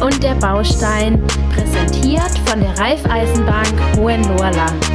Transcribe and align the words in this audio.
Und 0.00 0.22
der 0.22 0.34
Baustein, 0.34 1.22
präsentiert 1.52 2.30
von 2.46 2.58
der 2.58 2.70
Raiffeisenbank 2.78 3.98
Hohenlohrland. 3.98 4.86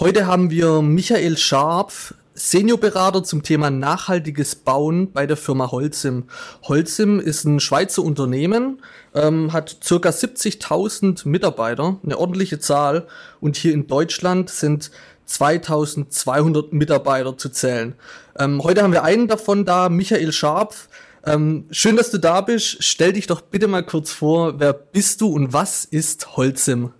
Heute 0.00 0.26
haben 0.26 0.50
wir 0.50 0.82
Michael 0.82 1.38
Scharf, 1.38 2.14
Seniorberater 2.34 3.22
zum 3.22 3.44
Thema 3.44 3.70
nachhaltiges 3.70 4.56
Bauen 4.56 5.12
bei 5.12 5.26
der 5.26 5.36
Firma 5.36 5.70
Holzim. 5.70 6.24
Holzim 6.64 7.20
ist 7.20 7.44
ein 7.44 7.60
Schweizer 7.60 8.02
Unternehmen, 8.02 8.82
ähm, 9.14 9.52
hat 9.52 9.76
circa 9.84 10.10
70.000 10.10 11.26
Mitarbeiter, 11.28 11.98
eine 12.04 12.18
ordentliche 12.18 12.58
Zahl. 12.58 13.06
Und 13.40 13.56
hier 13.56 13.72
in 13.72 13.86
Deutschland 13.86 14.50
sind 14.50 14.90
2200 15.26 16.72
Mitarbeiter 16.72 17.36
zu 17.36 17.50
zählen. 17.50 17.94
Ähm, 18.38 18.62
heute 18.62 18.82
haben 18.82 18.92
wir 18.92 19.04
einen 19.04 19.28
davon 19.28 19.64
da, 19.64 19.88
Michael 19.88 20.32
Scharf. 20.32 20.88
Ähm, 21.24 21.66
schön, 21.70 21.96
dass 21.96 22.10
du 22.10 22.18
da 22.18 22.40
bist. 22.40 22.78
Stell 22.80 23.12
dich 23.12 23.26
doch 23.26 23.40
bitte 23.40 23.66
mal 23.66 23.84
kurz 23.84 24.12
vor, 24.12 24.60
wer 24.60 24.72
bist 24.72 25.20
du 25.20 25.28
und 25.28 25.52
was 25.52 25.84
ist 25.84 26.36
Holzim? 26.36 26.92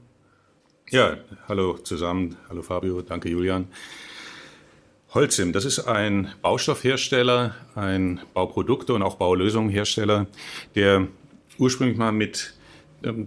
Ja, 0.90 1.16
hallo 1.48 1.78
zusammen. 1.78 2.36
Hallo 2.48 2.62
Fabio, 2.62 3.02
danke 3.02 3.28
Julian. 3.28 3.68
Holzim, 5.14 5.52
das 5.52 5.64
ist 5.64 5.80
ein 5.80 6.32
Baustoffhersteller, 6.42 7.54
ein 7.74 8.20
Bauprodukte- 8.34 8.92
und 8.92 9.02
auch 9.02 9.14
Baulösunghersteller, 9.14 10.26
der 10.74 11.06
ursprünglich 11.58 11.96
mal 11.96 12.12
mit 12.12 12.55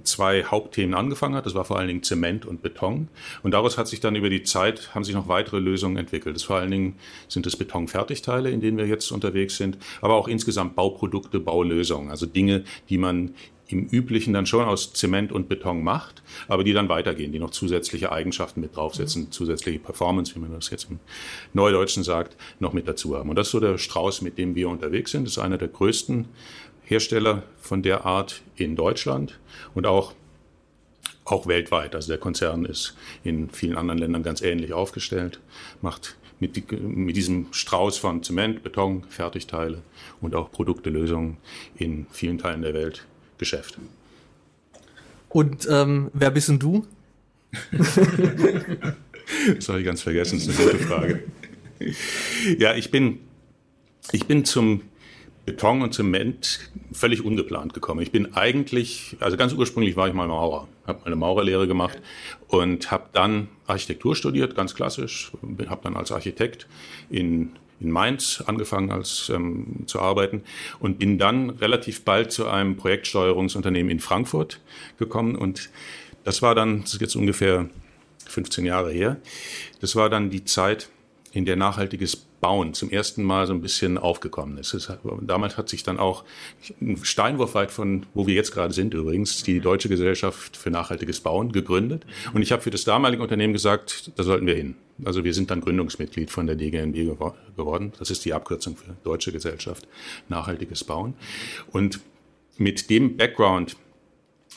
zwei 0.04 0.44
Hauptthemen 0.44 0.96
angefangen 0.96 1.36
hat. 1.36 1.46
Das 1.46 1.56
war 1.56 1.66
vor 1.66 1.78
allen 1.78 1.88
Dingen 1.88 2.04
Zement 2.04 2.46
und 2.46 2.62
Beton. 2.62 3.08
Und 3.44 3.52
daraus 3.52 3.78
hat 3.78 3.88
sich 3.88 4.00
dann 4.00 4.16
über 4.16 4.30
die 4.30 4.44
Zeit, 4.44 4.94
haben 4.96 5.04
sich 5.04 5.16
noch 5.16 5.28
weitere 5.28 5.60
Lösungen 5.60 5.98
entwickelt. 5.98 6.36
Das 6.36 6.44
vor 6.44 6.58
allen 6.58 6.72
Dingen 6.72 6.96
sind 7.28 7.46
es 7.48 7.56
Betonfertigteile, 7.56 8.50
in 8.50 8.62
denen 8.62 8.78
wir 8.78 8.88
jetzt 8.88 9.12
unterwegs 9.12 9.58
sind, 9.58 9.78
aber 10.02 10.16
auch 10.16 10.28
insgesamt 10.28 10.76
Bauprodukte, 10.76 11.40
Baulösungen. 11.40 12.10
Also 12.10 12.26
Dinge, 12.26 12.64
die 12.90 12.98
man 12.98 13.34
im 13.72 13.88
Üblichen 13.88 14.34
dann 14.34 14.46
schon 14.46 14.66
aus 14.66 14.94
Zement 14.94 15.32
und 15.32 15.48
Beton 15.48 15.84
macht, 15.84 16.24
aber 16.48 16.64
die 16.64 16.74
dann 16.74 16.90
weitergehen, 16.90 17.32
die 17.32 17.40
noch 17.40 17.52
zusätzliche 17.52 18.12
Eigenschaften 18.12 18.62
mit 18.62 18.76
draufsetzen, 18.76 19.26
mhm. 19.26 19.32
zusätzliche 19.32 19.80
Performance, 19.80 20.36
wie 20.36 20.40
man 20.40 20.52
das 20.52 20.70
jetzt 20.70 20.90
im 20.90 21.00
Neudeutschen 21.54 22.04
sagt, 22.04 22.36
noch 22.60 22.74
mit 22.74 22.88
dazu 22.88 23.16
haben. 23.16 23.30
Und 23.30 23.36
das 23.36 23.48
ist 23.48 23.52
so 23.52 23.60
der 23.60 23.78
Strauß, 23.78 24.22
mit 24.22 24.38
dem 24.38 24.56
wir 24.56 24.70
unterwegs 24.70 25.12
sind. 25.12 25.26
Das 25.26 25.34
ist 25.34 25.40
einer 25.40 25.58
der 25.58 25.68
größten 25.68 26.26
Hersteller 26.90 27.44
von 27.62 27.84
der 27.84 28.06
Art 28.06 28.42
in 28.56 28.76
Deutschland 28.76 29.38
und 29.76 29.86
auch, 29.86 30.16
auch 31.24 31.46
weltweit. 31.46 31.94
Also 31.94 32.08
der 32.08 32.18
Konzern 32.18 32.66
ist 32.66 32.96
in 33.24 33.52
vielen 33.52 33.78
anderen 33.78 34.00
Ländern 34.00 34.24
ganz 34.24 34.42
ähnlich 34.42 34.74
aufgestellt, 34.74 35.40
macht 35.82 36.18
mit, 36.40 36.72
mit 36.82 37.16
diesem 37.16 37.46
Strauß 37.52 38.00
von 38.00 38.24
Zement, 38.24 38.64
Beton, 38.64 39.04
Fertigteile 39.08 39.84
und 40.20 40.34
auch 40.34 40.52
Produkte, 40.52 40.90
Lösungen 40.90 41.38
in 41.78 42.08
vielen 42.12 42.40
Teilen 42.40 42.64
der 42.64 42.74
Welt 42.74 43.06
Geschäft. 43.38 43.78
Und 45.30 45.68
ähm, 45.70 46.10
wer 46.14 46.32
bist 46.32 46.50
denn 46.50 46.58
du? 46.58 46.88
das 47.72 49.70
habe 49.70 49.80
ich 49.80 49.86
ganz 49.86 50.02
vergessen, 50.02 50.40
das 50.40 50.48
ist 50.48 50.60
eine 50.60 50.72
gute 50.72 50.84
Frage. 50.84 51.24
Ja, 52.58 52.74
ich 52.74 52.90
bin, 52.90 53.20
ich 54.12 54.26
bin 54.26 54.44
zum 54.44 54.82
Beton 55.50 55.82
und 55.82 55.96
Zement 55.96 56.60
völlig 56.92 57.26
ungeplant 57.26 57.74
gekommen. 57.74 58.02
Ich 58.02 58.12
bin 58.12 58.36
eigentlich, 58.36 59.18
also 59.20 59.36
ganz 59.36 59.52
ursprünglich 59.52 59.96
war 59.96 60.08
ich 60.08 60.14
mal 60.14 60.28
Maurer, 60.28 60.68
habe 60.86 61.00
meine 61.06 61.16
Maurerlehre 61.16 61.66
gemacht 61.68 62.00
und 62.48 62.92
habe 62.92 63.06
dann 63.14 63.48
Architektur 63.66 64.16
studiert, 64.16 64.54
ganz 64.56 64.76
klassisch, 64.76 65.32
habe 65.68 65.82
dann 65.84 65.98
als 65.98 66.12
Architekt 66.12 66.68
in 67.10 67.54
in 67.82 67.92
Mainz 67.92 68.44
angefangen 68.46 68.92
als 68.92 69.32
ähm, 69.34 69.86
zu 69.86 70.02
arbeiten 70.02 70.44
und 70.82 71.00
bin 71.00 71.18
dann 71.18 71.50
relativ 71.50 72.04
bald 72.04 72.30
zu 72.30 72.46
einem 72.46 72.76
Projektsteuerungsunternehmen 72.76 73.90
in 73.90 74.02
Frankfurt 74.02 74.60
gekommen 74.98 75.36
und 75.38 75.70
das 76.26 76.42
war 76.42 76.56
dann, 76.56 76.82
das 76.82 76.96
ist 76.96 77.02
jetzt 77.02 77.16
ungefähr 77.16 77.70
15 78.28 78.66
Jahre 78.66 78.92
her, 78.92 79.16
das 79.80 79.96
war 79.96 80.10
dann 80.10 80.30
die 80.30 80.44
Zeit, 80.44 80.90
in 81.32 81.46
der 81.46 81.56
nachhaltiges 81.56 82.28
Bauen 82.42 82.74
zum 82.74 82.90
ersten 82.90 83.24
Mal 83.24 83.48
so 83.48 83.54
ein 83.54 83.62
bisschen 83.62 83.98
aufgekommen 83.98 84.58
ist. 84.58 84.74
ist 84.74 84.92
damals 85.22 85.58
hat 85.58 85.70
sich 85.70 85.84
dann 85.84 86.00
auch 86.00 86.24
ein 86.82 86.98
Steinwurf 87.04 87.56
weit 87.56 87.72
von, 87.72 88.06
wo 88.14 88.28
wir 88.28 88.34
jetzt 88.34 88.54
gerade 88.54 88.74
sind 88.74 88.94
übrigens, 88.94 89.44
die 89.44 89.60
Deutsche 89.60 89.90
Gesellschaft 89.90 90.56
für 90.56 90.70
nachhaltiges 90.70 91.20
Bauen 91.22 91.52
gegründet. 91.52 92.06
Und 92.34 92.42
ich 92.42 92.52
habe 92.52 92.62
für 92.62 92.70
das 92.70 92.84
damalige 92.84 93.22
Unternehmen 93.22 93.54
gesagt, 93.54 94.12
da 94.16 94.24
sollten 94.24 94.48
wir 94.48 94.56
hin. 94.56 94.76
Also 95.06 95.24
wir 95.24 95.34
sind 95.34 95.52
dann 95.52 95.62
Gründungsmitglied 95.62 96.30
von 96.32 96.48
der 96.48 96.56
DGNB 96.56 96.96
geworden. 97.56 97.94
Das 98.00 98.12
ist 98.12 98.26
die 98.26 98.34
Abkürzung 98.34 98.76
für 98.76 98.96
Deutsche 99.04 99.32
Gesellschaft 99.32 99.88
Nachhaltiges 100.28 100.84
Bauen. 100.84 101.14
Und 101.72 102.00
mit 102.58 102.90
dem 102.90 103.18
Background 103.18 103.78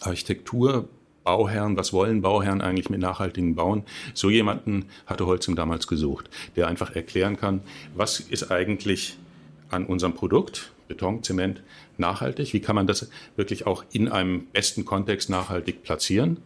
Architektur, 0.00 0.88
Bauherren, 1.24 1.76
was 1.76 1.92
wollen 1.92 2.22
Bauherren 2.22 2.60
eigentlich 2.60 2.90
mit 2.90 3.00
nachhaltigem 3.00 3.54
Bauen? 3.54 3.84
So 4.14 4.30
jemanden 4.30 4.86
hatte 5.06 5.26
Holzim 5.26 5.56
damals 5.56 5.86
gesucht, 5.86 6.28
der 6.56 6.68
einfach 6.68 6.94
erklären 6.94 7.36
kann, 7.36 7.60
was 7.94 8.20
ist 8.20 8.50
eigentlich 8.50 9.18
an 9.70 9.86
unserem 9.86 10.14
Produkt, 10.14 10.72
Beton, 10.88 11.22
Zement, 11.22 11.62
nachhaltig? 11.96 12.52
Wie 12.52 12.60
kann 12.60 12.76
man 12.76 12.86
das 12.86 13.10
wirklich 13.36 13.66
auch 13.66 13.84
in 13.92 14.08
einem 14.08 14.46
besten 14.52 14.84
Kontext 14.84 15.30
nachhaltig 15.30 15.82
platzieren? 15.82 16.38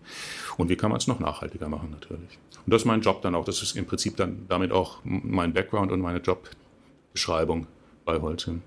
Und 0.56 0.69
wie 0.69 0.76
kann 0.76 0.91
man 0.91 0.98
es 0.98 1.06
noch 1.06 1.20
nachhaltiger 1.20 1.69
machen 1.69 1.91
natürlich? 1.91 2.38
Und 2.65 2.72
das 2.72 2.82
ist 2.82 2.86
mein 2.86 3.00
Job 3.00 3.22
dann 3.22 3.34
auch. 3.34 3.44
Das 3.44 3.62
ist 3.62 3.76
im 3.76 3.86
Prinzip 3.86 4.16
dann 4.16 4.47
damit 4.48 4.72
auch 4.72 4.98
mein 5.04 5.53
Background 5.53 5.92
und 5.92 6.00
meine 6.00 6.19
Jobbeschreibung 6.19 7.66
bei 8.04 8.20
Holzim. 8.20 8.62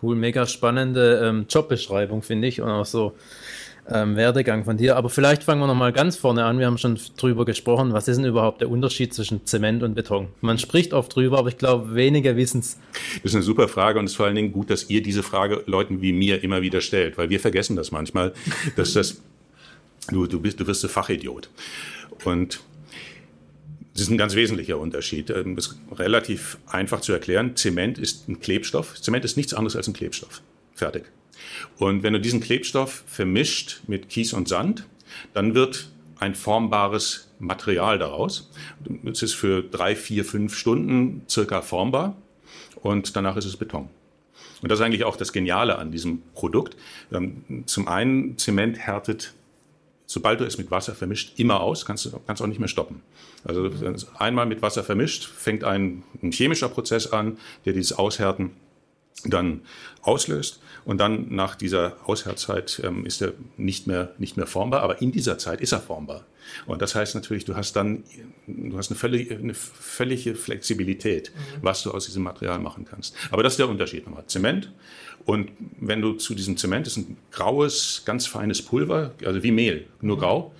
Cool, 0.00 0.14
mega 0.14 0.46
spannende 0.46 1.20
ähm, 1.24 1.46
Jobbeschreibung, 1.48 2.22
finde 2.22 2.46
ich. 2.46 2.60
Und 2.60 2.68
auch 2.68 2.86
so 2.86 3.16
ähm, 3.90 4.16
Werdegang 4.16 4.64
von 4.64 4.76
dir. 4.76 4.96
Aber 4.96 5.08
vielleicht 5.08 5.42
fangen 5.42 5.60
wir 5.60 5.66
nochmal 5.66 5.92
ganz 5.92 6.16
vorne 6.16 6.44
an. 6.44 6.58
Wir 6.58 6.66
haben 6.66 6.78
schon 6.78 6.98
drüber 7.16 7.44
gesprochen. 7.44 7.92
Was 7.92 8.08
ist 8.08 8.16
denn 8.16 8.24
überhaupt 8.24 8.60
der 8.60 8.70
Unterschied 8.70 9.14
zwischen 9.14 9.46
Zement 9.46 9.82
und 9.82 9.94
Beton? 9.94 10.28
Man 10.40 10.58
spricht 10.58 10.92
oft 10.92 11.14
drüber, 11.14 11.38
aber 11.38 11.48
ich 11.48 11.58
glaube, 11.58 11.94
weniger 11.94 12.36
wissen 12.36 12.60
es. 12.60 12.78
Das 13.22 13.32
ist 13.32 13.34
eine 13.34 13.44
super 13.44 13.68
Frage 13.68 13.98
und 13.98 14.04
es 14.04 14.12
ist 14.12 14.16
vor 14.16 14.26
allen 14.26 14.36
Dingen 14.36 14.52
gut, 14.52 14.70
dass 14.70 14.90
ihr 14.90 15.02
diese 15.02 15.22
Frage 15.22 15.62
Leuten 15.66 16.02
wie 16.02 16.12
mir 16.12 16.42
immer 16.42 16.62
wieder 16.62 16.80
stellt, 16.80 17.18
weil 17.18 17.30
wir 17.30 17.40
vergessen 17.40 17.76
das 17.76 17.90
manchmal, 17.90 18.32
dass 18.76 18.92
das, 18.92 19.22
du, 20.10 20.26
du 20.26 20.40
bist, 20.40 20.60
du 20.60 20.66
wirst 20.66 20.84
ein 20.84 20.90
Fachidiot. 20.90 21.50
Und 22.24 22.60
das 23.94 24.02
ist 24.02 24.10
ein 24.10 24.18
ganz 24.18 24.34
wesentlicher 24.34 24.78
Unterschied. 24.78 25.30
Ähm, 25.30 25.56
das 25.56 25.68
ist 25.68 25.78
relativ 25.98 26.58
einfach 26.66 27.00
zu 27.00 27.12
erklären. 27.12 27.56
Zement 27.56 27.98
ist 27.98 28.28
ein 28.28 28.38
Klebstoff. 28.38 29.00
Zement 29.00 29.24
ist 29.24 29.36
nichts 29.36 29.54
anderes 29.54 29.76
als 29.76 29.88
ein 29.88 29.94
Klebstoff. 29.94 30.42
Fertig. 30.74 31.06
Und 31.78 32.02
wenn 32.02 32.12
du 32.12 32.20
diesen 32.20 32.40
Klebstoff 32.40 33.04
vermischt 33.06 33.82
mit 33.86 34.08
Kies 34.08 34.32
und 34.32 34.48
Sand, 34.48 34.86
dann 35.34 35.54
wird 35.54 35.90
ein 36.18 36.34
formbares 36.34 37.28
Material 37.38 37.98
daraus. 37.98 38.50
Es 39.04 39.22
ist 39.22 39.34
für 39.34 39.62
drei, 39.62 39.94
vier, 39.94 40.24
fünf 40.24 40.56
Stunden 40.56 41.22
circa 41.28 41.62
formbar 41.62 42.16
und 42.76 43.14
danach 43.16 43.36
ist 43.36 43.44
es 43.44 43.56
Beton. 43.56 43.88
Und 44.60 44.70
das 44.70 44.80
ist 44.80 44.84
eigentlich 44.84 45.04
auch 45.04 45.16
das 45.16 45.32
Geniale 45.32 45.78
an 45.78 45.92
diesem 45.92 46.22
Produkt. 46.34 46.76
Ähm, 47.12 47.64
zum 47.66 47.86
einen, 47.86 48.36
Zement 48.38 48.78
härtet, 48.78 49.34
sobald 50.06 50.40
du 50.40 50.44
es 50.44 50.58
mit 50.58 50.70
Wasser 50.70 50.94
vermischt, 50.94 51.38
immer 51.38 51.60
aus, 51.60 51.84
kannst 51.84 52.06
du 52.06 52.20
kannst 52.26 52.42
auch 52.42 52.46
nicht 52.46 52.58
mehr 52.58 52.68
stoppen. 52.68 53.02
Also 53.44 53.70
einmal 54.18 54.46
mit 54.46 54.62
Wasser 54.62 54.82
vermischt, 54.82 55.26
fängt 55.26 55.62
ein, 55.62 56.02
ein 56.22 56.32
chemischer 56.32 56.68
Prozess 56.68 57.06
an, 57.12 57.38
der 57.64 57.72
dieses 57.72 57.92
Aushärten 57.92 58.50
dann 59.30 59.62
auslöst 60.02 60.60
und 60.84 60.98
dann 60.98 61.34
nach 61.34 61.54
dieser 61.54 61.96
Aushärtzeit 62.04 62.80
ähm, 62.84 63.04
ist 63.04 63.20
er 63.20 63.32
nicht 63.56 63.86
mehr, 63.86 64.12
nicht 64.18 64.36
mehr 64.36 64.46
formbar, 64.46 64.82
aber 64.82 65.02
in 65.02 65.12
dieser 65.12 65.38
Zeit 65.38 65.60
ist 65.60 65.72
er 65.72 65.80
formbar. 65.80 66.24
Und 66.66 66.80
das 66.80 66.94
heißt 66.94 67.14
natürlich, 67.14 67.44
du 67.44 67.56
hast 67.56 67.76
dann 67.76 68.04
du 68.46 68.78
hast 68.78 68.90
eine 68.90 68.98
völlige, 68.98 69.36
eine 69.36 69.54
völlige 69.54 70.34
Flexibilität, 70.34 71.30
mhm. 71.34 71.58
was 71.62 71.82
du 71.82 71.90
aus 71.90 72.06
diesem 72.06 72.22
Material 72.22 72.58
machen 72.58 72.86
kannst. 72.88 73.14
Aber 73.30 73.42
das 73.42 73.54
ist 73.54 73.58
der 73.58 73.68
Unterschied 73.68 74.06
nochmal. 74.06 74.24
Zement 74.26 74.72
und 75.26 75.50
wenn 75.78 76.00
du 76.00 76.14
zu 76.14 76.34
diesem 76.34 76.56
Zement, 76.56 76.86
das 76.86 76.96
ist 76.96 77.08
ein 77.08 77.18
graues, 77.32 78.02
ganz 78.06 78.26
feines 78.26 78.62
Pulver, 78.62 79.12
also 79.24 79.42
wie 79.42 79.50
Mehl, 79.50 79.86
nur 80.00 80.16
mhm. 80.16 80.20
grau. 80.20 80.54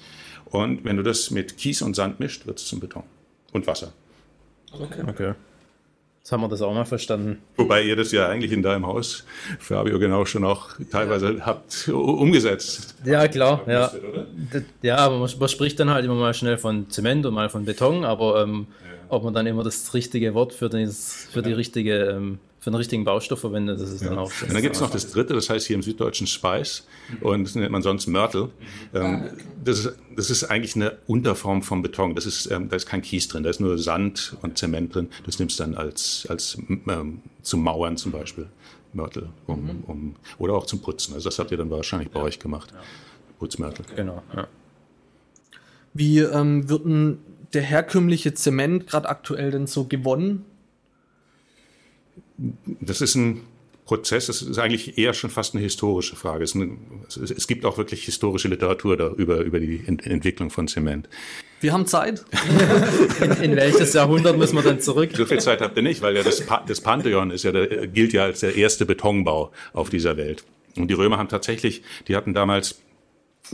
Und 0.46 0.84
wenn 0.84 0.96
du 0.96 1.02
das 1.02 1.30
mit 1.30 1.56
Kies 1.56 1.82
und 1.82 1.94
Sand 1.94 2.20
mischt, 2.20 2.46
wird 2.46 2.58
es 2.58 2.66
zum 2.66 2.80
Beton 2.80 3.04
und 3.52 3.66
Wasser. 3.66 3.92
Okay. 4.72 5.02
okay. 5.06 5.34
Jetzt 6.28 6.32
haben 6.34 6.42
wir 6.42 6.48
das 6.48 6.60
auch 6.60 6.74
mal 6.74 6.84
verstanden. 6.84 7.38
Wobei 7.56 7.80
ihr 7.80 7.96
das 7.96 8.12
ja 8.12 8.28
eigentlich 8.28 8.52
in 8.52 8.62
deinem 8.62 8.86
Haus, 8.86 9.24
Fabio, 9.58 9.98
genau 9.98 10.26
schon 10.26 10.44
auch 10.44 10.72
teilweise 10.90 11.36
ja. 11.38 11.46
habt 11.46 11.88
umgesetzt. 11.88 12.96
Ja, 13.02 13.26
klar. 13.28 13.62
Ja, 13.66 13.90
ja 14.82 14.96
aber 14.96 15.20
man, 15.20 15.30
man, 15.40 15.48
spricht 15.48 15.80
dann 15.80 15.88
halt 15.88 16.04
immer 16.04 16.16
mal 16.16 16.34
schnell 16.34 16.58
von 16.58 16.90
Zement 16.90 17.24
und 17.24 17.32
mal 17.32 17.48
von 17.48 17.64
Beton, 17.64 18.04
aber 18.04 18.42
ähm, 18.42 18.66
ja. 18.68 19.06
ob 19.08 19.24
man 19.24 19.32
dann 19.32 19.46
immer 19.46 19.64
das 19.64 19.94
richtige 19.94 20.34
Wort 20.34 20.52
für, 20.52 20.68
das, 20.68 21.28
für 21.32 21.40
die 21.40 21.54
richtige 21.54 21.94
ähm, 21.94 22.40
für 22.60 22.68
einen 22.68 22.76
richtigen 22.76 23.04
Baustoff 23.04 23.40
verwendet. 23.40 23.80
Das 23.80 23.90
ist 23.90 24.02
ja. 24.02 24.08
dann 24.08 24.18
auch. 24.18 24.32
Und 24.42 24.52
dann 24.52 24.62
gibt 24.62 24.74
es 24.74 24.80
noch 24.80 24.90
das 24.90 25.10
dritte, 25.10 25.34
das 25.34 25.48
heißt 25.48 25.66
hier 25.66 25.76
im 25.76 25.82
Süddeutschen 25.82 26.26
Speis. 26.26 26.86
Und 27.20 27.20
dann 27.20 27.20
gibt 27.20 27.20
es 27.20 27.20
noch 27.20 27.24
das 27.24 27.24
dritte, 27.24 27.24
das 27.24 27.24
heißt 27.24 27.26
hier 27.26 27.26
im 27.26 27.26
Süddeutschen 27.26 27.26
Speis. 27.26 27.30
Und 27.38 27.44
das 27.44 27.54
nennt 27.54 27.70
man 27.70 27.82
sonst 27.82 28.06
Mörtel. 28.08 28.50
Ähm, 28.94 29.30
das, 29.64 29.78
ist, 29.78 29.92
das 30.16 30.30
ist 30.30 30.44
eigentlich 30.44 30.76
eine 30.76 30.98
Unterform 31.06 31.62
vom 31.62 31.82
Beton. 31.82 32.14
Das 32.14 32.26
ist, 32.26 32.50
ähm, 32.50 32.68
da 32.68 32.76
ist 32.76 32.86
kein 32.86 33.02
Kies 33.02 33.28
drin, 33.28 33.42
da 33.44 33.50
ist 33.50 33.60
nur 33.60 33.78
Sand 33.78 34.36
und 34.42 34.58
Zement 34.58 34.94
drin. 34.94 35.08
Das 35.24 35.38
nimmst 35.38 35.58
du 35.58 35.64
dann 35.64 35.74
als, 35.74 36.26
als 36.28 36.58
ähm, 36.68 37.20
zum 37.42 37.62
Mauern 37.62 37.96
zum 37.96 38.12
Beispiel. 38.12 38.46
Mörtel. 38.92 39.28
Um, 39.46 39.84
um, 39.86 40.16
oder 40.38 40.54
auch 40.54 40.66
zum 40.66 40.80
Putzen. 40.80 41.14
Also 41.14 41.28
das 41.28 41.38
habt 41.38 41.50
ihr 41.50 41.58
dann 41.58 41.70
wahrscheinlich 41.70 42.10
bei 42.10 42.20
euch 42.20 42.38
gemacht. 42.38 42.72
Putzmörtel. 43.38 43.84
Genau, 43.94 44.22
ja. 44.34 44.48
Wie 45.94 46.18
ähm, 46.20 46.68
wird 46.68 46.84
denn 46.84 47.18
der 47.52 47.62
herkömmliche 47.62 48.34
Zement 48.34 48.86
gerade 48.86 49.08
aktuell 49.08 49.50
denn 49.50 49.66
so 49.66 49.84
gewonnen? 49.84 50.44
Das 52.80 53.00
ist 53.00 53.14
ein 53.14 53.42
Prozess, 53.88 54.26
das 54.26 54.42
ist 54.42 54.58
eigentlich 54.58 54.98
eher 54.98 55.14
schon 55.14 55.30
fast 55.30 55.54
eine 55.54 55.62
historische 55.62 56.14
Frage. 56.14 56.44
Es, 56.44 56.54
eine, 56.54 56.76
es 57.16 57.46
gibt 57.46 57.64
auch 57.64 57.78
wirklich 57.78 58.04
historische 58.04 58.48
Literatur 58.48 58.98
darüber, 58.98 59.38
über 59.38 59.58
die 59.58 59.82
Ent 59.86 60.06
Entwicklung 60.06 60.50
von 60.50 60.68
Zement. 60.68 61.08
Wir 61.60 61.72
haben 61.72 61.86
Zeit. 61.86 62.22
in, 63.22 63.30
in, 63.42 63.56
welches 63.56 63.94
Jahrhundert 63.94 64.36
müssen 64.36 64.56
wir 64.56 64.62
dann 64.62 64.80
zurück? 64.80 65.12
So 65.14 65.24
viel 65.24 65.40
Zeit 65.40 65.62
habt 65.62 65.74
ihr 65.78 65.82
nicht, 65.82 66.02
weil 66.02 66.14
ja 66.14 66.22
das, 66.22 66.44
pa 66.44 66.62
das 66.66 66.82
Pantheon 66.82 67.30
ist 67.30 67.44
ja 67.44 67.52
der, 67.52 67.86
gilt 67.86 68.12
ja 68.12 68.24
als 68.24 68.40
der 68.40 68.56
erste 68.56 68.84
Betonbau 68.84 69.52
auf 69.72 69.88
dieser 69.88 70.18
Welt. 70.18 70.44
Und 70.76 70.88
die 70.88 70.94
Römer 70.94 71.16
haben 71.16 71.30
tatsächlich, 71.30 71.82
die 72.08 72.14
hatten 72.14 72.34
damals 72.34 72.82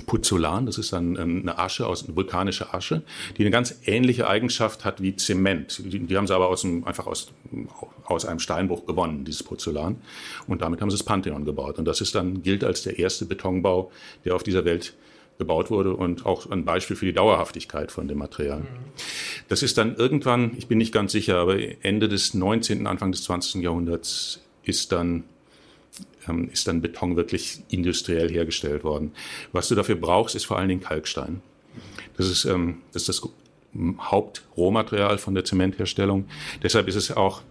Puzzulan, 0.07 0.67
das 0.67 0.79
ist 0.79 0.93
dann 0.93 1.17
ähm, 1.17 1.41
eine 1.43 1.59
Asche 1.59 1.87
aus 1.87 2.05
eine 2.05 2.17
vulkanische 2.17 2.75
Asche, 2.75 3.03
die 3.37 3.43
eine 3.43 3.51
ganz 3.51 3.81
ähnliche 3.85 4.29
Eigenschaft 4.29 4.85
hat 4.85 5.01
wie 5.03 5.17
Zement. 5.17 5.81
Die, 5.85 6.01
die 6.01 6.17
haben 6.17 6.27
sie 6.27 6.35
aber 6.35 6.49
aus 6.49 6.63
dem, 6.63 6.85
einfach 6.85 7.07
aus, 7.07 7.33
aus 8.05 8.25
einem 8.25 8.39
Steinbruch 8.41 8.87
gewonnen, 8.87 9.25
dieses 9.25 9.43
Puzzulan. 9.43 9.97
Und 10.47 10.63
damit 10.63 10.81
haben 10.81 10.91
sie 10.91 10.97
das 10.97 11.05
Pantheon 11.05 11.45
gebaut. 11.45 11.79
Und 11.79 11.85
das 11.85 12.01
ist 12.01 12.15
dann 12.15 12.43
gilt 12.43 12.65
als 12.65 12.83
der 12.83 12.99
erste 12.99 13.27
Betonbau, 13.27 13.91
der 14.25 14.35
auf 14.35 14.43
dieser 14.43 14.65
Welt 14.65 14.95
gebaut 15.39 15.71
wurde 15.71 15.95
und 15.95 16.27
auch 16.27 16.51
ein 16.51 16.65
Beispiel 16.65 16.97
für 16.97 17.07
die 17.07 17.13
Dauerhaftigkeit 17.13 17.91
von 17.91 18.07
dem 18.07 18.19
Material. 18.19 18.63
Das 19.49 19.63
ist 19.63 19.79
dann 19.79 19.97
irgendwann, 19.97 20.53
ich 20.57 20.69
bin 20.69 20.79
nicht 20.79 20.93
ganz 20.93 21.13
sicher, 21.13 21.37
aber 21.37 21.57
Ende 21.85 22.09
des 22.09 22.35
19., 22.35 22.87
Anfang 22.87 23.11
des 23.13 23.25
20. 23.25 23.63
Jahrhunderts 23.63 24.41
ist 24.63 24.93
dann 24.93 25.25
ähm, 26.29 26.49
ist 26.53 26.69
dann 26.69 26.81
Beton 26.81 27.17
wirklich 27.17 27.63
industriell 27.69 28.31
hergestellt 28.31 28.85
worden. 28.85 29.13
Was 29.53 29.69
du 29.69 29.75
dafür 29.75 29.97
brauchst, 29.97 30.35
ist 30.35 30.45
vor 30.47 30.59
allen 30.59 30.69
Dingen 30.69 30.81
Kalkstein. 30.81 31.41
Das 32.17 32.29
ist, 32.29 32.45
ähm, 32.45 32.79
das, 32.93 33.09
ist 33.09 33.23
das 33.23 33.29
Hauptrohmaterial 33.99 35.19
von 35.19 35.35
der 35.35 35.45
Zementherstellung. 35.45 36.27
Deshalb 36.63 36.89
ist 36.89 36.95
es 36.95 37.11
auch, 37.11 37.43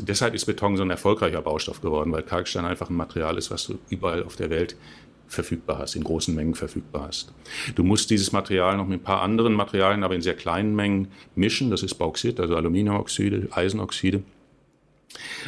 deshalb 0.00 0.34
ist 0.34 0.44
Beton 0.44 0.76
so 0.76 0.82
ein 0.82 0.90
erfolgreicher 0.90 1.40
Baustoff 1.40 1.80
geworden, 1.80 2.12
weil 2.12 2.22
Kalkstein 2.22 2.64
einfach 2.64 2.90
ein 2.90 2.96
Material 2.96 3.38
ist, 3.38 3.50
was 3.50 3.66
du 3.66 3.78
überall 3.88 4.22
auf 4.22 4.36
der 4.36 4.50
Welt 4.50 4.76
verfügbar 5.26 5.78
hast, 5.78 5.94
in 5.94 6.04
großen 6.04 6.34
Mengen 6.34 6.54
verfügbar 6.54 7.08
hast. 7.08 7.32
Du 7.74 7.84
musst 7.84 8.10
dieses 8.10 8.32
Material 8.32 8.76
noch 8.76 8.86
mit 8.86 9.00
ein 9.00 9.04
paar 9.04 9.22
anderen 9.22 9.52
Materialien, 9.52 10.02
aber 10.02 10.14
in 10.14 10.22
sehr 10.22 10.34
kleinen 10.34 10.74
Mengen 10.74 11.08
mischen. 11.34 11.70
Das 11.70 11.82
ist 11.82 11.94
Bauxit, 11.94 12.40
also 12.40 12.56
Aluminiumoxide, 12.56 13.48
Eisenoxide. 13.50 14.22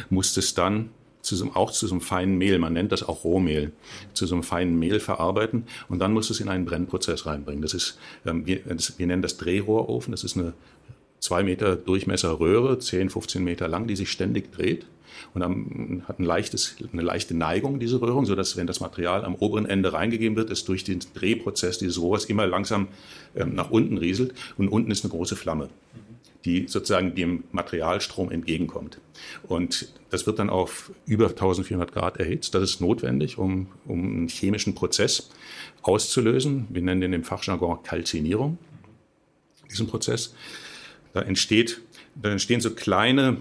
Musst 0.09 0.37
es 0.37 0.53
dann 0.53 0.91
zu 1.21 1.35
so, 1.35 1.51
auch 1.53 1.71
zu 1.71 1.87
so 1.87 1.93
einem 1.93 2.01
feinen 2.01 2.37
Mehl, 2.37 2.59
man 2.59 2.73
nennt 2.73 2.91
das 2.91 3.03
auch 3.03 3.23
Rohmehl, 3.23 3.71
zu 4.13 4.25
so 4.25 4.35
einem 4.35 4.43
feinen 4.43 4.77
Mehl 4.77 4.99
verarbeiten 4.99 5.65
und 5.89 5.99
dann 5.99 6.13
musst 6.13 6.29
du 6.29 6.33
es 6.33 6.39
in 6.39 6.49
einen 6.49 6.65
Brennprozess 6.65 7.25
reinbringen. 7.25 7.61
Das 7.61 7.73
ist, 7.73 7.97
ähm, 8.25 8.45
wir, 8.45 8.59
das, 8.61 8.97
wir 8.97 9.07
nennen 9.07 9.21
das 9.21 9.37
Drehrohrofen, 9.37 10.11
das 10.11 10.23
ist 10.23 10.37
eine 10.37 10.53
zwei 11.19 11.43
Meter 11.43 11.75
Durchmesser 11.75 12.39
Röhre, 12.39 12.79
10, 12.79 13.09
15 13.09 13.43
Meter 13.43 13.67
lang, 13.67 13.87
die 13.87 13.95
sich 13.95 14.11
ständig 14.11 14.51
dreht. 14.51 14.85
Und 15.33 15.41
dann 15.41 16.03
hat 16.07 16.19
ein 16.19 16.23
leichtes, 16.23 16.75
eine 16.91 17.03
leichte 17.03 17.35
Neigung, 17.35 17.79
diese 17.79 18.01
Röhrung, 18.01 18.25
so 18.25 18.35
dass 18.35 18.57
wenn 18.57 18.65
das 18.65 18.79
Material 18.79 19.23
am 19.23 19.35
oberen 19.35 19.65
Ende 19.65 19.93
reingegeben 19.93 20.35
wird, 20.35 20.49
es 20.49 20.65
durch 20.65 20.83
den 20.83 20.99
Drehprozess 21.13 21.77
dieses 21.77 22.01
Rohrs 22.01 22.25
immer 22.25 22.47
langsam 22.47 22.87
ähm, 23.35 23.53
nach 23.53 23.69
unten 23.69 23.97
rieselt. 23.97 24.33
Und 24.57 24.69
unten 24.69 24.89
ist 24.89 25.03
eine 25.03 25.11
große 25.11 25.35
Flamme 25.35 25.69
die 26.45 26.67
sozusagen 26.67 27.15
dem 27.15 27.43
Materialstrom 27.51 28.31
entgegenkommt. 28.31 28.99
Und 29.43 29.93
das 30.09 30.25
wird 30.25 30.39
dann 30.39 30.49
auf 30.49 30.91
über 31.05 31.27
1400 31.27 31.91
Grad 31.91 32.17
erhitzt. 32.17 32.55
Das 32.55 32.63
ist 32.63 32.81
notwendig, 32.81 33.37
um, 33.37 33.67
um 33.85 34.03
einen 34.03 34.27
chemischen 34.27 34.73
Prozess 34.73 35.29
auszulösen. 35.81 36.67
Wir 36.69 36.81
nennen 36.81 37.01
den 37.01 37.13
im 37.13 37.23
Fachjargon 37.23 37.83
Kalzinierung, 37.83 38.57
diesen 39.69 39.87
Prozess. 39.87 40.33
Da, 41.13 41.21
entsteht, 41.21 41.81
da 42.15 42.31
entstehen 42.31 42.61
so 42.61 42.71
kleine 42.71 43.37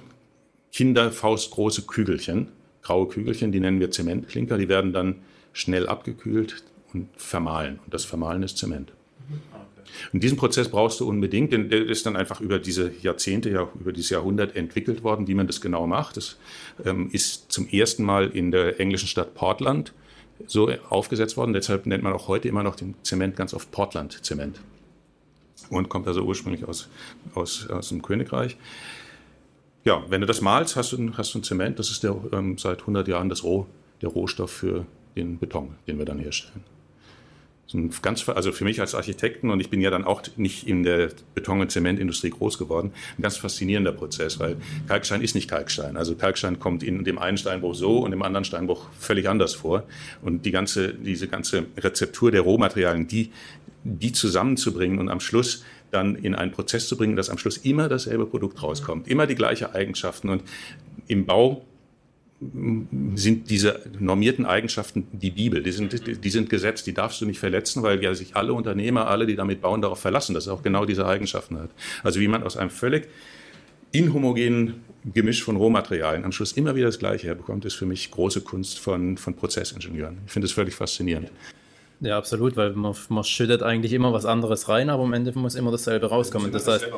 kinderfaustgroße 0.72 1.82
Kügelchen, 1.82 2.48
graue 2.82 3.08
Kügelchen, 3.08 3.52
die 3.52 3.60
nennen 3.60 3.80
wir 3.80 3.90
Zementklinker. 3.90 4.58
Die 4.58 4.68
werden 4.68 4.92
dann 4.92 5.22
schnell 5.52 5.88
abgekühlt 5.88 6.62
und 6.92 7.08
vermahlen. 7.16 7.80
Und 7.84 7.94
das 7.94 8.04
Vermahlen 8.04 8.42
ist 8.42 8.58
Zement. 8.58 8.92
Und 10.12 10.22
diesen 10.22 10.36
Prozess 10.36 10.68
brauchst 10.68 11.00
du 11.00 11.08
unbedingt, 11.08 11.52
denn 11.52 11.68
der 11.68 11.86
ist 11.86 12.06
dann 12.06 12.16
einfach 12.16 12.40
über 12.40 12.58
diese 12.58 12.92
Jahrzehnte, 13.02 13.50
ja, 13.50 13.68
über 13.78 13.92
dieses 13.92 14.10
Jahrhundert 14.10 14.56
entwickelt 14.56 15.02
worden, 15.02 15.26
wie 15.28 15.34
man 15.34 15.46
das 15.46 15.60
genau 15.60 15.86
macht. 15.86 16.16
Das 16.16 16.38
ähm, 16.84 17.08
ist 17.12 17.52
zum 17.52 17.68
ersten 17.68 18.04
Mal 18.04 18.28
in 18.28 18.50
der 18.50 18.80
englischen 18.80 19.08
Stadt 19.08 19.34
Portland 19.34 19.92
so 20.46 20.70
aufgesetzt 20.88 21.36
worden. 21.36 21.52
Deshalb 21.52 21.86
nennt 21.86 22.02
man 22.02 22.12
auch 22.12 22.28
heute 22.28 22.48
immer 22.48 22.62
noch 22.62 22.76
den 22.76 22.94
Zement 23.02 23.36
ganz 23.36 23.54
oft 23.54 23.70
Portland-Zement. 23.70 24.60
Und 25.68 25.88
kommt 25.88 26.06
also 26.08 26.22
ursprünglich 26.22 26.64
aus, 26.64 26.88
aus, 27.34 27.68
aus 27.68 27.90
dem 27.90 28.02
Königreich. 28.02 28.56
Ja, 29.84 30.02
wenn 30.08 30.20
du 30.20 30.26
das 30.26 30.40
malst, 30.40 30.76
hast 30.76 30.92
du, 30.92 31.12
hast 31.16 31.34
du 31.34 31.38
ein 31.38 31.42
Zement. 31.42 31.78
Das 31.78 31.90
ist 31.90 32.02
der, 32.02 32.16
ähm, 32.32 32.58
seit 32.58 32.80
100 32.80 33.06
Jahren 33.08 33.28
das 33.28 33.44
Roh, 33.44 33.66
der 34.02 34.08
Rohstoff 34.08 34.50
für 34.50 34.86
den 35.16 35.38
Beton, 35.38 35.76
den 35.86 35.98
wir 35.98 36.04
dann 36.04 36.18
herstellen 36.18 36.64
ganz, 38.02 38.28
also 38.28 38.52
für 38.52 38.64
mich 38.64 38.80
als 38.80 38.94
Architekten, 38.94 39.50
und 39.50 39.60
ich 39.60 39.70
bin 39.70 39.80
ja 39.80 39.90
dann 39.90 40.04
auch 40.04 40.22
nicht 40.36 40.66
in 40.66 40.82
der 40.82 41.10
Beton- 41.34 41.60
und 41.60 41.70
Zementindustrie 41.70 42.30
groß 42.30 42.58
geworden, 42.58 42.92
ein 43.18 43.22
ganz 43.22 43.36
faszinierender 43.36 43.92
Prozess, 43.92 44.38
weil 44.40 44.56
Kalkstein 44.88 45.22
ist 45.22 45.34
nicht 45.34 45.48
Kalkstein. 45.48 45.96
Also 45.96 46.14
Kalkstein 46.14 46.58
kommt 46.58 46.82
in 46.82 47.04
dem 47.04 47.18
einen 47.18 47.38
Steinbruch 47.38 47.74
so 47.74 47.98
und 47.98 48.12
im 48.12 48.22
anderen 48.22 48.44
Steinbruch 48.44 48.88
völlig 48.98 49.28
anders 49.28 49.54
vor. 49.54 49.84
Und 50.22 50.44
die 50.44 50.50
ganze, 50.50 50.94
diese 50.94 51.28
ganze 51.28 51.66
Rezeptur 51.76 52.30
der 52.30 52.42
Rohmaterialien, 52.42 53.06
die, 53.06 53.30
die 53.84 54.12
zusammenzubringen 54.12 54.98
und 54.98 55.08
am 55.08 55.20
Schluss 55.20 55.64
dann 55.90 56.16
in 56.16 56.34
einen 56.34 56.52
Prozess 56.52 56.88
zu 56.88 56.96
bringen, 56.96 57.16
dass 57.16 57.30
am 57.30 57.38
Schluss 57.38 57.56
immer 57.58 57.88
dasselbe 57.88 58.26
Produkt 58.26 58.62
rauskommt, 58.62 59.08
immer 59.08 59.26
die 59.26 59.34
gleichen 59.34 59.74
Eigenschaften. 59.74 60.28
Und 60.28 60.42
im 61.08 61.26
Bau 61.26 61.64
sind 62.40 63.50
diese 63.50 63.82
normierten 63.98 64.46
Eigenschaften 64.46 65.06
die 65.12 65.30
Bibel, 65.30 65.62
die 65.62 65.72
sind, 65.72 66.24
die 66.24 66.30
sind 66.30 66.48
Gesetz, 66.48 66.82
die 66.82 66.94
darfst 66.94 67.20
du 67.20 67.26
nicht 67.26 67.38
verletzen, 67.38 67.82
weil 67.82 68.02
ja 68.02 68.14
sich 68.14 68.34
alle 68.34 68.54
Unternehmer, 68.54 69.08
alle, 69.08 69.26
die 69.26 69.36
damit 69.36 69.60
bauen, 69.60 69.82
darauf 69.82 70.00
verlassen, 70.00 70.32
dass 70.32 70.46
er 70.46 70.54
auch 70.54 70.62
genau 70.62 70.86
diese 70.86 71.06
Eigenschaften 71.06 71.58
hat. 71.58 71.70
Also 72.02 72.18
wie 72.18 72.28
man 72.28 72.42
aus 72.42 72.56
einem 72.56 72.70
völlig 72.70 73.08
inhomogenen 73.92 74.80
Gemisch 75.04 75.42
von 75.42 75.56
Rohmaterialien 75.56 76.24
am 76.24 76.32
Schluss 76.32 76.52
immer 76.52 76.74
wieder 76.74 76.86
das 76.86 76.98
Gleiche 76.98 77.26
herbekommt, 77.26 77.66
ist 77.66 77.74
für 77.74 77.86
mich 77.86 78.10
große 78.10 78.40
Kunst 78.40 78.78
von, 78.78 79.18
von 79.18 79.34
Prozessingenieuren. 79.34 80.18
Ich 80.26 80.32
finde 80.32 80.46
es 80.46 80.52
völlig 80.52 80.74
faszinierend. 80.74 81.30
Ja, 82.02 82.16
absolut, 82.16 82.56
weil 82.56 82.72
man, 82.72 82.94
man, 83.10 83.24
schüttet 83.24 83.62
eigentlich 83.62 83.92
immer 83.92 84.12
was 84.14 84.24
anderes 84.24 84.70
rein, 84.70 84.88
aber 84.88 85.02
am 85.02 85.12
Ende 85.12 85.38
muss 85.38 85.54
immer 85.54 85.70
dasselbe 85.70 86.06
rauskommen. 86.06 86.50
Das 86.50 86.66
heißt, 86.66 86.88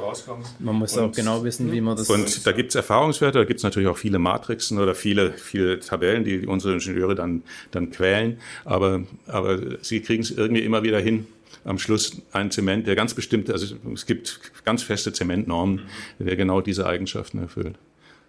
man 0.60 0.76
muss 0.76 0.96
und, 0.96 1.04
auch 1.04 1.12
genau 1.12 1.42
wissen, 1.42 1.72
wie 1.72 1.80
man 1.80 1.96
das. 1.96 2.08
Und 2.08 2.46
da 2.46 2.52
gibt 2.52 2.70
es 2.70 2.76
Erfahrungswerte, 2.76 3.38
da 3.38 3.44
gibt 3.44 3.58
es 3.58 3.64
natürlich 3.64 3.88
auch 3.88 3.96
viele 3.96 4.20
Matrixen 4.20 4.78
oder 4.78 4.94
viele, 4.94 5.32
viele 5.32 5.80
Tabellen, 5.80 6.22
die 6.24 6.46
unsere 6.46 6.74
Ingenieure 6.74 7.16
dann, 7.16 7.42
dann 7.72 7.90
quälen, 7.90 8.38
aber, 8.64 9.02
aber 9.26 9.58
sie 9.82 10.00
kriegen 10.00 10.22
es 10.22 10.30
irgendwie 10.30 10.62
immer 10.62 10.84
wieder 10.84 11.00
hin, 11.00 11.26
am 11.64 11.78
Schluss 11.78 12.22
ein 12.32 12.52
Zement, 12.52 12.86
der 12.86 12.94
ganz 12.94 13.14
bestimmte, 13.14 13.52
also 13.52 13.74
es 13.92 14.06
gibt 14.06 14.40
ganz 14.64 14.84
feste 14.84 15.12
Zementnormen, 15.12 15.82
der 16.20 16.36
genau 16.36 16.60
diese 16.60 16.86
Eigenschaften 16.86 17.38
erfüllt. 17.38 17.74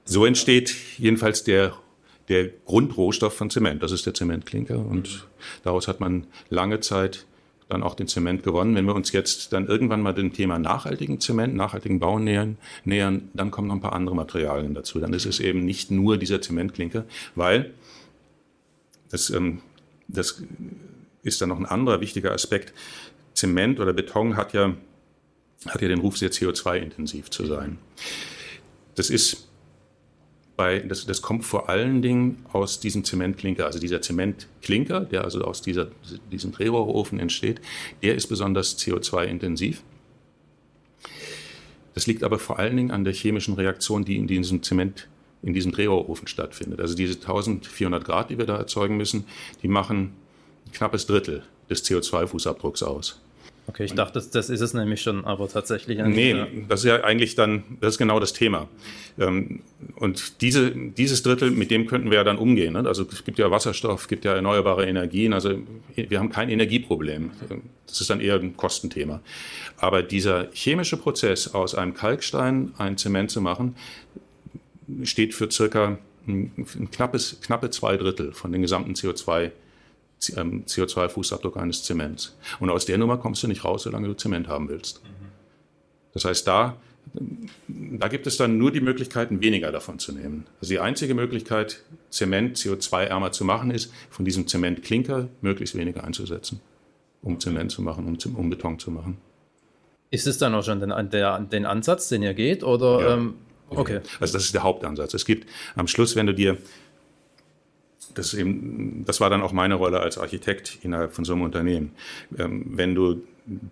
So 0.06 0.25
entsteht 0.25 0.75
jedenfalls 0.98 1.44
der 1.44 1.74
der 2.30 2.50
Grundrohstoff 2.65 3.36
von 3.36 3.50
Zement. 3.50 3.84
Das 3.84 3.92
ist 3.92 4.06
der 4.06 4.13
Zementklinker 4.13 4.77
und 4.77 5.10
mhm. 5.10 5.22
daraus 5.63 5.88
hat 5.88 6.00
man 6.00 6.27
lange 6.50 6.80
Zeit 6.80 7.25
dann 7.70 7.84
auch 7.84 7.96
den 7.96 8.08
Zement 8.08 8.44
gewonnen. 8.44 8.75
Wenn 8.75 8.86
wir 8.86 8.96
uns 8.96 9.12
jetzt 9.12 9.51
dann 9.53 9.68
irgendwann 9.68 10.01
mal 10.01 10.13
dem 10.13 10.34
Thema 10.34 10.60
nachhaltigen 10.60 11.20
Zement, 11.20 11.56
nachhaltigen 11.56 12.00
Bau 12.00 12.20
nähern, 12.20 12.58
nähern, 12.86 13.30
dann 13.34 13.51
kommen 13.51 13.68
noch 13.68 13.75
ein 13.75 13.82
paar 13.82 13.94
andere 13.94 14.15
Materialien 14.15 14.74
dazu. 14.74 15.00
Dann 15.00 15.13
ist 15.13 15.25
es 15.25 15.39
eben 15.39 15.65
nicht 15.65 15.92
nur 15.92 16.18
dieser 16.18 16.42
Zementklinker, 16.42 17.06
weil 17.36 17.74
das, 19.10 19.30
ähm, 19.30 19.62
das 20.08 20.44
ist 21.24 21.42
dann 21.42 21.50
noch 21.50 21.60
ein 21.60 21.65
anderer 21.65 22.01
wichtiger 22.01 22.32
Aspekt. 22.32 22.74
Zement 23.34 23.80
oder 23.80 23.94
Beton 23.94 24.38
hat 24.38 24.53
ja, 24.53 24.75
hat 25.68 25.82
ja 25.82 25.88
den 25.88 26.00
Ruf, 26.00 26.18
sehr 26.18 26.32
CO2-intensiv 26.32 27.30
zu 27.30 27.46
sein. 27.46 27.80
Das 28.96 29.10
ist 29.10 29.48
bei, 30.55 30.79
das, 30.79 31.05
das 31.05 31.22
kommt 31.22 31.45
vor 31.45 31.69
allen 31.69 32.01
Dingen 32.01 32.45
aus 32.53 32.79
diesem 32.79 33.03
Zementklinker, 33.03 33.65
also 33.65 33.79
dieser 33.79 34.01
Zementklinker, 34.01 35.01
der 35.01 35.24
also 35.24 35.41
aus 35.43 35.62
dieser, 35.62 35.88
diesem 36.31 36.51
Drehrohrofen 36.51 37.19
entsteht, 37.19 37.60
der 38.03 38.15
ist 38.15 38.27
besonders 38.27 38.77
CO2-intensiv. 38.77 39.81
Das 41.95 42.07
liegt 42.07 42.24
aber 42.24 42.39
vor 42.39 42.60
allen 42.60 42.77
Dingen 42.77 42.91
an 42.91 43.03
der 43.03 43.13
chemischen 43.13 43.55
Reaktion, 43.55 44.05
die 44.05 44.17
in 44.17 44.27
diesem 44.27 44.63
Zement 44.63 45.07
in 45.43 45.53
diesem 45.53 45.74
Drehrohrofen 45.74 46.27
stattfindet. 46.27 46.79
Also 46.79 46.95
diese 46.95 47.15
1400 47.15 48.05
Grad, 48.05 48.29
die 48.29 48.38
wir 48.38 48.45
da 48.45 48.55
erzeugen 48.55 48.95
müssen, 48.95 49.25
die 49.62 49.67
machen 49.67 50.13
ein 50.65 50.72
knappes 50.72 51.05
Drittel 51.05 51.43
des 51.69 51.83
CO2-Fußabdrucks 51.86 52.81
aus. 52.81 53.22
Okay, 53.65 53.86
ich 53.86 53.93
dachte, 53.93 54.13
das, 54.15 54.29
das 54.29 54.50
ist 54.50 54.60
es 54.60 54.74
nämlich 54.74 55.01
schon, 55.01 55.24
aber 55.24 55.48
tatsächlich. 55.48 55.98
Nee, 55.98 56.36
das 56.67 56.82
ist 56.82 56.86
ja 56.86 57.03
eigentlich 57.03 57.36
dann, 57.36 57.63
das 57.79 57.93
ist 57.93 57.98
genau 57.98 58.20
das 58.20 58.34
Thema. 58.34 58.67
Ähm, 59.17 59.62
und 59.96 60.41
diese, 60.41 60.72
dieses 60.72 61.24
Drittel, 61.24 61.50
mit 61.50 61.72
dem 61.72 61.88
könnten 61.88 62.12
wir 62.12 62.17
ja 62.17 62.24
dann 62.25 62.38
umgehen. 62.38 62.74
Ne? 62.74 62.86
Also 62.86 63.05
es 63.10 63.24
gibt 63.24 63.39
ja 63.39 63.50
Wasserstoff, 63.51 64.01
es 64.01 64.08
gibt 64.10 64.25
ja 64.25 64.34
erneuerbare 64.34 64.86
Energien, 64.86 65.32
also 65.32 65.58
wir 65.96 66.20
haben 66.20 66.29
kein 66.29 66.50
Energieproblem. 66.50 67.32
Das 67.88 68.01
ist 68.01 68.10
dann 68.10 68.20
eher 68.20 68.36
ein 68.36 68.58
Kostenthema. 68.58 69.22
Aber 69.77 70.03
dieser 70.03 70.50
chemische 70.51 70.98
Prozess, 70.98 71.53
aus 71.53 71.74
einem 71.74 71.93
Kalkstein 71.93 72.74
ein 72.77 72.98
Zement 72.98 73.32
zu 73.32 73.39
machen, 73.39 73.75
steht 75.03 75.34
für 75.34 75.50
circa 75.50 75.98
ein 76.27 76.51
knappes, 76.91 77.39
knappe 77.41 77.70
zwei 77.70 77.96
Drittel 77.96 78.34
von 78.34 78.51
den 78.51 78.62
gesamten 78.62 78.93
CO2 78.93 79.51
CO2-Fußabdruck 80.32 81.58
eines 81.58 81.84
Zements. 81.84 82.36
Und 82.60 82.70
aus 82.70 82.86
der 82.86 82.98
Nummer 82.98 83.18
kommst 83.18 83.44
du 83.44 83.48
nicht 83.48 83.65
raus, 83.65 83.84
solange 83.84 84.08
du 84.08 84.13
Zement 84.13 84.48
haben 84.48 84.70
willst. 84.70 85.01
Das 86.13 86.25
heißt, 86.25 86.48
da, 86.48 86.77
da 87.68 88.08
gibt 88.08 88.27
es 88.27 88.38
dann 88.38 88.58
nur 88.58 88.72
die 88.72 88.82
Möglichkeiten, 88.82 89.42
weniger 89.42 89.72
davon 89.72 90.00
zu 90.00 90.12
nehmen. 90.13 90.46
Also 90.62 90.74
die 90.74 90.80
einzige 90.80 91.15
Möglichkeit, 91.15 91.84
Zement 92.10 92.58
CO2-ärmer 92.58 93.32
zu 93.32 93.46
machen, 93.46 93.72
ist, 93.72 93.92
von 94.10 94.25
diesem 94.25 94.48
Zementklinker 94.48 95.27
möglichst 95.42 95.75
weniger 95.75 96.03
einzusetzen, 96.03 96.62
um 97.22 97.39
Zement 97.39 97.72
zu 97.72 97.82
machen, 97.82 98.06
um, 98.06 98.36
um 98.36 98.50
Beton 98.50 98.80
zu 98.80 98.92
machen. 98.92 99.18
Ist 100.12 100.27
es 100.27 100.38
dann 100.38 100.53
auch 100.53 100.63
schon 100.63 100.80
den, 100.80 101.10
der, 101.10 101.39
den 101.39 101.65
Ansatz, 101.65 102.10
den 102.10 102.22
ihr 102.22 102.36
geht? 102.36 102.63
Oder, 102.63 103.01
ja. 103.01 103.13
ähm, 103.15 103.34
okay. 103.70 104.01
Also 104.20 104.34
das 104.34 104.44
ist 104.46 104.53
der 104.53 104.62
Hauptansatz. 104.62 105.15
Es 105.15 105.25
gibt 105.25 105.50
am 105.75 105.88
Schluss, 105.88 106.15
wenn 106.15 106.27
du 106.27 106.36
dir 106.36 106.58
das, 108.13 108.34
eben, 108.34 109.03
das 109.05 109.20
war 109.22 109.29
dann 109.29 109.41
auch 109.41 109.53
meine 109.53 109.75
Rolle 109.75 110.00
als 110.00 110.17
Architekt 110.17 110.79
innerhalb 110.84 111.13
von 111.13 111.25
so 111.25 111.34
einem 111.34 111.43
Unternehmen. 111.43 111.91
Ähm, 112.38 112.65
wenn 112.77 112.96
du 112.96 113.24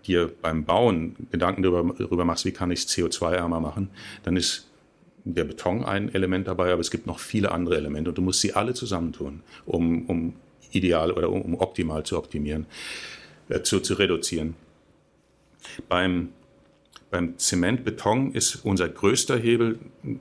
dir 0.06 0.32
beim 0.42 0.66
Bauen 0.66 1.16
Gedanken 1.32 1.64
darüber, 1.64 1.94
darüber 1.98 2.26
machst, 2.26 2.46
wie 2.46 2.52
kann 2.52 2.72
ich 2.72 2.86
es 2.86 2.90
CO2-ärmer 2.90 3.60
machen, 3.60 3.90
dann 4.24 4.36
ist 4.36 4.68
der 5.24 5.44
Beton 5.44 5.86
ein 5.86 6.14
Element 6.14 6.48
dabei, 6.48 6.72
aber 6.72 6.82
es 6.82 6.92
gibt 6.92 7.08
noch 7.08 7.20
viele 7.20 7.52
andere 7.52 7.78
Elemente 7.78 8.10
und 8.10 8.18
du 8.18 8.22
musst 8.22 8.42
sie 8.42 8.54
alle 8.54 8.74
zusammentun, 8.74 9.42
um, 9.66 10.06
um 10.08 10.34
ideal 10.72 11.12
oder 11.12 11.30
um, 11.30 11.42
um 11.42 11.56
optimal 11.56 12.04
zu 12.04 12.18
optimieren, 12.18 12.66
äh, 13.50 13.62
zu, 13.62 13.80
zu 13.80 13.94
reduzieren. 13.94 14.56
Beim 15.88 16.30
beim 17.12 17.38
Zementbeton 17.38 18.32
ist 18.32 18.64
unser 18.64 18.88
größter 18.88 19.38
Hebel, 19.38 19.80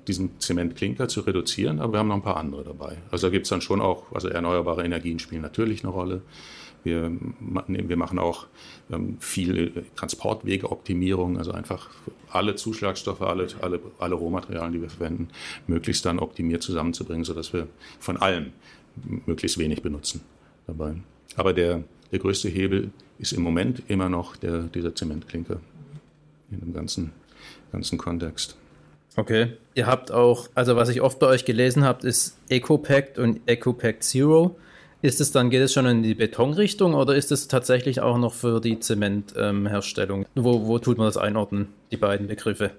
diesen 0.08 0.40
Zementklinker 0.40 1.06
zu 1.06 1.20
reduzieren, 1.20 1.78
aber 1.78 1.94
wir 1.94 1.98
haben 2.00 2.08
noch 2.08 2.16
ein 2.16 2.22
paar 2.22 2.36
andere 2.36 2.64
dabei. 2.64 2.98
Also 3.12 3.28
da 3.28 3.30
gibt 3.30 3.46
es 3.46 3.50
dann 3.50 3.60
schon 3.60 3.80
auch, 3.80 4.12
also 4.12 4.28
erneuerbare 4.28 4.84
Energien 4.84 5.20
spielen 5.20 5.40
natürlich 5.40 5.84
eine 5.84 5.92
Rolle. 5.92 6.22
Wir, 6.82 7.12
wir 7.66 7.96
machen 7.96 8.18
auch 8.18 8.46
ähm, 8.90 9.18
viel 9.20 9.84
Transportwegeoptimierung, 9.94 11.38
also 11.38 11.52
einfach 11.52 11.90
alle 12.30 12.56
Zuschlagstoffe, 12.56 13.22
alle, 13.22 13.46
alle, 13.60 13.80
alle 13.98 14.14
Rohmaterialien, 14.16 14.72
die 14.72 14.82
wir 14.82 14.90
verwenden, 14.90 15.28
möglichst 15.68 16.04
dann 16.06 16.18
optimiert 16.18 16.62
zusammenzubringen, 16.62 17.24
sodass 17.24 17.52
wir 17.52 17.68
von 18.00 18.16
allem 18.16 18.46
möglichst 19.26 19.58
wenig 19.58 19.82
benutzen 19.82 20.22
dabei. 20.66 20.94
Aber 21.36 21.52
der, 21.52 21.84
der 22.10 22.18
größte 22.18 22.48
Hebel 22.48 22.90
ist 23.18 23.32
im 23.32 23.42
Moment 23.42 23.82
immer 23.86 24.08
noch 24.08 24.36
der, 24.36 24.62
dieser 24.62 24.94
Zementklinker 24.94 25.60
in 26.50 26.60
dem 26.60 26.72
ganzen, 26.72 27.12
ganzen 27.72 27.98
Kontext. 27.98 28.56
Okay. 29.16 29.52
Ihr 29.74 29.86
habt 29.86 30.12
auch, 30.12 30.48
also 30.54 30.76
was 30.76 30.88
ich 30.88 31.00
oft 31.00 31.18
bei 31.18 31.26
euch 31.26 31.44
gelesen 31.44 31.84
habe, 31.84 32.06
ist 32.06 32.38
EcoPact 32.48 33.18
und 33.18 33.40
EcoPact 33.46 34.02
Zero. 34.02 34.56
Ist 35.02 35.20
es 35.20 35.32
dann, 35.32 35.48
geht 35.50 35.62
es 35.62 35.72
schon 35.72 35.86
in 35.86 36.02
die 36.02 36.14
Betonrichtung 36.14 36.94
oder 36.94 37.14
ist 37.14 37.32
es 37.32 37.48
tatsächlich 37.48 38.00
auch 38.00 38.18
noch 38.18 38.34
für 38.34 38.60
die 38.60 38.78
Zementherstellung? 38.80 40.22
Ähm, 40.22 40.44
wo, 40.44 40.66
wo 40.66 40.78
tut 40.78 40.98
man 40.98 41.06
das 41.06 41.16
einordnen, 41.16 41.68
die 41.90 41.96
beiden 41.96 42.26
Begriffe? 42.26 42.72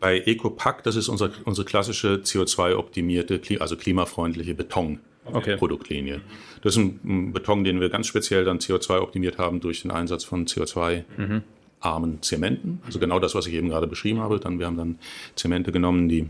Bei 0.00 0.18
EcoPact, 0.18 0.86
das 0.86 0.96
ist 0.96 1.08
unsere, 1.08 1.32
unsere 1.44 1.64
klassische 1.64 2.16
CO2-optimierte, 2.16 3.60
also 3.60 3.76
klimafreundliche 3.76 4.54
Beton-Produktlinie. 4.54 6.16
Okay. 6.16 6.24
Das 6.62 6.76
ist 6.76 6.82
ein 6.82 7.32
Beton, 7.32 7.64
den 7.64 7.80
wir 7.80 7.88
ganz 7.88 8.06
speziell 8.06 8.44
dann 8.44 8.58
CO2-optimiert 8.58 9.38
haben 9.38 9.60
durch 9.60 9.82
den 9.82 9.90
Einsatz 9.90 10.24
von 10.24 10.46
CO2 10.46 11.04
mhm 11.16 11.42
armen 11.80 12.22
Zementen. 12.22 12.80
Also 12.84 12.98
genau 12.98 13.18
das, 13.18 13.34
was 13.34 13.46
ich 13.46 13.54
eben 13.54 13.68
gerade 13.68 13.86
beschrieben 13.86 14.20
habe. 14.20 14.40
Dann, 14.40 14.58
wir 14.58 14.66
haben 14.66 14.76
dann 14.76 14.98
Zemente 15.36 15.72
genommen, 15.72 16.08
die, 16.08 16.28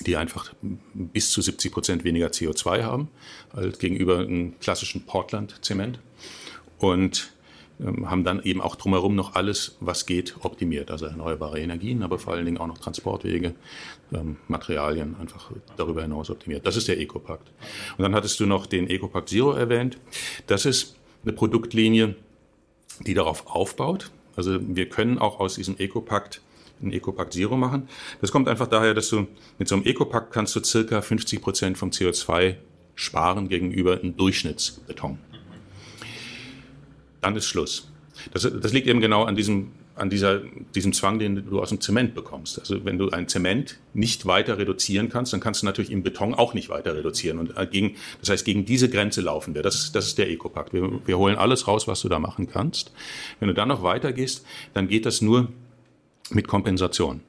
die 0.00 0.16
einfach 0.16 0.52
bis 0.94 1.30
zu 1.30 1.40
70 1.40 1.72
Prozent 1.72 2.04
weniger 2.04 2.28
CO2 2.28 2.82
haben, 2.82 3.08
als 3.52 3.78
gegenüber 3.78 4.18
einem 4.18 4.58
klassischen 4.60 5.06
Portland-Zement. 5.06 6.00
Und 6.78 7.32
ähm, 7.80 8.10
haben 8.10 8.24
dann 8.24 8.42
eben 8.42 8.60
auch 8.60 8.74
drumherum 8.74 9.14
noch 9.14 9.34
alles, 9.36 9.76
was 9.80 10.04
geht, 10.06 10.34
optimiert. 10.40 10.90
Also 10.90 11.06
erneuerbare 11.06 11.60
Energien, 11.60 12.02
aber 12.02 12.18
vor 12.18 12.32
allen 12.32 12.44
Dingen 12.44 12.58
auch 12.58 12.66
noch 12.66 12.78
Transportwege, 12.78 13.54
ähm, 14.12 14.36
Materialien 14.48 15.16
einfach 15.20 15.50
darüber 15.76 16.02
hinaus 16.02 16.30
optimiert. 16.30 16.66
Das 16.66 16.76
ist 16.76 16.88
der 16.88 16.98
Ecopakt. 16.98 17.52
Und 17.96 18.02
dann 18.02 18.14
hattest 18.14 18.40
du 18.40 18.46
noch 18.46 18.66
den 18.66 18.90
Ecopakt 18.90 19.28
Zero 19.28 19.52
erwähnt. 19.52 19.98
Das 20.48 20.66
ist 20.66 20.96
eine 21.22 21.32
Produktlinie, 21.32 22.16
die 23.06 23.14
darauf 23.14 23.46
aufbaut. 23.46 24.10
Also 24.38 24.60
wir 24.62 24.88
können 24.88 25.18
auch 25.18 25.40
aus 25.40 25.56
diesem 25.56 25.76
Ecopakt 25.78 26.40
ein 26.80 26.92
Ecopakt 26.92 27.32
Zero 27.32 27.56
machen. 27.56 27.88
Das 28.20 28.30
kommt 28.30 28.46
einfach 28.48 28.68
daher, 28.68 28.94
dass 28.94 29.08
du 29.08 29.26
mit 29.58 29.66
so 29.66 29.74
einem 29.74 29.84
Ecopakt 29.84 30.32
kannst 30.32 30.54
du 30.54 30.62
circa 30.62 31.02
50 31.02 31.42
Prozent 31.42 31.76
vom 31.76 31.90
CO2 31.90 32.54
sparen 32.94 33.48
gegenüber 33.48 33.98
einem 33.98 34.16
Durchschnittsbeton. 34.16 35.18
Dann 37.20 37.34
ist 37.34 37.46
Schluss. 37.46 37.90
Das, 38.32 38.42
das 38.42 38.72
liegt 38.72 38.86
eben 38.86 39.00
genau 39.00 39.24
an 39.24 39.34
diesem 39.34 39.72
an 39.98 40.10
dieser, 40.10 40.40
diesem 40.74 40.92
Zwang, 40.92 41.18
den 41.18 41.48
du 41.48 41.60
aus 41.60 41.70
dem 41.70 41.80
Zement 41.80 42.14
bekommst. 42.14 42.58
Also 42.58 42.84
wenn 42.84 42.98
du 42.98 43.10
ein 43.10 43.28
Zement 43.28 43.78
nicht 43.94 44.26
weiter 44.26 44.58
reduzieren 44.58 45.08
kannst, 45.08 45.32
dann 45.32 45.40
kannst 45.40 45.62
du 45.62 45.66
natürlich 45.66 45.90
im 45.90 46.02
Beton 46.02 46.34
auch 46.34 46.54
nicht 46.54 46.68
weiter 46.68 46.94
reduzieren. 46.94 47.38
Und 47.38 47.56
äh, 47.56 47.66
gegen, 47.66 47.96
das 48.20 48.30
heißt, 48.30 48.44
gegen 48.44 48.64
diese 48.64 48.88
Grenze 48.88 49.20
laufen 49.20 49.54
wir. 49.54 49.62
Das 49.62 49.74
ist, 49.74 49.94
das 49.94 50.06
ist 50.06 50.18
der 50.18 50.30
Ecopakt. 50.30 50.72
Wir, 50.72 51.06
wir 51.06 51.18
holen 51.18 51.36
alles 51.36 51.66
raus, 51.66 51.88
was 51.88 52.00
du 52.00 52.08
da 52.08 52.18
machen 52.18 52.48
kannst. 52.48 52.92
Wenn 53.40 53.48
du 53.48 53.54
dann 53.54 53.68
noch 53.68 53.82
weiter 53.82 54.12
gehst, 54.12 54.46
dann 54.74 54.88
geht 54.88 55.04
das 55.04 55.20
nur 55.20 55.48
mit 56.30 56.46
Kompensation. 56.46 57.20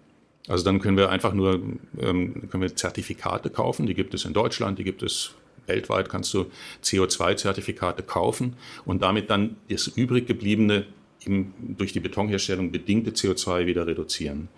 Also 0.48 0.64
dann 0.64 0.80
können 0.80 0.98
wir 0.98 1.10
einfach 1.10 1.34
nur 1.34 1.62
ähm, 2.00 2.50
können 2.50 2.62
wir 2.62 2.76
Zertifikate 2.76 3.50
kaufen. 3.50 3.86
Die 3.86 3.94
gibt 3.94 4.14
es 4.14 4.26
in 4.26 4.34
Deutschland, 4.34 4.80
die 4.80 4.84
gibt 4.84 5.04
es 5.04 5.32
weltweit. 5.68 6.10
Kannst 6.10 6.34
du 6.34 6.48
CO2-Zertifikate 6.84 8.04
kaufen 8.04 8.56
und 8.86 9.02
damit 9.02 9.30
dann 9.30 9.58
das 9.70 9.88
übrig 9.88 10.28
gebliebene 10.28 10.86
im 11.26 11.54
durch 11.60 11.94
die 11.94 12.00
Betonherstellung 12.00 12.72
bedingte 12.72 13.12
CO2 13.12 13.66
wieder 13.66 13.88
reduzieren. 13.88 14.50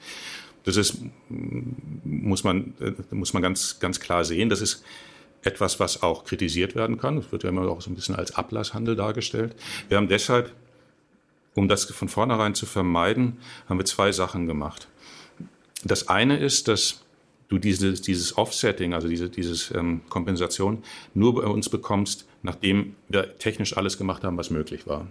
Das 0.63 0.77
ist, 0.77 0.97
muss 1.29 2.43
man, 2.43 2.73
muss 3.09 3.33
man 3.33 3.41
ganz, 3.41 3.79
ganz 3.79 3.99
klar 3.99 4.23
sehen. 4.23 4.49
Das 4.49 4.61
ist 4.61 4.83
etwas, 5.43 5.79
was 5.79 6.03
auch 6.03 6.23
kritisiert 6.23 6.75
werden 6.75 6.97
kann. 6.97 7.15
Das 7.15 7.31
wird 7.31 7.43
ja 7.43 7.49
immer 7.49 7.67
auch 7.67 7.81
so 7.81 7.89
ein 7.89 7.95
bisschen 7.95 8.15
als 8.15 8.35
Ablasshandel 8.35 8.95
dargestellt. 8.95 9.55
Wir 9.89 9.97
haben 9.97 10.07
deshalb, 10.07 10.53
um 11.55 11.67
das 11.67 11.85
von 11.85 12.09
vornherein 12.09 12.53
zu 12.53 12.65
vermeiden, 12.65 13.37
haben 13.67 13.79
wir 13.79 13.85
zwei 13.85 14.11
Sachen 14.11 14.45
gemacht. 14.45 14.87
Das 15.83 16.09
eine 16.09 16.37
ist, 16.37 16.67
dass 16.67 17.01
du 17.51 17.59
dieses, 17.59 18.01
dieses 18.01 18.37
Offsetting, 18.37 18.93
also 18.93 19.07
diese 19.07 19.29
dieses, 19.29 19.71
ähm, 19.71 20.01
Kompensation, 20.09 20.83
nur 21.13 21.35
bei 21.35 21.43
uns 21.43 21.67
bekommst, 21.69 22.25
nachdem 22.43 22.95
wir 23.09 23.37
technisch 23.37 23.75
alles 23.75 23.97
gemacht 23.97 24.23
haben, 24.23 24.37
was 24.37 24.49
möglich 24.49 24.87
war. 24.87 25.07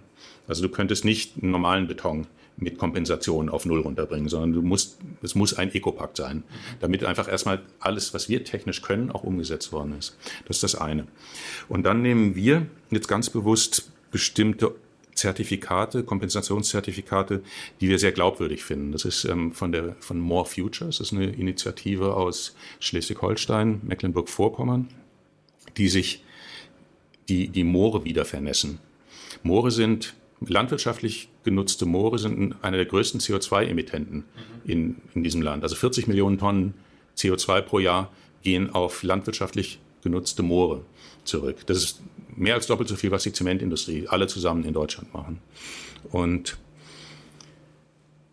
Also 0.47 0.63
du 0.63 0.69
könntest 0.69 1.05
nicht 1.05 1.37
einen 1.41 1.51
normalen 1.51 1.87
Beton 1.87 2.25
mit 2.57 2.79
Kompensation 2.79 3.47
auf 3.47 3.65
Null 3.65 3.81
runterbringen, 3.81 4.27
sondern 4.27 4.53
du 4.53 4.61
musst, 4.63 4.99
es 5.21 5.35
muss 5.35 5.53
ein 5.53 5.71
Ecopakt 5.73 6.17
sein, 6.17 6.43
damit 6.79 7.03
einfach 7.03 7.29
erstmal 7.29 7.61
alles, 7.79 8.13
was 8.13 8.27
wir 8.27 8.43
technisch 8.43 8.81
können, 8.81 9.11
auch 9.11 9.23
umgesetzt 9.23 9.71
worden 9.71 9.95
ist. 9.97 10.17
Das 10.47 10.57
ist 10.57 10.63
das 10.63 10.75
eine. 10.75 11.07
Und 11.69 11.83
dann 11.83 12.01
nehmen 12.01 12.35
wir 12.35 12.65
jetzt 12.89 13.07
ganz 13.07 13.29
bewusst 13.29 13.91
bestimmte 14.11 14.75
Zertifikate, 15.21 16.03
Kompensationszertifikate, 16.03 17.43
die 17.79 17.89
wir 17.89 17.99
sehr 17.99 18.11
glaubwürdig 18.11 18.63
finden. 18.63 18.91
Das 18.91 19.05
ist 19.05 19.23
ähm, 19.25 19.53
von 19.53 19.71
der 19.71 19.95
von 19.99 20.19
More 20.19 20.45
Futures, 20.45 20.97
das 20.97 21.11
ist 21.11 21.13
eine 21.13 21.27
Initiative 21.27 22.15
aus 22.15 22.55
Schleswig-Holstein, 22.79 23.81
Mecklenburg-Vorpommern, 23.83 24.87
die 25.77 25.89
sich 25.89 26.23
die, 27.29 27.49
die 27.49 27.63
Moore 27.63 28.03
wieder 28.03 28.25
vernässen. 28.25 28.79
Moore 29.43 29.69
sind 29.69 30.15
landwirtschaftlich 30.39 31.29
genutzte 31.43 31.85
Moore 31.85 32.17
sind 32.17 32.55
einer 32.63 32.77
der 32.77 32.87
größten 32.87 33.21
CO2-Emittenten 33.21 34.23
in, 34.65 34.95
in 35.13 35.23
diesem 35.23 35.43
Land. 35.43 35.61
Also 35.61 35.75
40 35.75 36.07
Millionen 36.07 36.39
Tonnen 36.39 36.73
CO2 37.15 37.61
pro 37.61 37.77
Jahr 37.77 38.11
gehen 38.41 38.71
auf 38.71 39.03
landwirtschaftlich 39.03 39.79
genutzte 40.01 40.41
Moore 40.41 40.83
zurück. 41.25 41.57
Das 41.67 41.77
ist 41.77 42.01
mehr 42.41 42.55
als 42.55 42.67
doppelt 42.67 42.89
so 42.89 42.95
viel, 42.95 43.11
was 43.11 43.23
die 43.23 43.31
Zementindustrie 43.31 44.07
alle 44.07 44.27
zusammen 44.27 44.63
in 44.63 44.73
Deutschland 44.73 45.13
machen. 45.13 45.39
Und 46.11 46.57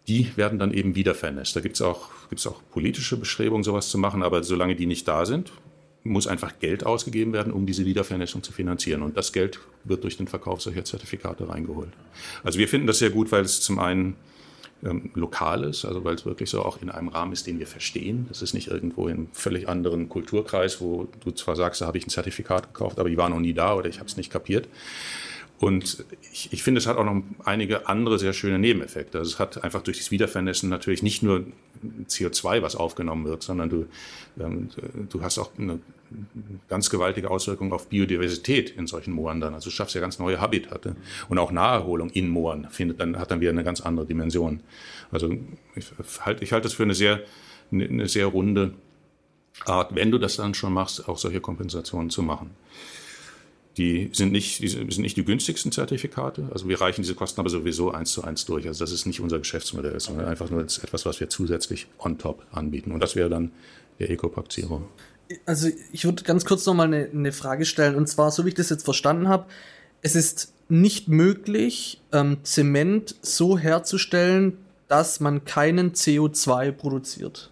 die 0.09 0.35
werden 0.37 0.59
dann 0.59 0.73
eben 0.73 0.95
wieder 0.95 1.15
vernässt. 1.15 1.55
Da 1.55 1.61
gibt 1.61 1.75
es 1.75 1.83
auch, 1.83 2.09
gibt's 2.31 2.47
auch 2.47 2.63
politische 2.71 3.19
Bestrebungen, 3.19 3.63
sowas 3.63 3.91
zu 3.91 3.99
machen, 3.99 4.23
aber 4.23 4.43
solange 4.43 4.75
die 4.75 4.87
nicht 4.87 5.07
da 5.07 5.27
sind, 5.27 5.53
muss 6.05 6.27
einfach 6.27 6.59
Geld 6.59 6.87
ausgegeben 6.87 7.35
werden, 7.35 7.53
um 7.53 7.67
diese 7.67 7.85
Wiedervernässung 7.85 8.43
zu 8.43 8.51
finanzieren. 8.51 9.03
Und 9.03 9.19
das 9.19 9.35
Geld 9.35 9.61
wird 9.85 10.05
durch 10.05 10.17
den 10.17 10.27
Verkauf 10.27 10.63
solcher 10.63 10.85
Zertifikate 10.85 11.47
reingeholt. 11.47 11.93
Also 12.43 12.59
wir 12.59 12.69
finden 12.69 12.87
das 12.87 12.99
sehr 12.99 13.11
gut, 13.11 13.31
weil 13.31 13.43
es 13.43 13.61
zum 13.61 13.79
einen 13.79 14.17
ähm, 14.85 15.11
lokal 15.15 15.65
ist, 15.65 15.85
also 15.85 16.05
weil 16.05 16.15
es 16.15 16.25
wirklich 16.25 16.51
so 16.51 16.63
auch 16.63 16.81
in 16.81 16.91
einem 16.91 17.09
Rahmen 17.09 17.33
ist, 17.33 17.47
den 17.47 17.59
wir 17.59 17.67
verstehen. 17.67 18.27
Das 18.29 18.43
ist 18.43 18.55
nicht 18.55 18.69
irgendwo 18.69 19.09
in 19.09 19.15
einem 19.15 19.29
völlig 19.33 19.69
anderen 19.69 20.09
Kulturkreis, 20.09 20.81
wo 20.81 21.09
du 21.25 21.31
zwar 21.33 21.57
sagst, 21.57 21.81
da 21.81 21.87
habe 21.87 21.99
ich 21.99 22.07
ein 22.07 22.11
Zertifikat 22.11 22.73
gekauft, 22.73 22.99
aber 22.99 23.09
die 23.09 23.17
war 23.17 23.29
noch 23.29 23.41
nie 23.41 23.55
da 23.55 23.75
oder 23.75 23.89
ich 23.89 23.99
habe 23.99 24.09
es 24.09 24.17
nicht 24.17 24.31
kapiert. 24.31 24.69
Und 25.61 26.05
ich, 26.33 26.53
ich 26.53 26.63
finde, 26.63 26.79
es 26.79 26.87
hat 26.87 26.97
auch 26.97 27.05
noch 27.05 27.21
einige 27.45 27.89
andere 27.89 28.19
sehr 28.19 28.33
schöne 28.33 28.59
Nebeneffekte. 28.59 29.19
Also 29.19 29.33
es 29.33 29.39
hat 29.41 29.65
einfach 29.65 29.83
durch 29.83 29.99
das 29.99 30.11
Wiedervernässen 30.13 30.69
natürlich 30.69 31.03
nicht 31.03 31.23
nur 31.23 31.47
CO2, 32.09 32.63
was 32.63 32.77
aufgenommen 32.77 33.25
wird, 33.25 33.43
sondern 33.43 33.69
du, 33.69 33.87
ähm, 34.39 34.69
du 35.09 35.23
hast 35.23 35.39
auch 35.39 35.51
eine 35.59 35.81
ganz 36.69 36.91
gewaltige 36.91 37.31
Auswirkung 37.31 37.73
auf 37.73 37.89
Biodiversität 37.89 38.71
in 38.71 38.87
solchen 38.87 39.13
Mooren 39.13 39.41
dann. 39.41 39.55
Also 39.55 39.71
du 39.71 39.75
schaffst 39.75 39.97
ja 39.97 40.01
ganz 40.01 40.21
neue 40.21 40.41
Habitate. 40.41 40.95
Und 41.29 41.39
auch 41.39 41.51
Naherholung 41.51 42.11
in 42.11 42.29
Mooren 42.29 42.69
findet 42.71 43.01
dann, 43.01 43.19
hat 43.19 43.33
dann 43.33 43.41
wieder 43.41 43.51
eine 43.51 43.65
ganz 43.65 43.81
andere 43.81 44.07
Dimension. 44.07 44.61
Also 45.11 45.37
ich 45.75 45.87
halte 46.21 46.45
ich 46.45 46.53
halt 46.53 46.65
das 46.65 46.75
für 46.75 46.85
eine 46.85 46.95
sehr, 46.95 47.23
eine 47.73 48.07
sehr 48.09 48.27
runde 48.27 48.75
Art, 49.65 49.95
wenn 49.97 50.13
du 50.13 50.19
das 50.19 50.37
dann 50.37 50.55
schon 50.55 50.73
machst, 50.73 51.09
auch 51.09 51.19
solche 51.19 51.41
Kompensationen 51.41 52.11
zu 52.11 52.23
machen. 52.23 52.51
Die 53.79 54.11
sind 54.13 54.33
nicht, 54.33 54.61
die 54.61 54.69
sind 54.69 54.99
nicht 54.99 55.17
die 55.17 55.25
günstigsten 55.25 55.71
Zertifikate. 55.71 56.49
Also 56.53 56.69
wir 56.69 56.81
reichen 56.81 57.03
diese 57.03 57.15
Kosten 57.15 57.41
aber 57.41 57.49
sowieso 57.49 57.93
eins 57.93 58.11
zu 58.11 58.25
eins 58.25 58.45
durch. 58.45 58.67
Also 58.67 58.85
das 58.85 58.93
ist 58.93 59.07
nicht 59.07 59.21
unser 59.21 59.39
Geschäftsmodell, 59.39 59.99
sondern 60.01 60.27
einfach 60.27 60.51
nur 60.51 60.61
etwas, 60.63 61.07
was 61.07 61.21
wir 61.21 61.31
zusätzlich 61.31 61.87
on 61.99 62.19
top 62.19 62.45
anbieten. 62.51 62.91
Und 62.91 63.01
das 63.01 63.15
wäre 63.15 63.31
dann 63.31 63.53
der 64.01 64.11
Ecopact 64.11 64.53
Zero. 64.53 64.83
Also 65.47 65.69
ich 65.93 66.05
würde 66.05 66.25
ganz 66.25 66.45
kurz 66.45 66.67
nochmal 66.67 66.87
eine, 66.87 67.09
eine 67.13 67.33
Frage 67.33 67.65
stellen. 67.65 67.95
Und 67.95 68.09
zwar, 68.09 68.33
so 68.33 68.45
wie 68.45 68.49
ich 68.49 68.55
das 68.55 68.69
jetzt 68.69 68.85
verstanden 68.85 69.29
habe, 69.29 69.47
es 70.03 70.17
ist 70.17 70.53
nicht 70.69 71.09
möglich, 71.09 72.01
ähm, 72.13 72.39
Zement 72.43 73.15
so 73.23 73.59
herzustellen, 73.59 74.59
dass 74.89 75.21
man 75.21 75.45
keinen 75.45 75.93
CO2 75.93 76.73
produziert. 76.73 77.51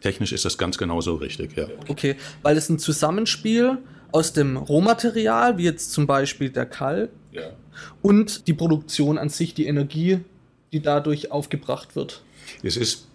Technisch 0.00 0.32
ist 0.32 0.44
das 0.44 0.58
ganz 0.58 0.78
genau 0.78 1.00
so 1.00 1.16
richtig, 1.16 1.56
ja. 1.56 1.66
Okay, 1.88 2.16
weil 2.42 2.56
es 2.56 2.68
ein 2.68 2.78
Zusammenspiel 2.78 3.78
aus 4.12 4.32
dem 4.32 4.56
Rohmaterial, 4.56 5.58
wie 5.58 5.64
jetzt 5.64 5.92
zum 5.92 6.06
Beispiel 6.06 6.50
der 6.50 6.66
Kalk, 6.66 7.10
ja. 7.32 7.50
und 8.02 8.46
die 8.46 8.54
Produktion 8.54 9.18
an 9.18 9.28
sich, 9.28 9.54
die 9.54 9.66
Energie, 9.66 10.20
die 10.72 10.80
dadurch 10.80 11.30
aufgebracht 11.32 11.96
wird. 11.96 12.22
Es 12.62 12.76
ist, 12.76 13.06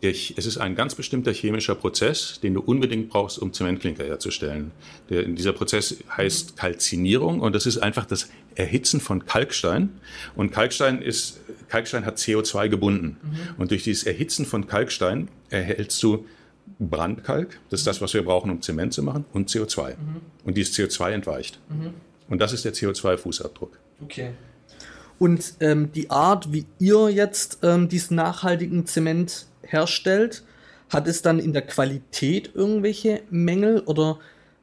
es 0.00 0.30
ist 0.36 0.58
ein 0.58 0.74
ganz 0.74 0.94
bestimmter 0.94 1.32
chemischer 1.32 1.74
Prozess, 1.74 2.40
den 2.42 2.54
du 2.54 2.60
unbedingt 2.60 3.08
brauchst, 3.08 3.38
um 3.38 3.52
Zementklinker 3.52 4.04
herzustellen. 4.04 4.70
Der, 5.08 5.22
dieser 5.22 5.52
Prozess 5.52 5.96
heißt 6.14 6.56
Kalzinierung 6.56 7.40
und 7.40 7.54
das 7.54 7.66
ist 7.66 7.78
einfach 7.78 8.04
das 8.04 8.28
Erhitzen 8.54 9.00
von 9.00 9.24
Kalkstein. 9.24 9.90
Und 10.36 10.52
Kalkstein, 10.52 11.00
ist, 11.00 11.40
Kalkstein 11.68 12.04
hat 12.04 12.18
CO2 12.18 12.68
gebunden. 12.68 13.16
Mhm. 13.22 13.38
Und 13.56 13.70
durch 13.70 13.82
dieses 13.84 14.04
Erhitzen 14.04 14.46
von 14.46 14.66
Kalkstein 14.66 15.28
erhältst 15.50 16.02
du 16.02 16.26
Brandkalk, 16.78 17.60
das 17.70 17.80
ist 17.80 17.86
das, 17.86 18.00
was 18.00 18.14
wir 18.14 18.24
brauchen, 18.24 18.50
um 18.50 18.62
Zement 18.62 18.92
zu 18.92 19.02
machen, 19.02 19.24
und 19.32 19.48
CO2. 19.48 19.90
Mhm. 19.90 20.20
Und 20.44 20.56
dieses 20.56 20.76
CO2 20.76 21.10
entweicht. 21.10 21.60
Mhm. 21.68 21.94
Und 22.28 22.38
das 22.40 22.52
ist 22.52 22.64
der 22.64 22.74
CO2-Fußabdruck. 22.74 23.70
Okay. 24.02 24.30
Und 25.18 25.54
ähm, 25.60 25.92
die 25.92 26.10
Art, 26.10 26.52
wie 26.52 26.66
ihr 26.78 27.08
jetzt 27.08 27.58
ähm, 27.62 27.88
diesen 27.88 28.16
nachhaltigen 28.16 28.86
Zement 28.86 29.46
herstellt, 29.62 30.42
hat 30.90 31.06
es 31.06 31.22
dann 31.22 31.38
in 31.38 31.52
der 31.52 31.62
Qualität 31.62 32.50
irgendwelche 32.54 33.22
Mängel 33.30 33.80
oder 33.80 34.18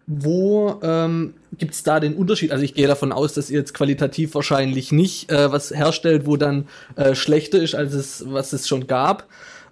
wo 0.07 0.79
ähm, 0.81 1.35
gibt 1.57 1.73
es 1.73 1.83
da 1.83 1.99
den 1.99 2.15
Unterschied? 2.15 2.51
Also 2.51 2.63
ich 2.63 2.73
gehe 2.73 2.87
davon 2.87 3.11
aus, 3.11 3.33
dass 3.33 3.49
ihr 3.49 3.59
jetzt 3.59 3.73
qualitativ 3.73 4.35
wahrscheinlich 4.35 4.91
nicht 4.91 5.31
äh, 5.31 5.51
was 5.51 5.71
herstellt, 5.71 6.25
wo 6.25 6.37
dann 6.37 6.67
äh, 6.95 7.15
schlechter 7.15 7.61
ist, 7.61 7.75
als 7.75 7.93
es, 7.93 8.25
was 8.27 8.51
es 8.51 8.67
schon 8.67 8.87
gab. 8.87 9.27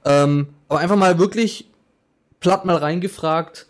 Ähm, 0.06 0.48
aber 0.70 0.80
einfach 0.80 0.96
mal 0.96 1.20
wirklich 1.20 1.70
platt 2.40 2.66
mal 2.66 2.78
reingefragt, 2.78 3.68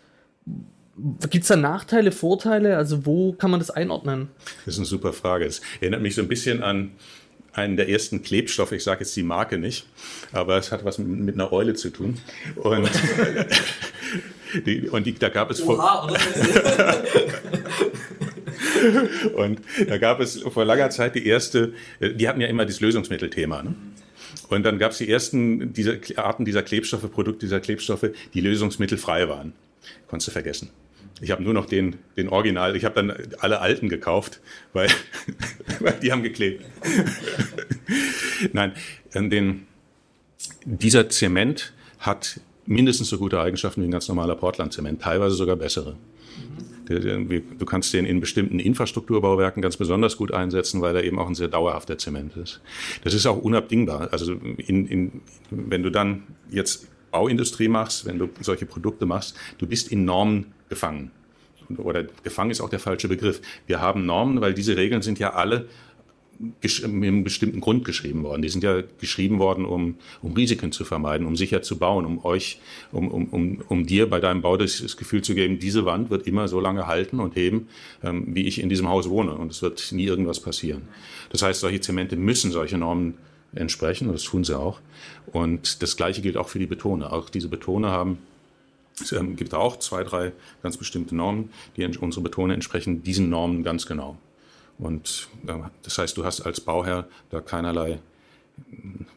Gibt 1.30 1.44
es 1.44 1.48
da 1.48 1.56
Nachteile, 1.56 2.12
Vorteile? 2.12 2.76
Also 2.76 3.06
wo 3.06 3.32
kann 3.32 3.50
man 3.50 3.58
das 3.60 3.70
einordnen? 3.70 4.28
Das 4.66 4.74
ist 4.74 4.80
eine 4.80 4.86
super 4.86 5.12
Frage. 5.12 5.46
Es 5.46 5.62
erinnert 5.80 6.02
mich 6.02 6.14
so 6.14 6.20
ein 6.20 6.28
bisschen 6.28 6.62
an 6.62 6.90
einen 7.52 7.76
der 7.76 7.88
ersten 7.88 8.22
Klebstoffe. 8.22 8.72
Ich 8.72 8.84
sage 8.84 9.00
jetzt 9.00 9.16
die 9.16 9.22
Marke 9.22 9.56
nicht, 9.58 9.86
aber 10.32 10.58
es 10.58 10.72
hat 10.72 10.84
was 10.84 10.98
mit, 10.98 11.08
mit 11.08 11.34
einer 11.34 11.52
Eule 11.52 11.74
zu 11.74 11.90
tun. 11.90 12.18
Und, 12.56 12.90
die, 14.66 14.88
und 14.88 15.06
die, 15.06 15.14
da 15.14 15.30
gab 15.30 15.50
es 15.50 15.62
Oha, 15.62 16.08
vor, 16.08 16.18
und 19.44 19.60
da 19.88 19.98
gab 19.98 20.20
es 20.20 20.40
vor 20.42 20.64
langer 20.64 20.90
Zeit 20.90 21.14
die 21.14 21.26
erste. 21.26 21.72
Die 22.00 22.28
hatten 22.28 22.40
ja 22.40 22.46
immer 22.46 22.66
das 22.66 22.80
Lösungsmittelthema. 22.80 23.62
Ne? 23.62 23.74
Und 24.50 24.64
dann 24.64 24.78
gab 24.78 24.92
es 24.92 24.98
die 24.98 25.08
ersten 25.08 25.72
dieser 25.72 25.96
Arten 26.16 26.44
dieser 26.44 26.62
Klebstoffe, 26.62 27.10
Produkte 27.10 27.46
dieser 27.46 27.60
Klebstoffe, 27.60 28.10
die 28.34 28.40
lösungsmittelfrei 28.40 29.28
waren. 29.28 29.52
Konntest 30.08 30.28
du 30.28 30.32
vergessen. 30.32 30.70
Ich 31.20 31.30
habe 31.30 31.42
nur 31.42 31.54
noch 31.54 31.66
den, 31.66 31.96
den 32.16 32.28
Original. 32.28 32.76
Ich 32.76 32.84
habe 32.84 32.94
dann 32.94 33.12
alle 33.40 33.60
alten 33.60 33.88
gekauft, 33.88 34.40
weil, 34.72 34.88
weil 35.80 35.92
die 36.00 36.12
haben 36.12 36.22
geklebt. 36.22 36.64
Nein, 38.52 38.72
den, 39.14 39.66
dieser 40.64 41.08
Zement 41.10 41.72
hat 41.98 42.40
mindestens 42.66 43.08
so 43.08 43.18
gute 43.18 43.40
Eigenschaften 43.40 43.82
wie 43.82 43.86
ein 43.86 43.90
ganz 43.90 44.08
normaler 44.08 44.34
Portland-Zement, 44.34 45.02
teilweise 45.02 45.34
sogar 45.36 45.56
bessere. 45.56 45.96
Du 46.90 47.64
kannst 47.66 47.92
den 47.92 48.04
in 48.04 48.20
bestimmten 48.20 48.58
Infrastrukturbauwerken 48.58 49.62
ganz 49.62 49.76
besonders 49.76 50.16
gut 50.16 50.34
einsetzen, 50.34 50.80
weil 50.80 50.96
er 50.96 51.04
eben 51.04 51.18
auch 51.20 51.28
ein 51.28 51.36
sehr 51.36 51.48
dauerhafter 51.48 51.98
Zement 51.98 52.36
ist. 52.36 52.60
Das 53.04 53.14
ist 53.14 53.26
auch 53.26 53.38
unabdingbar. 53.38 54.08
Also 54.12 54.32
in, 54.32 54.86
in, 54.86 55.20
wenn 55.50 55.84
du 55.84 55.90
dann 55.90 56.24
jetzt 56.50 56.88
Bauindustrie 57.12 57.68
machst, 57.68 58.06
wenn 58.06 58.18
du 58.18 58.28
solche 58.40 58.66
Produkte 58.66 59.06
machst, 59.06 59.36
du 59.58 59.66
bist 59.66 59.92
in 59.92 60.04
Normen 60.04 60.46
gefangen. 60.68 61.12
Oder 61.76 62.04
gefangen 62.24 62.50
ist 62.50 62.60
auch 62.60 62.68
der 62.68 62.80
falsche 62.80 63.06
Begriff. 63.06 63.40
Wir 63.66 63.80
haben 63.80 64.04
Normen, 64.04 64.40
weil 64.40 64.54
diese 64.54 64.76
Regeln 64.76 65.02
sind 65.02 65.20
ja 65.20 65.34
alle 65.34 65.68
mit 66.40 66.84
einem 66.84 67.22
bestimmten 67.22 67.60
Grund 67.60 67.84
geschrieben 67.84 68.22
worden. 68.22 68.42
Die 68.42 68.48
sind 68.48 68.64
ja 68.64 68.82
geschrieben 68.98 69.38
worden, 69.38 69.64
um, 69.64 69.96
um 70.22 70.32
Risiken 70.32 70.72
zu 70.72 70.84
vermeiden, 70.84 71.26
um 71.26 71.36
sicher 71.36 71.60
zu 71.62 71.78
bauen, 71.78 72.06
um 72.06 72.24
euch, 72.24 72.60
um, 72.92 73.08
um, 73.08 73.26
um, 73.26 73.62
um 73.68 73.86
dir 73.86 74.08
bei 74.08 74.20
deinem 74.20 74.40
Bau 74.40 74.56
das, 74.56 74.80
das 74.80 74.96
Gefühl 74.96 75.22
zu 75.22 75.34
geben, 75.34 75.58
diese 75.58 75.84
Wand 75.84 76.08
wird 76.08 76.26
immer 76.26 76.48
so 76.48 76.58
lange 76.58 76.86
halten 76.86 77.20
und 77.20 77.36
heben, 77.36 77.68
ähm, 78.02 78.34
wie 78.34 78.46
ich 78.46 78.60
in 78.60 78.68
diesem 78.68 78.88
Haus 78.88 79.10
wohne 79.10 79.32
und 79.32 79.50
es 79.50 79.60
wird 79.60 79.92
nie 79.92 80.06
irgendwas 80.06 80.40
passieren. 80.40 80.82
Das 81.30 81.42
heißt, 81.42 81.60
solche 81.60 81.80
Zemente 81.80 82.16
müssen 82.16 82.50
solche 82.50 82.78
Normen 82.78 83.14
entsprechen 83.54 84.08
und 84.08 84.14
das 84.14 84.22
tun 84.22 84.44
sie 84.44 84.58
auch. 84.58 84.80
Und 85.32 85.82
das 85.82 85.96
Gleiche 85.96 86.22
gilt 86.22 86.36
auch 86.36 86.48
für 86.48 86.58
die 86.58 86.66
Betone. 86.66 87.12
Auch 87.12 87.28
diese 87.28 87.48
Betone 87.48 87.88
haben 87.88 88.18
es 89.00 89.12
ähm, 89.12 89.36
gibt 89.36 89.54
auch 89.54 89.78
zwei, 89.78 90.04
drei 90.04 90.32
ganz 90.62 90.76
bestimmte 90.76 91.16
Normen, 91.16 91.50
die 91.76 91.86
unsere 91.98 92.22
Betone 92.22 92.54
entsprechen 92.54 93.02
diesen 93.02 93.30
Normen 93.30 93.62
ganz 93.62 93.86
genau. 93.86 94.18
Und 94.80 95.28
das 95.82 95.98
heißt, 95.98 96.16
du 96.16 96.24
hast 96.24 96.40
als 96.40 96.60
Bauherr 96.60 97.06
da 97.30 97.40
keinerlei, 97.40 98.00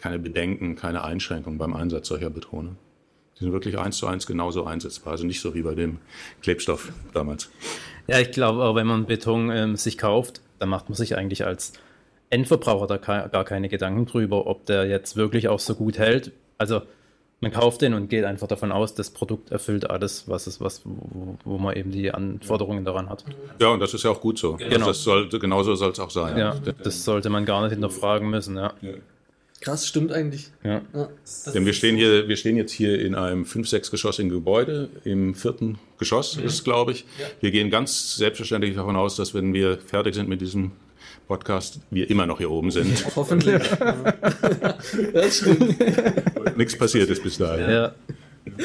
keine 0.02 0.20
Bedenken, 0.20 0.76
keine 0.76 1.04
Einschränkungen 1.04 1.58
beim 1.58 1.74
Einsatz 1.74 2.08
solcher 2.08 2.30
Betone. 2.30 2.76
Die 3.36 3.46
sind 3.46 3.54
wirklich 3.54 3.78
eins 3.78 3.98
zu 3.98 4.08
eins 4.08 4.28
genauso 4.28 4.66
einsetzbar, 4.66 5.14
also 5.14 5.26
nicht 5.26 5.42
so 5.42 5.56
wie 5.56 5.64
bei 5.64 5.74
dem 5.74 5.98
Klebstoff 6.42 6.92
damals. 7.14 7.50
Ja, 8.08 8.20
ich 8.20 8.32
glaube 8.32 8.64
auch, 8.64 8.76
wenn 8.76 8.88
man 8.88 9.06
Beton 9.06 9.50
ähm, 9.50 9.76
sich 9.76 9.98
kauft, 9.98 10.42
dann 10.60 10.70
macht 10.70 10.90
man 10.90 10.96
sich 10.96 11.18
eigentlich 11.18 11.46
als 11.46 11.74
Endverbraucher 12.30 12.88
da 12.88 12.98
gar 12.98 13.46
keine 13.46 13.70
Gedanken 13.70 14.06
drüber, 14.06 14.48
ob 14.48 14.66
der 14.66 14.86
jetzt 14.86 15.16
wirklich 15.16 15.48
auch 15.48 15.60
so 15.60 15.76
gut 15.76 15.98
hält. 15.98 16.32
Also 16.58 16.82
man 17.42 17.52
kauft 17.52 17.82
den 17.82 17.94
und 17.94 18.10
geht 18.10 18.24
einfach 18.24 18.48
davon 18.48 18.72
aus, 18.72 18.96
das 18.96 19.10
Produkt 19.10 19.52
erfüllt 19.52 19.90
alles, 19.90 20.28
was 20.28 20.48
es, 20.48 20.62
was, 20.62 20.82
wo, 20.86 21.38
wo 21.44 21.58
man 21.58 21.76
eben 21.76 21.92
die 21.92 22.12
Anforderungen 22.12 22.86
daran 22.86 23.10
hat. 23.10 23.26
Ja, 23.60 23.70
und 23.70 23.82
das 23.82 23.94
ist 23.94 24.04
ja 24.04 24.12
auch 24.12 24.22
gut 24.22 24.40
so. 24.40 24.54
Genau. 24.54 24.88
Das 24.88 25.04
soll, 25.04 25.28
genauso 25.28 25.76
soll 25.76 25.92
es 25.92 26.00
auch 26.00 26.10
sein. 26.10 26.38
Ja, 26.38 26.56
das 26.84 27.04
sollte 27.04 27.30
man 27.30 27.46
gar 27.46 27.62
nicht 27.62 27.72
hinterfragen 27.72 28.30
müssen, 28.30 28.56
ja. 28.56 28.74
Krass, 29.64 29.88
stimmt 29.88 30.12
eigentlich. 30.12 30.52
Ja. 30.64 30.82
ja 30.94 31.10
Denn 31.54 31.66
wir 31.66 31.72
stehen 31.72 31.96
hier, 31.96 32.28
wir 32.28 32.36
stehen 32.36 32.58
jetzt 32.58 32.74
hier 32.74 33.00
in 33.00 33.16
einem 33.16 33.46
fünf, 33.46 33.70
sechs 33.70 33.90
geschossigen 33.90 34.30
Gebäude, 34.30 34.90
im 35.06 35.36
vierten 35.36 35.80
Geschoss 35.98 36.36
mhm. 36.36 36.44
ist 36.44 36.54
es, 36.54 36.64
glaube 36.66 36.92
ich. 36.92 37.06
Ja. 37.18 37.28
Wir 37.40 37.52
gehen 37.52 37.70
ganz 37.70 38.18
selbstverständlich 38.18 38.76
davon 38.76 38.98
aus, 38.98 39.16
dass 39.16 39.34
wenn 39.34 39.54
wir 39.54 39.78
fertig 39.78 40.16
sind 40.16 40.28
mit 40.28 40.42
diesem 40.42 40.72
Podcast 41.34 41.80
wir 41.90 42.12
immer 42.12 42.28
noch 42.28 42.38
hier 42.38 42.52
oben 42.52 42.70
sind. 42.70 43.04
Hoffentlich. 43.16 43.60
das 45.14 45.38
stimmt. 45.38 46.58
Nichts 46.58 46.78
passiert 46.78 47.10
ist 47.10 47.24
bis 47.24 47.40
dahin. 47.40 47.68
Ja. 47.72 47.92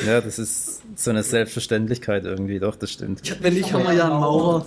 ja, 0.07 0.20
das 0.20 0.38
ist 0.38 0.83
so 0.94 1.09
eine 1.09 1.22
Selbstverständlichkeit 1.22 2.26
irgendwie, 2.26 2.59
doch, 2.59 2.76
das 2.76 2.92
stimmt. 2.92 3.22
Wenn 3.42 3.54
nicht, 3.54 3.72
haben 3.72 3.85
wir 3.85 3.94
ja 3.94 4.11
einen 4.11 4.20
Maurer. 4.20 4.66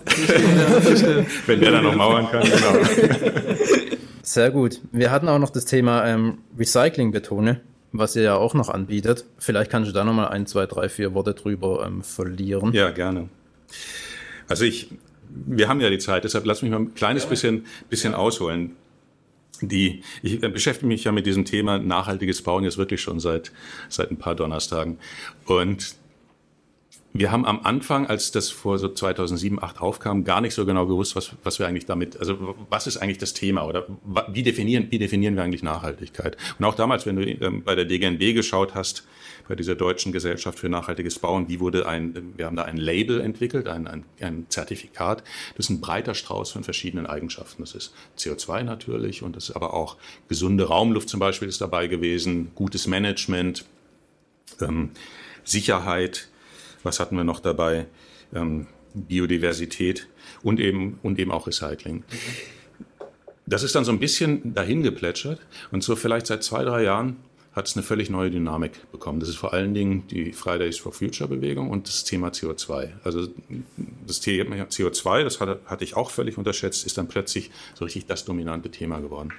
Wenn 1.46 1.60
der 1.60 1.74
dann 1.74 1.84
noch 1.84 1.96
mauern 1.96 2.28
kann, 2.32 2.42
genau. 2.42 2.74
Sehr 4.24 4.50
gut. 4.50 4.82
Wir 4.92 5.12
hatten 5.12 5.28
auch 5.28 5.38
noch 5.38 5.52
das 5.52 5.66
Thema 5.66 6.04
ähm, 6.08 6.40
Recycling-Betone, 6.58 7.62
was 7.92 8.16
ihr 8.16 8.24
ja 8.24 8.36
auch 8.36 8.56
noch 8.56 8.70
anbietet. 8.70 9.26
Vielleicht 9.38 9.70
kannst 9.70 9.92
du 9.92 9.94
da 9.94 10.04
nochmal 10.04 10.30
ein, 10.30 10.48
zwei, 10.48 10.66
drei, 10.66 10.90
vier 10.90 11.14
Worte 11.14 11.36
drüber 11.36 11.86
ähm, 11.86 12.02
verlieren. 12.02 12.74
Ja, 12.74 12.90
gerne. 12.90 13.30
Also 14.48 14.66
ich, 14.66 14.90
wir 15.34 15.67
haben 15.67 15.82
ja 15.82 15.89
die 15.89 15.98
Zeit, 15.98 16.24
deshalb 16.24 16.46
lass 16.46 16.62
mich 16.62 16.72
mal 16.72 16.80
ein 16.80 16.94
kleines 16.94 17.26
bisschen, 17.26 17.65
bisschen 17.89 18.13
ausholen. 18.13 18.76
Die, 19.62 20.02
ich 20.24 20.39
beschäftige 20.39 20.88
mich 20.88 21.04
ja 21.04 21.12
mit 21.12 21.28
diesem 21.28 21.46
Thema 21.46 21.78
nachhaltiges 21.78 22.41
Bauen 22.41 22.63
jetzt 22.63 22.78
wirklich 22.78 23.02
schon 23.02 23.20
seit, 23.20 23.52
seit 23.89 24.10
ein 24.10 24.17
paar 24.17 24.34
Donnerstagen. 24.34 24.98
Und 25.46 25.96
wir 27.13 27.32
haben 27.32 27.45
am 27.45 27.60
Anfang, 27.63 28.08
als 28.08 28.32
das 28.32 28.50
vor 28.50 28.80
so 28.80 28.88
2007, 28.88 29.58
2008 29.58 29.82
aufkam, 29.82 30.24
gar 30.24 30.39
nicht 30.39 30.54
so 30.54 30.65
genau 30.65 30.86
gewusst, 30.86 31.15
was, 31.15 31.34
was 31.43 31.60
wir 31.60 31.67
eigentlich 31.67 31.86
damit, 31.86 32.17
also 32.17 32.56
was 32.69 32.88
ist 32.88 32.97
eigentlich 32.97 33.17
das 33.17 33.34
Thema 33.34 33.65
oder 33.65 33.86
wie 34.30 34.43
definieren, 34.43 34.88
wie 34.91 35.00
definieren 35.00 35.36
wir 35.36 35.43
eigentlich 35.43 35.63
Nachhaltigkeit? 35.63 36.38
Und 36.58 36.65
auch 36.65 36.76
damals, 36.76 37.06
wenn 37.06 37.17
du 37.17 37.24
ähm, 37.24 37.63
bei 37.63 37.76
der 37.76 37.86
DGNB 37.86 38.34
geschaut 38.34 38.76
hast, 38.76 39.06
bei 39.47 39.56
dieser 39.56 39.76
deutschen 39.76 40.13
Gesellschaft 40.13 40.60
für 40.60 40.69
nachhaltiges 40.69 41.19
Bauen, 41.19 41.50
wie 41.50 41.60
wurde 41.60 41.86
ein, 41.86 42.34
wir 42.38 42.45
haben 42.45 42.56
da 42.56 42.63
ein 42.63 42.78
Label 42.78 43.19
entwickelt, 43.19 43.67
ein, 43.67 43.88
ein, 43.88 44.06
ein 44.21 44.45
Zertifikat. 44.47 45.24
Das 45.58 45.65
ist 45.65 45.69
ein 45.69 45.82
breiter 45.82 46.15
Strauß 46.15 46.52
von 46.52 46.63
verschiedenen 46.63 47.08
Eigenschaften. 47.08 47.63
Das 47.63 47.76
ist 47.76 47.93
CO2 48.17 48.63
natürlich 48.63 49.21
und 49.21 49.36
das 49.36 49.50
ist 49.50 49.56
aber 49.56 49.74
auch 49.74 49.97
gesunde 50.30 50.69
Raumluft 50.69 51.10
zum 51.10 51.19
Beispiel 51.19 51.50
ist 51.50 51.60
dabei 51.60 51.88
gewesen, 51.88 52.52
gutes 52.56 52.88
Management, 52.88 53.65
ähm, 54.62 54.91
Sicherheit, 55.43 56.30
was 56.84 57.00
hatten 57.00 57.15
wir 57.15 57.24
noch 57.24 57.39
dabei? 57.39 57.88
Ähm, 58.34 58.67
Biodiversität 58.94 60.08
und 60.44 60.60
eben, 60.60 61.00
und 61.02 61.20
eben 61.20 61.32
auch 61.32 61.48
Recycling. 61.48 62.04
Das 63.46 63.63
ist 63.63 63.76
dann 63.76 63.86
so 63.86 63.91
ein 63.91 64.00
bisschen 64.00 64.54
dahin 64.54 64.84
geplätschert 64.84 65.39
und 65.72 65.84
so 65.84 65.96
vielleicht 65.96 66.28
seit 66.28 66.44
zwei, 66.44 66.63
drei 66.63 66.84
Jahren 66.84 67.17
hat 67.54 67.67
es 67.67 67.76
eine 67.76 67.84
völlig 67.84 68.10
neue 68.10 68.32
Dynamik 68.32 68.91
bekommen. 68.91 69.20
Das 69.20 69.28
ist 69.28 69.36
vor 69.36 69.54
allen 69.54 69.74
Dingen 69.74 70.08
die 70.08 70.32
Fridays 70.32 70.78
for 70.78 70.94
Future 70.94 71.28
Bewegung 71.28 71.70
und 71.70 71.88
das 71.88 72.06
Thema 72.06 72.30
CO2. 72.30 72.91
Also 73.04 73.28
das 74.08 74.22
Thema 74.22 74.56
CO2, 74.56 75.24
das 75.24 75.41
hatte, 75.41 75.60
hatte 75.65 75.84
ich 75.84 75.98
auch 75.98 76.12
völlig 76.12 76.38
unterschätzt, 76.38 76.86
ist 76.86 76.98
dann 76.98 77.10
plötzlich 77.10 77.52
so 77.76 77.84
richtig 77.84 78.06
das 78.06 78.24
dominante 78.24 78.72
Thema 78.72 79.00
geworden. 79.00 79.34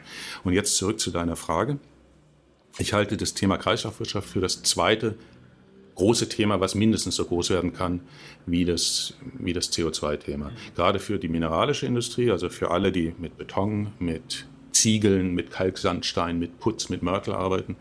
Und 0.45 0.53
jetzt 0.53 0.77
zurück 0.77 1.01
zu 1.01 1.11
deiner 1.11 1.37
Frage. 1.37 1.79
Ich 2.79 2.93
halte 2.93 3.17
das 3.17 3.33
Thema 3.35 3.57
Kreislaufwirtschaft 3.57 4.29
für 4.29 4.41
das 4.41 4.63
zweite 4.63 5.15
große 5.95 6.29
Thema, 6.29 6.61
was 6.61 6.75
mindestens 6.75 7.17
so 7.17 7.25
groß 7.25 7.51
werden 7.51 7.73
kann 7.73 8.01
wie 8.47 8.65
das, 8.65 9.15
wie 9.39 9.53
das 9.53 9.73
CO2-Thema. 9.73 10.51
Gerade 10.75 10.99
für 10.99 11.19
die 11.19 11.29
mineralische 11.29 11.87
Industrie, 11.87 12.31
also 12.31 12.49
für 12.49 12.71
alle, 12.71 12.93
die 12.93 13.15
mit 13.19 13.37
Beton, 13.37 13.93
mit 13.99 14.47
Ziegeln, 14.73 15.35
mit 15.35 15.51
Kalksandstein, 15.51 16.39
mit 16.39 16.59
Putz, 16.59 16.89
mit 16.89 17.03
Mörtel 17.03 17.35
arbeiten. 17.35 17.77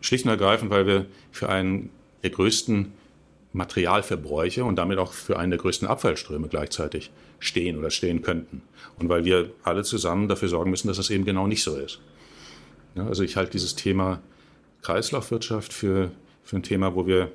Schlicht 0.00 0.24
und 0.24 0.30
ergreifend, 0.30 0.70
weil 0.70 0.86
wir 0.86 1.06
für 1.32 1.48
einen 1.48 1.90
der 2.22 2.30
größten 2.30 2.92
Materialverbräuche 3.52 4.64
und 4.64 4.76
damit 4.76 4.98
auch 4.98 5.12
für 5.12 5.38
einen 5.38 5.50
der 5.50 5.58
größten 5.58 5.88
Abfallströme 5.88 6.48
gleichzeitig 6.48 7.10
stehen 7.38 7.78
oder 7.78 7.90
stehen 7.90 8.22
könnten. 8.22 8.62
Und 8.98 9.08
weil 9.08 9.24
wir 9.24 9.50
alle 9.62 9.82
zusammen 9.82 10.28
dafür 10.28 10.48
sorgen 10.48 10.70
müssen, 10.70 10.88
dass 10.88 10.98
das 10.98 11.10
eben 11.10 11.24
genau 11.24 11.46
nicht 11.46 11.62
so 11.62 11.76
ist. 11.76 12.00
Ja, 12.94 13.06
also 13.06 13.22
ich 13.22 13.36
halte 13.36 13.52
dieses 13.52 13.74
Thema 13.74 14.20
Kreislaufwirtschaft 14.82 15.72
für 15.72 16.10
für 16.46 16.56
ein 16.56 16.62
Thema, 16.62 16.94
wo 16.94 17.06
wir 17.06 17.32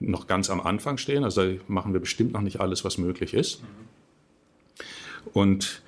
noch 0.00 0.26
ganz 0.26 0.50
am 0.50 0.60
Anfang 0.60 0.98
stehen. 0.98 1.24
Also 1.24 1.54
machen 1.68 1.92
wir 1.94 2.00
bestimmt 2.00 2.32
noch 2.32 2.40
nicht 2.42 2.60
alles, 2.60 2.84
was 2.84 2.98
möglich 2.98 3.32
ist. 3.32 3.62
Und 5.32 5.82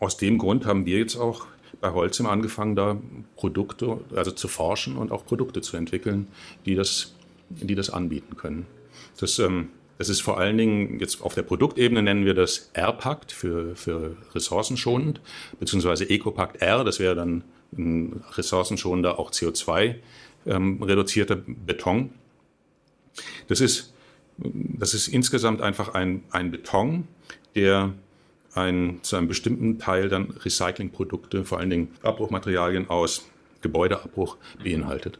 aus 0.00 0.16
dem 0.16 0.36
Grund 0.36 0.66
haben 0.66 0.84
wir 0.84 0.98
jetzt 0.98 1.16
auch 1.16 1.46
bei 1.80 1.92
Holzim 1.92 2.26
angefangen, 2.26 2.74
da 2.74 2.98
Produkte, 3.36 4.00
also 4.14 4.32
zu 4.32 4.48
forschen 4.48 4.96
und 4.96 5.12
auch 5.12 5.24
Produkte 5.24 5.60
zu 5.60 5.76
entwickeln, 5.76 6.26
die 6.66 6.74
das, 6.74 7.14
die 7.48 7.74
das 7.74 7.88
anbieten 7.88 8.36
können. 8.36 8.66
Das, 9.20 9.38
ähm, 9.38 9.68
das 9.98 10.08
ist 10.08 10.22
vor 10.22 10.38
allen 10.38 10.58
Dingen 10.58 10.98
jetzt 10.98 11.22
auf 11.22 11.34
der 11.34 11.42
Produktebene 11.42 12.02
nennen 12.02 12.24
wir 12.24 12.34
das 12.34 12.70
R-Pakt 12.72 13.30
für, 13.30 13.76
für 13.76 14.16
ressourcenschonend, 14.34 15.20
beziehungsweise 15.60 16.08
Ecopakt 16.10 16.60
R, 16.60 16.82
das 16.82 16.98
wäre 16.98 17.14
dann 17.14 17.44
ein 17.76 18.24
ressourcenschonender 18.32 19.18
auch 19.18 19.30
CO2 19.30 19.96
ähm, 20.46 20.82
reduzierter 20.82 21.36
Beton. 21.36 22.10
Das 23.48 23.60
ist, 23.60 23.94
das 24.36 24.94
ist 24.94 25.08
insgesamt 25.08 25.60
einfach 25.60 25.94
ein, 25.94 26.24
ein 26.30 26.50
Beton, 26.50 27.06
der 27.54 27.94
ein, 28.54 29.00
zu 29.02 29.16
einem 29.16 29.28
bestimmten 29.28 29.78
Teil 29.78 30.08
dann 30.08 30.30
Recyclingprodukte, 30.30 31.44
vor 31.44 31.58
allen 31.58 31.70
Dingen 31.70 31.88
Abbruchmaterialien 32.02 32.88
aus 32.88 33.28
Gebäudeabbruch 33.60 34.36
beinhaltet. 34.62 35.18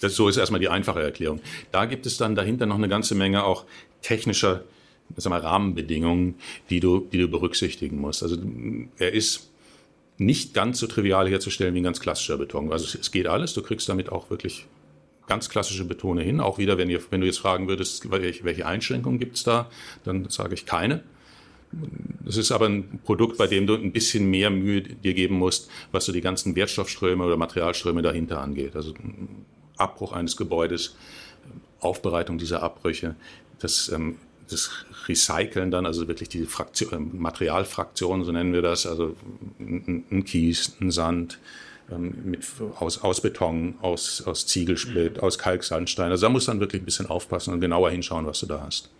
Das, 0.00 0.14
so 0.14 0.28
ist 0.28 0.36
erstmal 0.36 0.60
die 0.60 0.68
einfache 0.68 1.02
Erklärung. 1.02 1.40
Da 1.70 1.86
gibt 1.86 2.06
es 2.06 2.16
dann 2.16 2.34
dahinter 2.34 2.66
noch 2.66 2.76
eine 2.76 2.88
ganze 2.88 3.14
Menge 3.14 3.44
auch 3.44 3.64
technischer 4.02 4.64
sagen 5.16 5.34
wir, 5.34 5.44
Rahmenbedingungen, 5.44 6.36
die 6.70 6.80
du, 6.80 7.00
die 7.00 7.18
du 7.18 7.28
berücksichtigen 7.28 8.00
musst. 8.00 8.22
Also 8.22 8.36
er 8.98 9.12
ist 9.12 9.50
nicht 10.18 10.54
ganz 10.54 10.78
so 10.78 10.86
trivial 10.86 11.28
herzustellen 11.28 11.74
wie 11.74 11.80
ein 11.80 11.84
ganz 11.84 12.00
klassischer 12.00 12.38
Beton. 12.38 12.72
Also 12.72 12.98
es 12.98 13.10
geht 13.10 13.26
alles, 13.26 13.54
du 13.54 13.62
kriegst 13.62 13.88
damit 13.88 14.10
auch 14.10 14.30
wirklich 14.30 14.66
ganz 15.26 15.48
klassische 15.48 15.84
Betone 15.84 16.22
hin. 16.22 16.40
Auch 16.40 16.58
wieder, 16.58 16.78
wenn, 16.78 16.90
ihr, 16.90 17.00
wenn 17.10 17.20
du 17.20 17.26
jetzt 17.26 17.38
fragen 17.38 17.68
würdest, 17.68 18.10
welche 18.10 18.66
Einschränkungen 18.66 19.18
gibt 19.18 19.36
es 19.36 19.44
da, 19.44 19.70
dann 20.04 20.28
sage 20.28 20.54
ich 20.54 20.66
keine. 20.66 21.02
Das 22.24 22.36
ist 22.36 22.52
aber 22.52 22.66
ein 22.66 23.00
Produkt, 23.04 23.38
bei 23.38 23.46
dem 23.46 23.66
du 23.66 23.74
ein 23.74 23.92
bisschen 23.92 24.28
mehr 24.28 24.50
Mühe 24.50 24.82
dir 24.82 25.14
geben 25.14 25.36
musst, 25.36 25.70
was 25.90 26.04
so 26.04 26.12
die 26.12 26.20
ganzen 26.20 26.54
Wertstoffströme 26.54 27.24
oder 27.24 27.36
Materialströme 27.36 28.02
dahinter 28.02 28.40
angeht. 28.40 28.76
Also 28.76 28.92
Abbruch 29.76 30.12
eines 30.12 30.36
Gebäudes, 30.36 30.96
Aufbereitung 31.80 32.36
dieser 32.38 32.62
Abbrüche, 32.62 33.16
das 33.58 33.88
ähm, 33.88 34.16
das 34.52 34.70
Recyceln 35.08 35.70
dann, 35.70 35.86
also 35.86 36.08
wirklich 36.08 36.28
die 36.28 36.44
Fraktion, 36.44 36.92
ähm, 36.92 37.10
Materialfraktion, 37.14 38.24
so 38.24 38.32
nennen 38.32 38.52
wir 38.52 38.62
das, 38.62 38.86
also 38.86 39.16
ein, 39.58 40.24
Kies, 40.24 40.76
ein 40.80 40.90
Sand, 40.90 41.38
ähm, 41.90 42.14
mit, 42.24 42.44
aus, 42.78 43.02
aus 43.02 43.20
Beton, 43.20 43.74
aus, 43.80 44.22
aus 44.22 44.46
Ziegelsplitt, 44.46 45.20
aus 45.20 45.38
Kalksandstein. 45.38 46.10
Also 46.10 46.26
da 46.26 46.30
muss 46.30 46.46
dann 46.46 46.60
wirklich 46.60 46.82
ein 46.82 46.84
bisschen 46.84 47.06
aufpassen 47.06 47.52
und 47.52 47.60
genauer 47.60 47.90
hinschauen, 47.90 48.26
was 48.26 48.40
du 48.40 48.46
da 48.46 48.62
hast. 48.64 48.90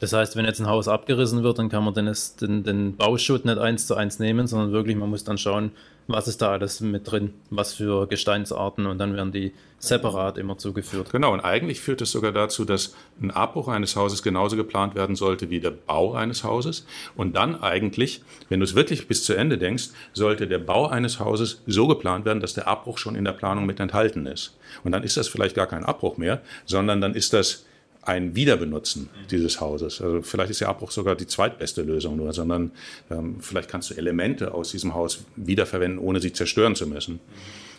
Das 0.00 0.12
heißt, 0.12 0.36
wenn 0.36 0.44
jetzt 0.44 0.60
ein 0.60 0.68
Haus 0.68 0.88
abgerissen 0.88 1.42
wird, 1.42 1.58
dann 1.58 1.68
kann 1.68 1.84
man 1.84 1.94
den, 1.94 2.12
den, 2.40 2.62
den 2.62 2.96
Bauschutt 2.96 3.44
nicht 3.44 3.58
eins 3.58 3.86
zu 3.86 3.94
eins 3.94 4.18
nehmen, 4.18 4.46
sondern 4.46 4.72
wirklich, 4.72 4.96
man 4.96 5.10
muss 5.10 5.24
dann 5.24 5.38
schauen, 5.38 5.72
was 6.08 6.26
ist 6.26 6.40
da 6.40 6.52
alles 6.52 6.80
mit 6.80 7.10
drin, 7.10 7.34
was 7.50 7.74
für 7.74 8.06
Gesteinsarten 8.06 8.86
und 8.86 8.98
dann 8.98 9.14
werden 9.14 9.30
die 9.30 9.52
separat 9.78 10.38
immer 10.38 10.56
zugeführt. 10.56 11.12
Genau, 11.12 11.32
und 11.32 11.40
eigentlich 11.40 11.80
führt 11.80 12.00
es 12.00 12.10
sogar 12.10 12.32
dazu, 12.32 12.64
dass 12.64 12.96
ein 13.20 13.30
Abbruch 13.30 13.68
eines 13.68 13.94
Hauses 13.94 14.22
genauso 14.22 14.56
geplant 14.56 14.94
werden 14.94 15.14
sollte 15.14 15.50
wie 15.50 15.60
der 15.60 15.70
Bau 15.70 16.14
eines 16.14 16.42
Hauses. 16.44 16.86
Und 17.14 17.36
dann 17.36 17.62
eigentlich, 17.62 18.22
wenn 18.48 18.60
du 18.60 18.64
es 18.64 18.74
wirklich 18.74 19.06
bis 19.06 19.22
zu 19.24 19.34
Ende 19.34 19.58
denkst, 19.58 19.90
sollte 20.14 20.48
der 20.48 20.58
Bau 20.58 20.88
eines 20.88 21.20
Hauses 21.20 21.62
so 21.66 21.86
geplant 21.86 22.24
werden, 22.24 22.40
dass 22.40 22.54
der 22.54 22.66
Abbruch 22.66 22.98
schon 22.98 23.14
in 23.14 23.24
der 23.24 23.32
Planung 23.32 23.66
mit 23.66 23.78
enthalten 23.78 24.26
ist. 24.26 24.56
Und 24.84 24.92
dann 24.92 25.02
ist 25.02 25.16
das 25.16 25.28
vielleicht 25.28 25.54
gar 25.54 25.66
kein 25.66 25.84
Abbruch 25.84 26.16
mehr, 26.16 26.40
sondern 26.64 27.00
dann 27.00 27.14
ist 27.14 27.34
das 27.34 27.66
ein 28.08 28.34
Wiederbenutzen 28.34 29.10
dieses 29.30 29.60
Hauses. 29.60 30.00
Also 30.00 30.22
vielleicht 30.22 30.50
ist 30.50 30.62
der 30.62 30.70
Abbruch 30.70 30.90
sogar 30.90 31.14
die 31.14 31.26
zweitbeste 31.26 31.82
Lösung 31.82 32.16
nur, 32.16 32.32
sondern 32.32 32.70
ähm, 33.10 33.36
vielleicht 33.40 33.68
kannst 33.68 33.90
du 33.90 33.94
Elemente 33.94 34.54
aus 34.54 34.70
diesem 34.70 34.94
Haus 34.94 35.26
wiederverwenden, 35.36 35.98
ohne 35.98 36.18
sie 36.18 36.32
zerstören 36.32 36.74
zu 36.74 36.86
müssen. 36.86 37.20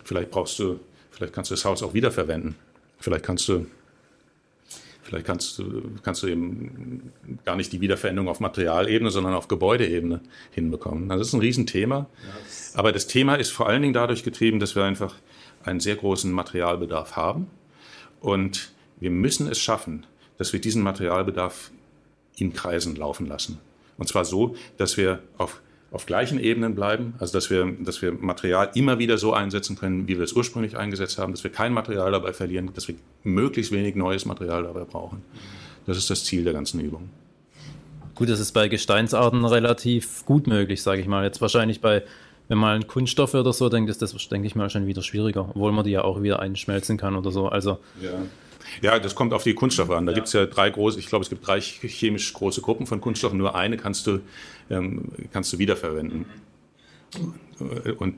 Vielleicht 0.04 0.30
brauchst 0.30 0.60
du, 0.60 0.80
vielleicht 1.10 1.34
kannst 1.34 1.50
du 1.50 1.56
das 1.56 1.65
Haus 1.65 1.82
auch 1.82 1.96
wiederverwenden. 1.96 2.56
Vielleicht 3.00 3.26
kannst 3.26 3.50
du 3.50 3.65
Vielleicht 5.02 5.26
kannst 5.26 5.58
du, 5.58 5.82
kannst 6.04 6.22
du 6.22 6.28
eben 6.28 7.12
gar 7.44 7.56
nicht 7.56 7.74
die 7.74 7.82
Wiederverwendung 7.82 8.28
auf 8.28 8.39
Materialebene, 8.39 9.10
sondern 9.10 9.34
auf 9.34 9.48
Gebäudeebene 9.48 10.22
hinbekommen. 10.52 11.10
Das 11.10 11.20
ist 11.22 11.34
ein 11.34 11.39
Riesenthema. 11.39 12.06
Aber 12.76 12.92
das 12.92 13.08
Thema 13.08 13.34
ist 13.34 13.50
vor 13.50 13.68
allen 13.68 13.82
Dingen 13.82 13.96
dadurch 13.96 14.22
getrieben, 14.22 14.60
dass 14.60 14.76
wir 14.76 14.84
einfach 14.84 15.15
einen 15.63 15.80
sehr 15.80 15.96
großen 15.96 16.32
Materialbedarf 16.32 17.15
haben. 17.15 17.48
Und 18.20 18.72
wir 19.00 19.10
müssen 19.10 19.50
es 19.50 19.60
schaffen, 19.60 20.06
dass 20.39 20.54
wir 20.54 20.60
diesen 20.60 20.82
Materialbedarf 20.82 21.69
in 22.38 22.54
Kreisen 22.54 22.95
laufen 22.95 23.28
lassen. 23.28 23.60
Und 23.97 24.08
zwar 24.08 24.25
so, 24.25 24.56
dass 24.78 24.97
wir 24.97 25.19
auf, 25.38 25.62
auf 25.91 26.06
gleichen 26.06 26.39
Ebenen 26.39 26.73
bleiben, 26.73 27.13
also 27.19 27.34
dass 27.34 27.49
wir, 27.49 27.71
dass 27.82 28.02
wir 28.02 28.13
Material 28.13 28.71
immer 28.73 28.97
wieder 28.97 29.17
so 29.17 29.34
einsetzen 29.34 29.75
können, 29.75 30.08
wie 30.08 30.17
wir 30.17 30.23
es 30.23 30.34
ursprünglich 30.34 30.78
eingesetzt 30.78 31.19
haben, 31.19 31.34
dass 31.34 31.43
wir 31.43 31.52
kein 31.52 31.73
Material 31.73 32.12
dabei 32.12 32.34
verlieren, 32.34 32.71
dass 32.73 32.88
wir 32.88 32.95
möglichst 33.23 33.71
wenig 33.71 33.95
neues 33.95 34.25
Material 34.25 34.63
dabei 34.63 34.86
brauchen. 34.86 35.21
Das 35.86 35.97
ist 35.97 36.10
das 36.10 36.23
Ziel 36.23 36.45
der 36.45 36.54
ganzen 36.54 36.80
Übung. 36.80 37.10
Gut, 38.15 38.30
das 38.30 38.39
ist 38.39 38.54
bei 38.54 38.69
Gesteinsarten 38.69 39.43
relativ 39.45 40.25
gut 40.25 40.47
möglich, 40.47 40.82
sage 40.82 41.02
ich 41.02 41.08
mal. 41.08 41.25
Jetzt 41.25 41.41
wahrscheinlich 41.41 41.82
bei, 41.82 42.04
wenn 42.47 42.58
man 42.58 42.88
Kunststoffe 42.88 43.34
oder 43.34 43.52
so 43.52 43.67
denkt, 43.67 43.89
ist 43.89 44.02
das, 44.02 44.13
denke 44.30 44.47
ich 44.47 44.56
mal, 44.56 44.69
schon 44.69 44.88
wieder 44.88 45.02
schwieriger, 45.02 45.49
obwohl 45.49 45.71
man 45.73 45.84
die 45.84 45.91
ja 45.91 46.04
auch 46.04 46.21
wieder 46.21 46.39
einschmelzen 46.39 46.97
kann 46.97 47.15
oder 47.15 47.32
so. 47.32 47.49
Also 47.49 47.80
ja. 48.02 48.12
Ja, 48.82 48.99
das 48.99 49.15
kommt 49.15 49.34
auf 49.34 49.43
die 49.43 49.53
Kunststoffe 49.53 49.89
an. 49.89 50.05
Da 50.05 50.12
ja. 50.12 50.15
gibt 50.15 50.27
es 50.27 50.34
ja 50.34 50.45
drei 50.45 50.69
große, 50.69 50.99
ich 50.99 51.08
glaube, 51.08 51.23
es 51.23 51.29
gibt 51.29 51.45
drei 51.45 51.62
chemisch 51.62 52.34
große 52.34 52.62
Gruppen 52.62 52.86
von 52.86 53.01
Kunststoffen. 53.01 53.38
Nur 53.38 53.55
eine 53.55 53.77
kannst 53.77 54.08
du, 54.08 54.21
ähm, 54.69 55.05
kannst 55.32 55.53
du 55.53 55.60
wiederverwenden. 55.60 56.25
Und 57.97 58.15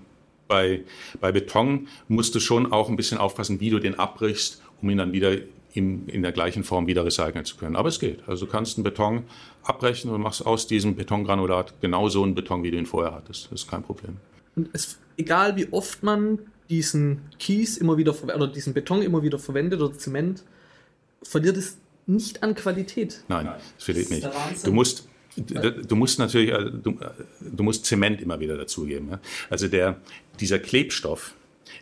bei, 0.47 0.83
bei 1.19 1.31
Beton 1.31 1.87
musst 2.07 2.35
du 2.35 2.39
schon 2.39 2.71
auch 2.71 2.89
ein 2.89 2.95
bisschen 2.95 3.17
aufpassen, 3.17 3.59
wie 3.59 3.69
du 3.69 3.79
den 3.79 3.97
abbrichst, 3.97 4.61
um 4.81 4.89
ihn 4.89 4.97
dann 4.97 5.13
wieder 5.13 5.37
in, 5.73 6.07
in 6.07 6.21
der 6.21 6.31
gleichen 6.31 6.63
Form 6.63 6.87
wieder 6.87 7.05
recyceln 7.05 7.45
zu 7.45 7.55
können. 7.55 7.75
Aber 7.75 7.89
es 7.89 7.99
geht. 7.99 8.27
Also 8.27 8.45
du 8.45 8.51
kannst 8.51 8.77
einen 8.77 8.83
Beton 8.83 9.23
abbrechen 9.63 10.11
und 10.11 10.21
machst 10.21 10.45
aus 10.45 10.67
diesem 10.67 10.95
Betongranulat 10.95 11.75
genau 11.81 12.09
so 12.09 12.23
einen 12.23 12.35
Beton, 12.35 12.63
wie 12.63 12.71
du 12.71 12.77
ihn 12.77 12.85
vorher 12.85 13.13
hattest. 13.13 13.45
Das 13.45 13.61
ist 13.61 13.69
kein 13.69 13.83
Problem. 13.83 14.17
Und 14.55 14.69
es, 14.73 14.99
egal 15.17 15.55
wie 15.55 15.71
oft 15.71 16.03
man 16.03 16.39
diesen 16.71 17.21
Kies 17.37 17.77
immer 17.77 17.97
wieder 17.97 18.15
oder 18.23 18.47
diesen 18.47 18.73
Beton 18.73 19.01
immer 19.01 19.21
wieder 19.21 19.37
verwendet 19.37 19.81
oder 19.81 19.95
Zement, 19.95 20.43
verliert 21.21 21.57
es 21.57 21.77
nicht 22.07 22.41
an 22.41 22.55
Qualität. 22.55 23.23
Nein, 23.27 23.49
es 23.77 23.83
verliert 23.83 24.09
nicht. 24.09 24.27
Du 24.63 24.71
musst, 24.71 25.07
du 25.35 25.95
musst 25.95 26.17
natürlich, 26.17 26.49
äh, 26.49 26.71
du, 26.71 26.97
du, 27.41 27.63
musst 27.63 27.85
Zement 27.85 28.21
immer 28.21 28.39
wieder 28.39 28.57
dazugeben. 28.57 29.19
Also 29.49 29.67
der, 29.67 29.99
dieser 30.39 30.59
Klebstoff, 30.59 31.35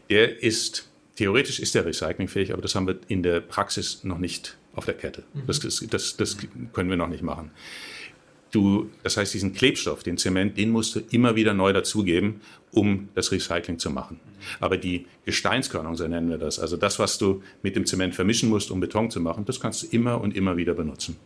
der 0.10 0.42
ist, 0.42 0.90
theoretisch 1.16 1.60
ist 1.60 1.76
der 1.76 1.86
recyclingfähig, 1.86 2.52
aber 2.52 2.62
das 2.62 2.76
haben 2.76 2.88
wir 2.88 3.00
in 3.08 3.24
der 3.24 3.40
Praxis 3.42 4.04
noch 4.04 4.18
nicht 4.18 4.58
auf 4.74 4.86
der 4.86 4.96
Kette. 4.96 5.24
Mhm. 5.34 5.44
Das, 5.46 5.60
das, 5.60 6.18
das 6.18 6.38
können 6.74 6.90
wir 6.90 6.98
noch 6.98 7.08
nicht 7.08 7.24
machen. 7.24 7.52
Du, 8.52 8.90
das 9.04 9.18
heißt, 9.18 9.34
diesen 9.34 9.54
Klebstoff, 9.54 10.02
den 10.02 10.18
Zement, 10.18 10.58
den 10.58 10.72
musst 10.72 10.96
du 10.96 11.02
immer 11.12 11.36
wieder 11.36 11.54
neu 11.54 11.72
dazugeben, 11.72 12.42
um 12.72 13.10
das 13.14 13.32
Recycling 13.32 13.78
zu 13.78 13.92
machen. 13.92 14.20
Aber 14.60 14.78
die 14.78 15.06
Gesteinskörnung, 15.26 15.96
so 15.96 16.08
nennen 16.08 16.30
wir 16.30 16.38
das, 16.38 16.60
also 16.60 16.76
das, 16.76 16.98
was 16.98 17.18
du 17.18 17.44
mit 17.62 17.76
dem 17.76 17.86
Zement 17.86 18.16
vermischen 18.16 18.50
musst, 18.50 18.72
um 18.72 18.80
Beton 18.80 19.12
zu 19.12 19.20
machen, 19.20 19.46
das 19.46 19.60
kannst 19.60 19.84
du 19.84 19.88
immer 19.88 20.20
und 20.20 20.36
immer 20.36 20.58
wieder 20.58 20.74
benutzen. 20.74 21.18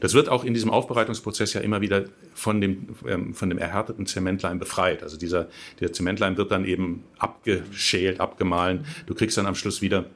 Das 0.00 0.14
wird 0.14 0.28
auch 0.28 0.44
in 0.44 0.54
diesem 0.54 0.70
Aufbereitungsprozess 0.70 1.54
ja 1.54 1.60
immer 1.60 1.80
wieder 1.80 2.04
von 2.34 2.60
dem, 2.60 2.88
ähm, 3.06 3.34
von 3.34 3.48
dem 3.48 3.58
erhärteten 3.58 4.06
Zementleim 4.06 4.58
befreit. 4.58 5.02
Also 5.02 5.16
dieser, 5.16 5.48
der 5.80 5.92
Zementleim 5.92 6.36
wird 6.36 6.50
dann 6.50 6.64
eben 6.64 7.04
abgeschält, 7.18 8.20
abgemahlen. 8.20 8.84
Du 9.06 9.14
kriegst 9.14 9.36
dann 9.38 9.46
am 9.46 9.54
Schluss 9.54 9.82
wieder 9.82 10.06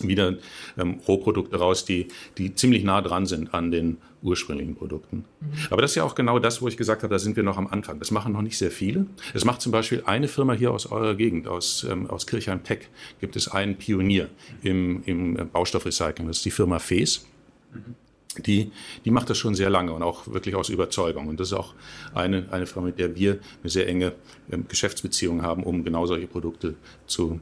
wieder 0.00 0.38
ähm, 0.78 1.00
Rohprodukte 1.06 1.56
raus, 1.56 1.84
die, 1.84 2.08
die 2.38 2.54
ziemlich 2.54 2.82
nah 2.82 3.02
dran 3.02 3.26
sind 3.26 3.52
an 3.52 3.70
den 3.70 3.98
ursprünglichen 4.22 4.74
Produkten. 4.74 5.24
Mhm. 5.40 5.52
Aber 5.70 5.82
das 5.82 5.92
ist 5.92 5.94
ja 5.96 6.04
auch 6.04 6.14
genau 6.14 6.38
das, 6.38 6.62
wo 6.62 6.68
ich 6.68 6.76
gesagt 6.76 7.02
habe, 7.02 7.12
da 7.12 7.18
sind 7.18 7.36
wir 7.36 7.42
noch 7.42 7.58
am 7.58 7.66
Anfang. 7.66 7.98
Das 7.98 8.10
machen 8.10 8.32
noch 8.32 8.42
nicht 8.42 8.58
sehr 8.58 8.70
viele. 8.70 9.06
Es 9.34 9.44
macht 9.44 9.60
zum 9.60 9.72
Beispiel 9.72 10.02
eine 10.06 10.28
Firma 10.28 10.52
hier 10.52 10.72
aus 10.72 10.86
eurer 10.86 11.14
Gegend, 11.14 11.48
aus, 11.48 11.84
ähm, 11.84 12.08
aus 12.08 12.26
Kirchheim 12.26 12.62
Tech, 12.62 12.88
gibt 13.20 13.36
es 13.36 13.48
einen 13.48 13.76
Pionier 13.76 14.28
im, 14.62 15.02
im 15.04 15.48
Baustoffrecycling. 15.52 16.26
Das 16.28 16.38
ist 16.38 16.44
die 16.44 16.50
Firma 16.50 16.78
FES. 16.78 17.26
Mhm 17.72 17.94
die, 18.38 18.72
die 19.04 19.10
macht 19.10 19.28
das 19.30 19.38
schon 19.38 19.54
sehr 19.54 19.70
lange 19.70 19.92
und 19.92 20.02
auch 20.02 20.26
wirklich 20.28 20.54
aus 20.54 20.68
Überzeugung. 20.68 21.28
Und 21.28 21.38
das 21.40 21.48
ist 21.48 21.54
auch 21.54 21.74
eine, 22.14 22.46
eine 22.50 22.66
Firma, 22.66 22.88
mit 22.88 22.98
der 22.98 23.14
wir 23.14 23.38
eine 23.62 23.70
sehr 23.70 23.88
enge 23.88 24.14
ähm, 24.50 24.66
Geschäftsbeziehung 24.68 25.42
haben, 25.42 25.64
um 25.64 25.84
genau 25.84 26.06
solche 26.06 26.26
Produkte 26.26 26.74
zu, 27.06 27.40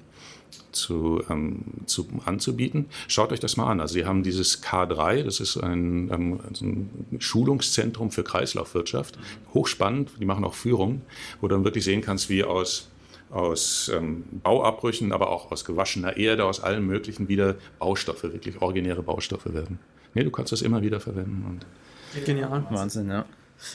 zu, 0.72 1.22
ähm, 1.28 1.62
zu, 1.86 2.06
anzubieten. 2.24 2.86
Schaut 3.08 3.32
euch 3.32 3.40
das 3.40 3.56
mal 3.56 3.70
an. 3.70 3.80
Also 3.80 3.94
Sie 3.94 4.04
haben 4.04 4.22
dieses 4.22 4.62
K3, 4.62 5.22
das 5.22 5.40
ist 5.40 5.56
ein, 5.56 6.10
ähm, 6.12 6.40
ein 6.60 7.18
Schulungszentrum 7.18 8.10
für 8.10 8.24
Kreislaufwirtschaft. 8.24 9.18
Hochspannend, 9.54 10.10
die 10.20 10.24
machen 10.24 10.44
auch 10.44 10.54
Führungen, 10.54 11.02
wo 11.40 11.48
du 11.48 11.54
dann 11.54 11.64
wirklich 11.64 11.84
sehen 11.84 12.00
kannst, 12.00 12.28
wie 12.28 12.44
aus 12.44 12.88
aus 13.30 13.88
ähm, 13.94 14.24
Bauabbrüchen, 14.42 15.12
aber 15.12 15.30
auch 15.30 15.52
aus 15.52 15.64
gewaschener 15.64 16.16
Erde, 16.16 16.44
aus 16.44 16.60
allen 16.60 16.84
möglichen 16.84 17.28
wieder 17.28 17.54
Baustoffe, 17.78 18.24
wirklich 18.24 18.60
originäre 18.60 19.04
Baustoffe 19.04 19.54
werden. 19.54 19.78
Nee, 20.14 20.24
du 20.24 20.30
kannst 20.30 20.50
das 20.50 20.62
immer 20.62 20.82
wieder 20.82 20.98
verwenden. 20.98 21.44
Und 21.48 22.24
Genial. 22.24 22.66
Wahnsinn, 22.70 23.08
ja. 23.08 23.24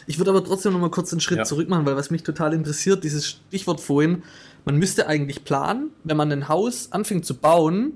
Ich 0.07 0.17
würde 0.17 0.31
aber 0.31 0.43
trotzdem 0.43 0.73
noch 0.73 0.79
mal 0.79 0.89
kurz 0.89 1.11
einen 1.13 1.21
Schritt 1.21 1.37
ja. 1.39 1.43
zurück 1.43 1.69
machen, 1.69 1.85
weil 1.85 1.95
was 1.95 2.09
mich 2.09 2.23
total 2.23 2.53
interessiert, 2.53 3.03
dieses 3.03 3.27
Stichwort 3.27 3.79
vorhin, 3.79 4.23
man 4.65 4.77
müsste 4.77 5.07
eigentlich 5.07 5.43
planen, 5.43 5.91
wenn 6.03 6.17
man 6.17 6.31
ein 6.31 6.49
Haus 6.49 6.91
anfängt 6.91 7.25
zu 7.25 7.35
bauen, 7.35 7.93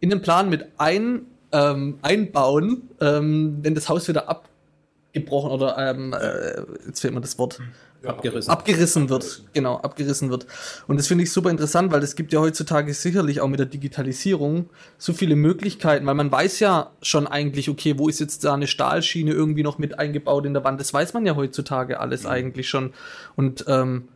in 0.00 0.10
den 0.10 0.22
Plan 0.22 0.48
mit 0.48 0.66
ein, 0.78 1.22
ähm, 1.52 1.98
einbauen, 2.02 2.88
ähm, 3.00 3.58
wenn 3.62 3.74
das 3.74 3.88
Haus 3.88 4.08
wieder 4.08 4.28
abgebrochen 4.28 5.50
oder 5.50 5.78
ähm, 5.78 6.12
äh, 6.12 6.62
jetzt 6.86 7.00
fehlt 7.00 7.14
mir 7.14 7.20
das 7.20 7.38
Wort 7.38 7.60
abgerissen. 8.06 8.50
abgerissen 8.50 9.08
wird. 9.08 9.42
Genau, 9.52 9.76
abgerissen 9.76 10.30
wird. 10.30 10.46
Und 10.86 10.98
das 10.98 11.06
finde 11.06 11.24
ich 11.24 11.32
super 11.32 11.50
interessant, 11.50 11.92
weil 11.92 12.02
es 12.02 12.16
gibt 12.16 12.32
ja 12.32 12.40
heutzutage 12.40 12.92
sicherlich 12.94 13.40
auch 13.40 13.48
mit 13.48 13.58
der 13.58 13.66
Digitalisierung 13.66 14.68
so 14.98 15.12
viele 15.12 15.36
Möglichkeiten, 15.36 16.06
weil 16.06 16.14
man 16.14 16.30
weiß 16.30 16.60
ja 16.60 16.90
schon 17.02 17.26
eigentlich, 17.26 17.68
okay, 17.68 17.98
wo 17.98 18.08
ist 18.08 18.20
jetzt 18.20 18.44
da 18.44 18.54
eine 18.54 18.66
Stahlschiene 18.66 19.32
irgendwie 19.32 19.62
noch 19.62 19.78
mit 19.78 19.98
eingebaut 19.98 20.46
in 20.46 20.54
der 20.54 20.64
Wand? 20.64 20.80
Das 20.80 20.92
weiß 20.92 21.14
man 21.14 21.26
ja 21.26 21.36
heutzutage 21.36 22.00
alles 22.00 22.24
mhm. 22.24 22.30
eigentlich 22.30 22.68
schon. 22.68 22.92
Und 23.36 23.64
ähm, 23.68 24.08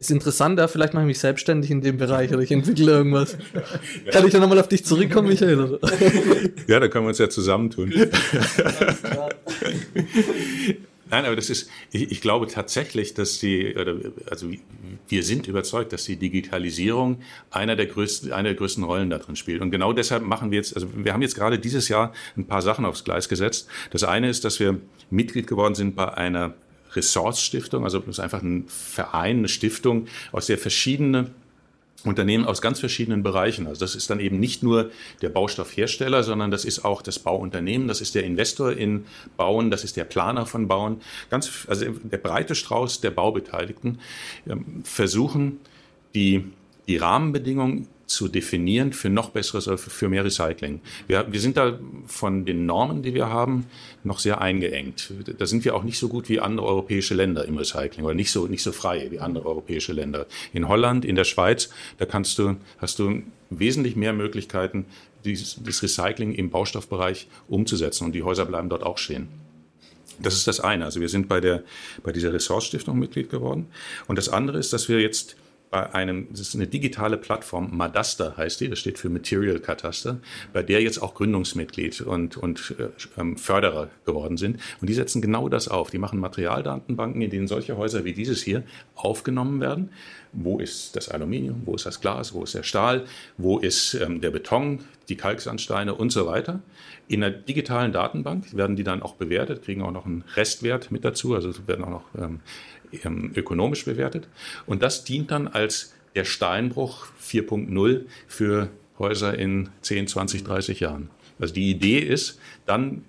ist 0.00 0.10
interessant, 0.10 0.58
ja, 0.58 0.66
vielleicht 0.66 0.94
mache 0.94 1.04
ich 1.04 1.08
mich 1.08 1.18
selbstständig 1.18 1.70
in 1.70 1.82
dem 1.82 1.98
Bereich 1.98 2.32
oder 2.32 2.40
ich 2.40 2.50
entwickle 2.50 2.90
irgendwas. 2.90 3.36
Ja. 3.54 3.60
Kann 4.10 4.26
ich 4.26 4.32
dann 4.32 4.40
nochmal 4.40 4.58
auf 4.58 4.68
dich 4.68 4.82
zurückkommen, 4.84 5.28
Michael? 5.28 5.78
Ja, 6.66 6.80
da 6.80 6.88
können 6.88 7.04
wir 7.04 7.10
uns 7.10 7.18
ja 7.18 7.28
zusammentun. 7.28 7.92
Nein, 11.10 11.24
aber 11.24 11.36
das 11.36 11.50
ist, 11.50 11.68
ich, 11.90 12.12
ich, 12.12 12.20
glaube 12.20 12.46
tatsächlich, 12.46 13.14
dass 13.14 13.40
die, 13.40 13.74
oder, 13.74 13.96
also 14.30 14.48
wir 15.08 15.22
sind 15.22 15.48
überzeugt, 15.48 15.92
dass 15.92 16.04
die 16.04 16.16
Digitalisierung 16.16 17.20
einer 17.50 17.74
der 17.74 17.86
größten, 17.86 18.32
einer 18.32 18.50
der 18.50 18.56
größten 18.56 18.84
Rollen 18.84 19.10
darin 19.10 19.34
spielt. 19.36 19.60
Und 19.60 19.70
genau 19.72 19.92
deshalb 19.92 20.22
machen 20.22 20.50
wir 20.52 20.56
jetzt, 20.56 20.76
also 20.76 20.88
wir 20.94 21.12
haben 21.12 21.22
jetzt 21.22 21.34
gerade 21.34 21.58
dieses 21.58 21.88
Jahr 21.88 22.12
ein 22.36 22.46
paar 22.46 22.62
Sachen 22.62 22.84
aufs 22.84 23.02
Gleis 23.04 23.28
gesetzt. 23.28 23.68
Das 23.90 24.04
eine 24.04 24.30
ist, 24.30 24.44
dass 24.44 24.60
wir 24.60 24.80
Mitglied 25.10 25.48
geworden 25.48 25.74
sind 25.74 25.96
bei 25.96 26.14
einer 26.14 26.54
Ressource-Stiftung, 26.94 27.84
also 27.84 27.98
das 28.00 28.08
ist 28.08 28.20
einfach 28.20 28.42
ein 28.42 28.64
Verein, 28.68 29.38
eine 29.38 29.48
Stiftung, 29.48 30.06
aus 30.32 30.46
der 30.46 30.58
verschiedene 30.58 31.30
Unternehmen 32.04 32.46
aus 32.46 32.62
ganz 32.62 32.80
verschiedenen 32.80 33.22
Bereichen. 33.22 33.66
Also 33.66 33.80
das 33.80 33.94
ist 33.94 34.08
dann 34.08 34.20
eben 34.20 34.40
nicht 34.40 34.62
nur 34.62 34.90
der 35.20 35.28
Baustoffhersteller, 35.28 36.22
sondern 36.22 36.50
das 36.50 36.64
ist 36.64 36.84
auch 36.84 37.02
das 37.02 37.18
Bauunternehmen, 37.18 37.88
das 37.88 38.00
ist 38.00 38.14
der 38.14 38.24
Investor 38.24 38.72
in 38.72 39.04
Bauen, 39.36 39.70
das 39.70 39.84
ist 39.84 39.96
der 39.96 40.04
Planer 40.04 40.46
von 40.46 40.66
Bauen. 40.66 41.00
Ganz, 41.28 41.66
also 41.68 41.84
der 41.90 42.18
breite 42.18 42.54
Strauß 42.54 43.02
der 43.02 43.10
Baubeteiligten 43.10 43.98
ähm, 44.48 44.82
versuchen, 44.82 45.60
die, 46.14 46.44
die 46.88 46.96
Rahmenbedingungen 46.96 47.86
zu 48.10 48.26
definieren 48.26 48.92
für 48.92 49.08
noch 49.08 49.30
besseres, 49.30 49.70
für 49.80 50.08
mehr 50.08 50.24
Recycling. 50.24 50.80
Wir, 51.06 51.26
wir 51.30 51.40
sind 51.40 51.56
da 51.56 51.78
von 52.06 52.44
den 52.44 52.66
Normen, 52.66 53.02
die 53.02 53.14
wir 53.14 53.28
haben, 53.28 53.66
noch 54.02 54.18
sehr 54.18 54.40
eingeengt. 54.40 55.12
Da 55.38 55.46
sind 55.46 55.64
wir 55.64 55.76
auch 55.76 55.84
nicht 55.84 55.98
so 55.98 56.08
gut 56.08 56.28
wie 56.28 56.40
andere 56.40 56.66
europäische 56.66 57.14
Länder 57.14 57.44
im 57.44 57.56
Recycling 57.56 58.04
oder 58.04 58.14
nicht 58.14 58.32
so, 58.32 58.48
nicht 58.48 58.64
so 58.64 58.72
frei 58.72 59.06
wie 59.10 59.20
andere 59.20 59.46
europäische 59.46 59.92
Länder. 59.92 60.26
In 60.52 60.66
Holland, 60.66 61.04
in 61.04 61.14
der 61.14 61.24
Schweiz, 61.24 61.70
da 61.98 62.04
kannst 62.04 62.38
du, 62.38 62.56
hast 62.78 62.98
du 62.98 63.22
wesentlich 63.48 63.94
mehr 63.94 64.12
Möglichkeiten, 64.12 64.86
dieses, 65.24 65.60
das 65.62 65.82
Recycling 65.82 66.34
im 66.34 66.50
Baustoffbereich 66.50 67.28
umzusetzen 67.48 68.04
und 68.06 68.12
die 68.12 68.24
Häuser 68.24 68.44
bleiben 68.44 68.68
dort 68.68 68.82
auch 68.82 68.98
stehen. 68.98 69.28
Das 70.18 70.34
ist 70.34 70.48
das 70.48 70.58
eine. 70.58 70.84
Also 70.84 71.00
wir 71.00 71.08
sind 71.08 71.28
bei 71.28 71.40
der, 71.40 71.62
bei 72.02 72.10
dieser 72.12 72.32
Ressource-Stiftung 72.32 72.98
Mitglied 72.98 73.30
geworden. 73.30 73.68
Und 74.06 74.16
das 74.16 74.28
andere 74.28 74.58
ist, 74.58 74.72
dass 74.72 74.88
wir 74.88 75.00
jetzt 75.00 75.36
bei 75.70 75.94
einem, 75.94 76.26
das 76.30 76.40
ist 76.40 76.54
eine 76.56 76.66
digitale 76.66 77.16
Plattform, 77.16 77.76
Madaster 77.76 78.36
heißt 78.36 78.60
die, 78.60 78.68
das 78.68 78.80
steht 78.80 78.98
für 78.98 79.08
Material 79.08 79.60
Kataster, 79.60 80.18
bei 80.52 80.62
der 80.64 80.82
jetzt 80.82 80.98
auch 80.98 81.14
Gründungsmitglied 81.14 82.00
und, 82.00 82.36
und 82.36 82.74
äh, 82.78 83.36
Förderer 83.36 83.88
geworden 84.04 84.36
sind. 84.36 84.58
Und 84.80 84.90
die 84.90 84.94
setzen 84.94 85.22
genau 85.22 85.48
das 85.48 85.68
auf. 85.68 85.90
Die 85.90 85.98
machen 85.98 86.18
Materialdatenbanken, 86.18 87.22
in 87.22 87.30
denen 87.30 87.46
solche 87.46 87.76
Häuser 87.76 88.04
wie 88.04 88.12
dieses 88.12 88.42
hier 88.42 88.64
aufgenommen 88.96 89.60
werden. 89.60 89.90
Wo 90.32 90.58
ist 90.58 90.94
das 90.96 91.08
Aluminium, 91.08 91.62
wo 91.64 91.74
ist 91.74 91.86
das 91.86 92.00
Glas, 92.00 92.32
wo 92.32 92.44
ist 92.44 92.54
der 92.54 92.62
Stahl, 92.62 93.04
wo 93.36 93.58
ist 93.58 93.94
ähm, 93.94 94.20
der 94.20 94.30
Beton, 94.30 94.84
die 95.08 95.16
Kalksandsteine 95.16 95.94
und 95.94 96.10
so 96.10 96.26
weiter. 96.26 96.60
In 97.08 97.20
der 97.20 97.30
digitalen 97.30 97.92
Datenbank 97.92 98.56
werden 98.56 98.76
die 98.76 98.84
dann 98.84 99.02
auch 99.02 99.14
bewertet, 99.14 99.62
kriegen 99.62 99.82
auch 99.82 99.90
noch 99.90 100.06
einen 100.06 100.24
Restwert 100.36 100.92
mit 100.92 101.04
dazu, 101.04 101.34
also 101.34 101.50
werden 101.66 101.84
auch 101.84 101.90
noch 101.90 102.04
ähm, 102.16 102.40
ähm, 103.04 103.32
ökonomisch 103.34 103.84
bewertet. 103.84 104.28
Und 104.66 104.82
das 104.82 105.04
dient 105.04 105.30
dann 105.30 105.48
als 105.48 105.94
der 106.14 106.24
Steinbruch 106.24 107.06
4.0 107.22 108.04
für 108.26 108.70
Häuser 108.98 109.38
in 109.38 109.70
10, 109.82 110.06
20, 110.08 110.44
30 110.44 110.80
Jahren. 110.80 111.10
Also 111.38 111.54
die 111.54 111.70
Idee 111.70 111.98
ist 111.98 112.38
dann, 112.66 113.04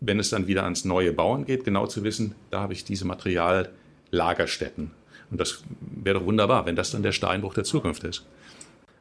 wenn 0.00 0.18
es 0.18 0.30
dann 0.30 0.46
wieder 0.46 0.64
ans 0.64 0.84
neue 0.84 1.12
Bauen 1.12 1.44
geht, 1.44 1.64
genau 1.64 1.86
zu 1.86 2.04
wissen, 2.04 2.34
da 2.50 2.60
habe 2.60 2.72
ich 2.72 2.84
diese 2.84 3.04
Materiallagerstätten. 3.06 4.90
Und 5.32 5.40
das 5.40 5.64
wäre 5.80 6.18
doch 6.18 6.26
wunderbar, 6.26 6.66
wenn 6.66 6.76
das 6.76 6.90
dann 6.90 7.02
der 7.02 7.12
Steinbruch 7.12 7.54
der 7.54 7.64
Zukunft 7.64 8.04
ist. 8.04 8.24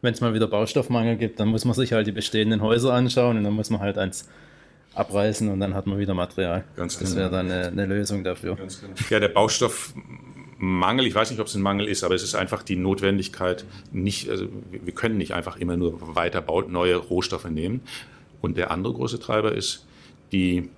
Wenn 0.01 0.13
es 0.13 0.21
mal 0.21 0.33
wieder 0.33 0.47
Baustoffmangel 0.47 1.17
gibt, 1.17 1.39
dann 1.39 1.49
muss 1.49 1.65
man 1.65 1.75
sich 1.75 1.93
halt 1.93 2.07
die 2.07 2.13
bestehenden 2.13 2.61
Häuser 2.61 2.93
anschauen 2.93 3.37
und 3.37 3.43
dann 3.43 3.53
muss 3.53 3.69
man 3.69 3.81
halt 3.81 3.97
eins 3.97 4.27
abreißen 4.95 5.49
und 5.49 5.59
dann 5.59 5.73
hat 5.73 5.87
man 5.87 5.99
wieder 5.99 6.13
Material. 6.13 6.63
Ganz 6.75 6.97
genau. 6.97 7.09
Das 7.09 7.17
wäre 7.17 7.29
dann 7.29 7.51
eine, 7.51 7.67
eine, 7.67 7.85
Lösung 7.85 8.23
dafür. 8.23 8.55
Ganz 8.55 8.79
genau. 8.81 8.93
Ja, 9.09 9.19
der 9.19 9.27
Baustoffmangel, 9.27 11.05
ich 11.05 11.13
weiß 11.13 11.31
nicht, 11.31 11.39
ob 11.39 11.47
es 11.47 11.55
ein 11.55 11.61
Mangel 11.61 11.87
ist, 11.87 12.03
aber 12.03 12.15
es 12.15 12.23
ist 12.23 12.33
einfach 12.33 12.63
die 12.63 12.77
Notwendigkeit, 12.77 13.65
nicht, 13.91 14.29
also 14.29 14.47
wir 14.71 14.93
können 14.93 15.17
nicht 15.17 15.33
einfach 15.33 15.57
immer 15.57 15.75
nur 15.75 16.15
weiter 16.15 16.43
neue 16.69 16.95
Rohstoffe 16.95 17.49
nehmen. 17.49 17.81
Und 18.41 18.57
der 18.57 18.71
andere 18.71 18.93
große 18.93 19.19
Treiber 19.19 19.53
ist 19.53 19.85
die 20.31 20.69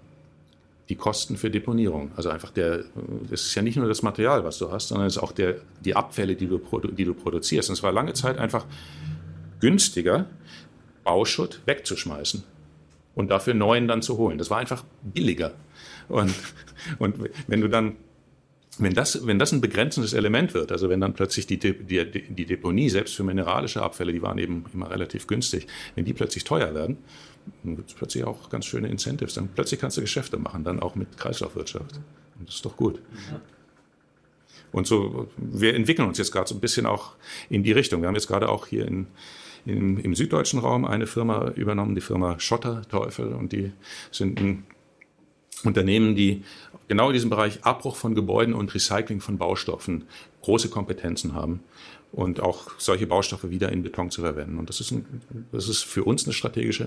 die 0.90 0.96
Kosten 0.96 1.38
für 1.38 1.50
Deponierung. 1.50 2.12
Also 2.16 2.30
einfach 2.30 2.52
der, 2.52 2.84
das 3.30 3.44
ist 3.44 3.56
ja 3.56 3.62
nicht 3.62 3.78
nur 3.78 3.88
das 3.88 4.02
Material, 4.02 4.44
was 4.44 4.58
du 4.58 4.72
hast, 4.72 4.90
sondern 4.90 5.08
es 5.08 5.16
ist 5.16 5.24
auch 5.24 5.32
der, 5.32 5.56
die 5.84 5.96
Abfälle, 5.96 6.36
die 6.36 6.48
du, 6.48 6.60
die 6.92 7.06
du 7.06 7.14
produzierst. 7.14 7.70
Und 7.70 7.74
es 7.74 7.84
war 7.84 7.92
lange 7.92 8.14
Zeit 8.14 8.38
einfach 8.38 8.66
günstiger, 9.60 10.26
Bauschutt 11.04 11.62
wegzuschmeißen 11.66 12.44
und 13.16 13.30
dafür 13.30 13.54
neuen 13.54 13.88
dann 13.88 14.02
zu 14.02 14.18
holen. 14.18 14.38
Das 14.38 14.50
war 14.50 14.58
einfach 14.58 14.84
billiger. 15.02 15.54
Und, 16.10 16.34
und 17.00 17.30
wenn 17.48 17.62
du 17.62 17.70
dann 17.70 17.96
wenn 18.80 18.94
das, 18.94 19.26
wenn 19.26 19.40
das 19.40 19.52
ein 19.52 19.62
begrenzendes 19.62 20.14
Element 20.14 20.54
wird, 20.54 20.72
also 20.72 20.90
wenn 20.90 21.00
dann 21.00 21.14
plötzlich 21.14 21.46
die, 21.46 21.60
die, 21.60 21.76
die 21.76 22.46
Deponie, 22.46 22.90
selbst 22.90 23.16
für 23.16 23.24
mineralische 23.24 23.82
Abfälle, 23.82 24.12
die 24.12 24.22
waren 24.22 24.38
eben 24.38 24.66
immer 24.74 24.90
relativ 24.90 25.28
günstig, 25.28 25.68
wenn 25.96 26.06
die 26.06 26.14
plötzlich 26.14 26.44
teuer 26.44 26.74
werden, 26.74 26.98
dann 27.64 27.76
gibt 27.76 27.90
es 27.90 27.96
plötzlich 27.96 28.24
auch 28.24 28.50
ganz 28.50 28.66
schöne 28.66 28.88
Incentives. 28.88 29.36
Dann 29.36 29.50
plötzlich 29.50 29.80
kannst 29.80 29.98
du 29.98 30.02
Geschäfte 30.02 30.38
machen, 30.38 30.64
dann 30.64 30.80
auch 30.80 30.96
mit 30.96 31.18
Kreislaufwirtschaft. 31.18 32.00
Und 32.40 32.48
das 32.48 32.56
ist 32.56 32.66
doch 32.66 32.78
gut. 32.78 33.00
Und 34.72 34.88
so, 34.88 35.30
wir 35.38 35.76
entwickeln 35.76 36.08
uns 36.08 36.18
jetzt 36.18 36.32
gerade 36.32 36.48
so 36.48 36.56
ein 36.56 36.62
bisschen 36.62 36.86
auch 36.86 37.14
in 37.50 37.64
die 37.64 37.72
Richtung. 37.74 38.02
Wir 38.02 38.08
haben 38.08 38.16
jetzt 38.16 38.28
gerade 38.28 38.50
auch 38.50 38.66
hier 38.68 38.88
in, 38.88 39.08
in, 39.66 40.00
im 40.00 40.16
süddeutschen 40.16 40.60
Raum 40.60 40.86
eine 40.86 41.06
Firma 41.06 41.50
übernommen, 41.50 41.96
die 41.96 42.02
Firma 42.02 42.40
Schotterteufel. 42.40 43.34
Und 43.34 43.52
die 43.52 43.72
sind 44.10 44.40
ein 44.40 44.66
Unternehmen, 45.64 46.16
die 46.16 46.44
genau 46.88 47.08
in 47.08 47.14
diesem 47.14 47.30
Bereich 47.30 47.64
Abbruch 47.64 47.96
von 47.96 48.16
Gebäuden 48.16 48.54
und 48.54 48.74
Recycling 48.74 49.22
von 49.22 49.38
Baustoffen 49.38 50.06
große 50.42 50.70
Kompetenzen 50.70 51.34
haben 51.34 51.62
und 52.12 52.40
auch 52.42 52.70
solche 52.78 53.08
Baustoffe 53.08 53.50
wieder 53.50 53.72
in 53.72 53.82
Beton 53.82 54.12
zu 54.12 54.22
verwenden. 54.22 54.60
Und 54.60 54.70
das 54.70 54.80
ist, 54.80 54.92
ein, 54.92 55.06
das 55.52 55.68
ist 55.68 55.84
für 55.84 56.04
uns 56.04 56.26
eine 56.26 56.34
strategische 56.34 56.84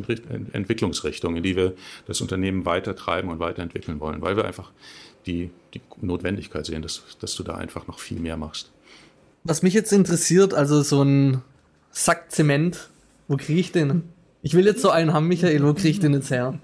Entwicklungsrichtung, 0.53 1.37
in 1.37 1.43
die 1.43 1.57
wir 1.57 1.75
das 2.07 2.21
Unternehmen 2.21 2.65
weiter 2.65 2.95
treiben 2.95 3.29
und 3.29 3.41
weiterentwickeln 3.41 3.99
wollen, 3.99 4.23
weil 4.23 4.37
wir 4.37 4.45
einfach 4.45 4.71
die, 5.27 5.51
die 5.75 5.81
Notwendigkeit 6.01 6.65
sehen, 6.65 6.83
dass, 6.83 7.03
dass 7.21 7.35
du 7.35 7.43
da 7.43 7.57
einfach 7.57 7.89
noch 7.89 7.99
viel 7.99 8.21
mehr 8.21 8.37
machst. 8.37 8.71
Was 9.43 9.63
mich 9.63 9.75
jetzt 9.75 9.93
interessiert, 9.93 10.55
also 10.55 10.83
so 10.83 11.03
ein 11.03 11.43
Sack 11.91 12.31
Zement, 12.31 12.91
wo 13.27 13.37
kriege 13.37 13.59
ich 13.59 13.73
den? 13.73 14.05
Ich 14.43 14.55
will 14.55 14.67
jetzt 14.67 14.81
so 14.81 14.91
einen 14.91 15.13
haben, 15.13 15.27
Michael, 15.27 15.65
wo 15.65 15.75
kriege 15.75 15.89
ich 15.89 15.99
den 15.99 16.15
jetzt 16.15 16.31
her? 16.31 16.59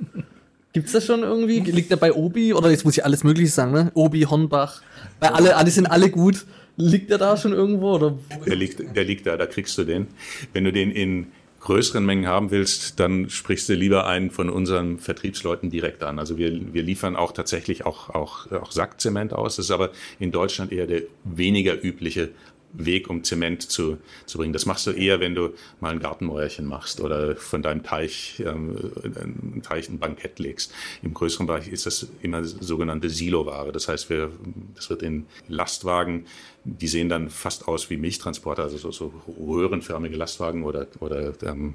Gibt's 0.73 0.93
das 0.93 1.05
schon 1.05 1.23
irgendwie? 1.23 1.61
Liegt 1.61 1.91
der 1.91 1.97
bei 1.97 2.13
Obi? 2.13 2.55
Oder 2.55 2.71
jetzt 2.71 2.85
muss 2.85 2.97
ich 2.97 3.05
alles 3.05 3.25
Mögliche 3.25 3.51
sagen, 3.51 3.73
ne? 3.73 3.91
Obi, 3.95 4.23
Hornbach. 4.23 4.81
Bei 5.21 5.31
alle, 5.31 5.57
alle 5.57 5.71
sind 5.71 5.87
alle 5.87 6.11
gut. 6.11 6.47
Liegt 6.77 7.11
der 7.11 7.19
da 7.19 7.37
schon 7.37 7.53
irgendwo? 7.53 7.95
Oder? 7.95 8.19
Der 8.47 8.57
liegt, 8.57 8.97
der 8.97 9.05
liegt 9.05 9.27
da, 9.27 9.37
da 9.37 9.45
kriegst 9.47 9.77
du 9.77 9.85
den. 9.85 10.07
Wenn 10.55 10.65
du 10.65 10.73
den 10.73 10.91
in 10.91 11.27
größeren 11.61 12.05
Mengen 12.05 12.27
haben 12.27 12.51
willst, 12.51 12.99
dann 12.99 13.31
sprichst 13.31 13.69
du 13.69 13.75
lieber 13.75 14.07
einen 14.07 14.31
von 14.31 14.51
unseren 14.51 14.99
Vertriebsleuten 14.99 15.71
direkt 15.71 16.03
an. 16.03 16.19
Also 16.19 16.37
wir, 16.37 16.73
wir 16.73 16.83
liefern 16.83 17.17
auch 17.17 17.33
tatsächlich 17.33 17.87
auch, 17.87 18.11
auch, 18.11 18.51
auch 18.51 18.73
Sackzement 18.73 19.33
aus. 19.33 19.57
Das 19.57 19.67
ist 19.67 19.71
aber 19.71 19.91
in 20.19 20.33
Deutschland 20.33 20.73
eher 20.73 20.87
der 20.87 21.03
weniger 21.25 21.83
übliche 21.83 22.31
Weg, 22.73 23.11
um 23.11 23.23
Zement 23.25 23.63
zu, 23.63 23.99
zu 24.27 24.39
bringen. 24.39 24.53
Das 24.53 24.67
machst 24.67 24.87
du 24.87 24.93
eher, 24.93 25.21
wenn 25.21 25.35
du 25.35 25.51
mal 25.81 25.91
ein 25.91 26.01
Gartenmäuerchen 26.01 26.67
machst 26.67 27.01
oder 27.01 27.37
von 27.37 27.63
deinem 27.63 27.83
Teich, 27.83 28.43
ähm, 28.45 28.77
ein 29.05 29.63
Teich 29.63 29.89
ein 29.89 29.99
Bankett 29.99 30.39
legst. 30.39 30.73
Im 31.03 31.15
größeren 31.15 31.47
Bereich 31.47 31.69
ist 31.69 31.87
das 31.87 32.09
immer 32.23 32.45
sogenannte 32.45 33.11
Siloware. 33.11 33.73
Das 33.73 33.89
heißt, 33.89 34.11
wir, 34.11 34.31
das 34.75 34.91
wird 34.91 35.03
in 35.03 35.27
Lastwagen, 35.49 36.27
die 36.65 36.87
sehen 36.87 37.09
dann 37.09 37.29
fast 37.29 37.67
aus 37.67 37.91
wie 37.91 37.97
Milchtransporter, 37.97 38.63
also 38.63 38.79
so, 38.79 38.93
so 38.93 39.13
röhrenförmige 39.39 40.17
Lastwagen 40.17 40.63
oder, 40.63 40.87
oder 41.01 41.33
ähm, 41.43 41.75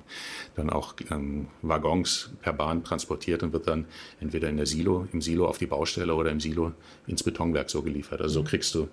dann 0.55 0.69
auch 0.69 0.95
ähm, 1.11 1.47
Waggons 1.61 2.31
per 2.41 2.53
Bahn 2.53 2.83
transportiert 2.83 3.43
und 3.43 3.53
wird 3.53 3.67
dann 3.67 3.85
entweder 4.19 4.49
in 4.49 4.57
der 4.57 4.65
Silo, 4.65 5.07
im 5.11 5.21
Silo 5.21 5.47
auf 5.47 5.57
die 5.57 5.67
Baustelle 5.67 6.15
oder 6.15 6.31
im 6.31 6.39
Silo 6.39 6.71
ins 7.05 7.23
Betonwerk 7.23 7.69
so 7.69 7.81
geliefert. 7.81 8.21
Also 8.21 8.35
so 8.35 8.43
kriegst 8.43 8.73
du 8.75 8.87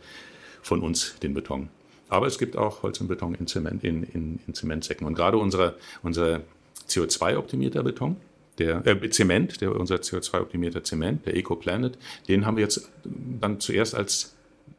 von 0.63 0.81
uns 0.81 1.17
den 1.21 1.35
Beton. 1.35 1.69
Aber 2.15 2.29
es 2.29 2.39
gibt 2.39 2.57
auch 2.57 2.85
Holz 2.85 3.01
und 3.01 3.09
Beton 3.09 3.35
in, 3.35 3.49
Zement, 3.49 3.83
in, 3.83 4.05
in, 4.05 4.39
in 4.47 4.55
Zementsäcken. 4.55 5.05
Und 5.05 5.15
gerade 5.15 5.37
unser, 5.37 5.75
unser 6.05 6.43
CO2-optimierter 6.89 7.83
Beton, 7.83 8.15
der 8.59 8.87
äh, 8.87 9.11
Zement, 9.11 9.61
der 9.61 9.75
unser 9.75 9.97
CO2-optimierter 9.97 10.85
Zement, 10.85 11.27
der 11.27 11.35
EcoPlanet, 11.37 11.99
den 12.29 12.47
haben 12.47 12.57
wir 12.57 12.63
jetzt 12.63 12.89
dann 13.03 13.59
zuerst 13.59 13.97
als, 13.97 14.37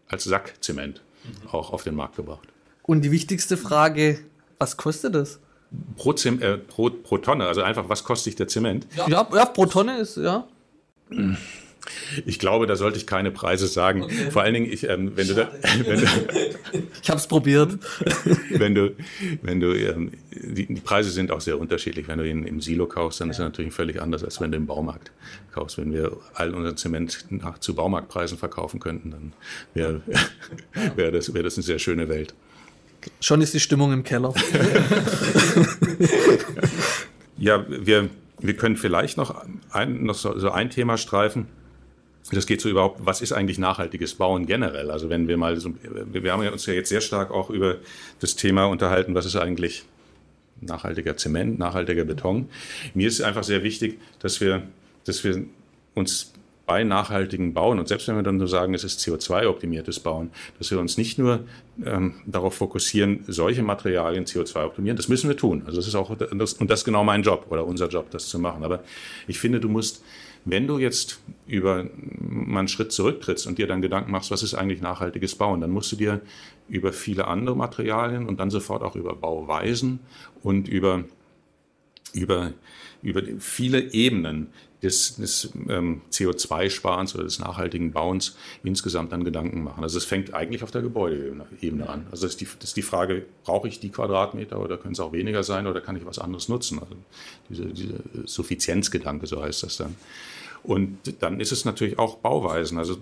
als 0.07 0.23
Sackzement 0.23 1.01
mhm. 1.25 1.49
auch 1.49 1.73
auf 1.73 1.83
den 1.83 1.95
Markt 1.95 2.15
gebracht. 2.15 2.47
Und 2.83 3.01
die 3.01 3.11
wichtigste 3.11 3.57
Frage, 3.57 4.19
was 4.57 4.77
kostet 4.77 5.13
das? 5.13 5.39
Pro, 5.97 6.13
äh, 6.13 6.57
pro, 6.57 6.89
pro 6.89 7.17
Tonne, 7.17 7.47
also 7.47 7.63
einfach, 7.63 7.89
was 7.89 8.05
kostet 8.05 8.23
sich 8.23 8.35
der 8.37 8.47
Zement? 8.47 8.87
Ja, 8.95 9.09
ja 9.09 9.45
pro 9.45 9.65
Tonne 9.65 9.97
ist, 9.97 10.15
ja. 10.15 10.47
Ich 12.25 12.39
glaube, 12.39 12.67
da 12.67 12.75
sollte 12.75 12.97
ich 12.97 13.07
keine 13.07 13.31
Preise 13.31 13.67
sagen. 13.67 14.03
Okay. 14.03 14.31
Vor 14.31 14.41
allen 14.41 14.53
Dingen, 14.53 14.71
ich, 14.71 14.87
ähm, 14.87 15.11
wenn, 15.15 15.27
du 15.27 15.35
da, 15.35 15.51
wenn 15.85 15.99
du 15.99 16.07
Ich 17.01 17.09
habe 17.09 17.19
es 17.19 17.27
probiert. 17.27 17.77
wenn 18.49 18.75
du, 18.75 18.95
wenn 19.41 19.59
du, 19.59 19.73
ähm, 19.73 20.11
die, 20.31 20.65
die, 20.65 20.81
Preise 20.81 21.11
sind 21.11 21.31
auch 21.31 21.41
sehr 21.41 21.59
unterschiedlich. 21.59 22.07
Wenn 22.07 22.19
du 22.19 22.27
ihn 22.27 22.45
im 22.45 22.61
Silo 22.61 22.87
kaufst, 22.87 23.21
dann 23.21 23.29
ist 23.29 23.39
er 23.39 23.45
natürlich 23.45 23.73
völlig 23.73 24.01
anders, 24.01 24.23
als 24.23 24.41
wenn 24.41 24.51
du 24.51 24.57
im 24.57 24.65
Baumarkt 24.65 25.11
kaufst. 25.51 25.77
Wenn 25.77 25.93
wir 25.93 26.17
all 26.33 26.53
unseren 26.53 26.77
Zement 26.77 27.25
nach, 27.29 27.59
zu 27.59 27.75
Baumarktpreisen 27.75 28.37
verkaufen 28.37 28.79
könnten, 28.79 29.11
dann 29.11 29.33
wäre 29.73 30.01
wär 30.95 31.11
das, 31.11 31.33
wär 31.33 31.43
das 31.43 31.57
eine 31.57 31.63
sehr 31.63 31.79
schöne 31.79 32.09
Welt. 32.09 32.33
Schon 33.19 33.41
ist 33.41 33.53
die 33.53 33.59
Stimmung 33.59 33.93
im 33.93 34.03
Keller. 34.03 34.33
ja, 37.37 37.63
wir, 37.67 38.09
wir 38.39 38.55
können 38.55 38.77
vielleicht 38.77 39.17
noch 39.17 39.45
ein, 39.71 40.03
noch 40.03 40.15
so, 40.15 40.39
so 40.39 40.49
ein 40.51 40.71
Thema 40.71 40.97
streifen 40.97 41.47
das 42.31 42.47
geht 42.47 42.61
so 42.61 42.69
überhaupt, 42.69 43.05
was 43.05 43.21
ist 43.21 43.33
eigentlich 43.33 43.59
nachhaltiges 43.59 44.15
Bauen 44.15 44.45
generell? 44.45 44.89
Also 44.89 45.09
wenn 45.09 45.27
wir 45.27 45.37
mal 45.37 45.59
so, 45.59 45.73
wir 45.83 46.31
haben 46.31 46.47
uns 46.47 46.65
ja 46.65 46.73
jetzt 46.73 46.89
sehr 46.89 47.01
stark 47.01 47.31
auch 47.31 47.49
über 47.49 47.77
das 48.19 48.35
Thema 48.35 48.65
unterhalten, 48.65 49.13
was 49.13 49.25
ist 49.25 49.35
eigentlich 49.35 49.83
nachhaltiger 50.61 51.17
Zement, 51.17 51.59
nachhaltiger 51.59 52.05
Beton. 52.05 52.49
Mir 52.93 53.07
ist 53.07 53.21
einfach 53.21 53.43
sehr 53.43 53.63
wichtig, 53.63 53.99
dass 54.19 54.41
wir, 54.41 54.63
dass 55.03 55.23
wir 55.23 55.45
uns 55.93 56.33
bei 56.65 56.83
nachhaltigen 56.83 57.53
Bauen 57.53 57.77
und 57.77 57.87
selbst 57.87 58.07
wenn 58.07 58.15
wir 58.15 58.23
dann 58.23 58.39
so 58.39 58.47
sagen, 58.47 58.73
es 58.73 58.83
ist 58.83 58.99
CO2-optimiertes 58.99 59.99
Bauen, 59.99 60.31
dass 60.57 60.71
wir 60.71 60.79
uns 60.79 60.97
nicht 60.97 61.19
nur 61.19 61.41
ähm, 61.85 62.15
darauf 62.25 62.55
fokussieren, 62.55 63.23
solche 63.27 63.61
Materialien 63.61 64.25
CO2-optimieren, 64.25 64.95
das 64.95 65.07
müssen 65.07 65.29
wir 65.29 65.37
tun. 65.37 65.61
Also 65.67 65.77
das 65.77 65.87
ist 65.87 65.93
auch, 65.93 66.17
das, 66.17 66.53
und 66.53 66.71
das 66.71 66.79
ist 66.79 66.85
genau 66.85 67.03
mein 67.03 67.21
Job 67.21 67.45
oder 67.49 67.67
unser 67.67 67.87
Job, 67.87 68.09
das 68.09 68.29
zu 68.29 68.39
machen. 68.39 68.63
Aber 68.63 68.83
ich 69.27 69.37
finde, 69.37 69.59
du 69.59 69.69
musst 69.69 70.03
wenn 70.45 70.67
du 70.67 70.77
jetzt 70.77 71.19
über 71.47 71.85
mal 72.19 72.59
einen 72.59 72.67
Schritt 72.67 72.91
zurücktrittst 72.91 73.47
und 73.47 73.57
dir 73.57 73.67
dann 73.67 73.81
Gedanken 73.81 74.11
machst, 74.11 74.31
was 74.31 74.43
ist 74.43 74.53
eigentlich 74.53 74.81
nachhaltiges 74.81 75.35
Bauen, 75.35 75.61
dann 75.61 75.71
musst 75.71 75.91
du 75.91 75.95
dir 75.95 76.21
über 76.69 76.93
viele 76.93 77.27
andere 77.27 77.55
Materialien 77.55 78.27
und 78.27 78.39
dann 78.39 78.49
sofort 78.49 78.83
auch 78.83 78.95
über 78.95 79.15
Bauweisen 79.15 79.99
und 80.43 80.67
über, 80.67 81.03
über, 82.13 82.53
über 83.01 83.21
viele 83.39 83.91
Ebenen 83.91 84.47
des, 84.85 85.15
des 85.15 85.51
ähm, 85.67 86.01
CO2-Sparens 86.11 87.15
oder 87.15 87.23
des 87.23 87.39
nachhaltigen 87.39 87.91
Bauens 87.91 88.37
insgesamt 88.63 89.11
dann 89.11 89.23
Gedanken 89.23 89.63
machen. 89.63 89.83
Also 89.83 89.97
es 89.97 90.05
fängt 90.05 90.33
eigentlich 90.33 90.63
auf 90.63 90.71
der 90.71 90.81
Gebäudeebene 90.81 91.89
an. 91.89 92.07
Also 92.11 92.25
das 92.25 92.33
ist 92.33 92.41
die, 92.41 92.47
das 92.59 92.69
ist 92.69 92.77
die 92.77 92.81
Frage, 92.83 93.25
brauche 93.43 93.67
ich 93.67 93.79
die 93.79 93.89
Quadratmeter 93.89 94.59
oder 94.59 94.77
können 94.77 94.93
es 94.93 94.99
auch 94.99 95.11
weniger 95.11 95.43
sein 95.43 95.67
oder 95.67 95.81
kann 95.81 95.95
ich 95.95 96.05
was 96.05 96.19
anderes 96.19 96.49
nutzen? 96.49 96.79
Also 96.79 96.95
diese, 97.49 97.65
diese 97.65 97.95
Suffizienzgedanke, 98.25 99.27
so 99.27 99.41
heißt 99.41 99.63
das 99.63 99.77
dann. 99.77 99.95
Und 100.67 101.21
dann 101.21 101.39
ist 101.39 101.51
es 101.51 101.65
natürlich 101.65 101.99
auch 101.99 102.17
Bauweisen. 102.17 102.77
Also 102.77 102.97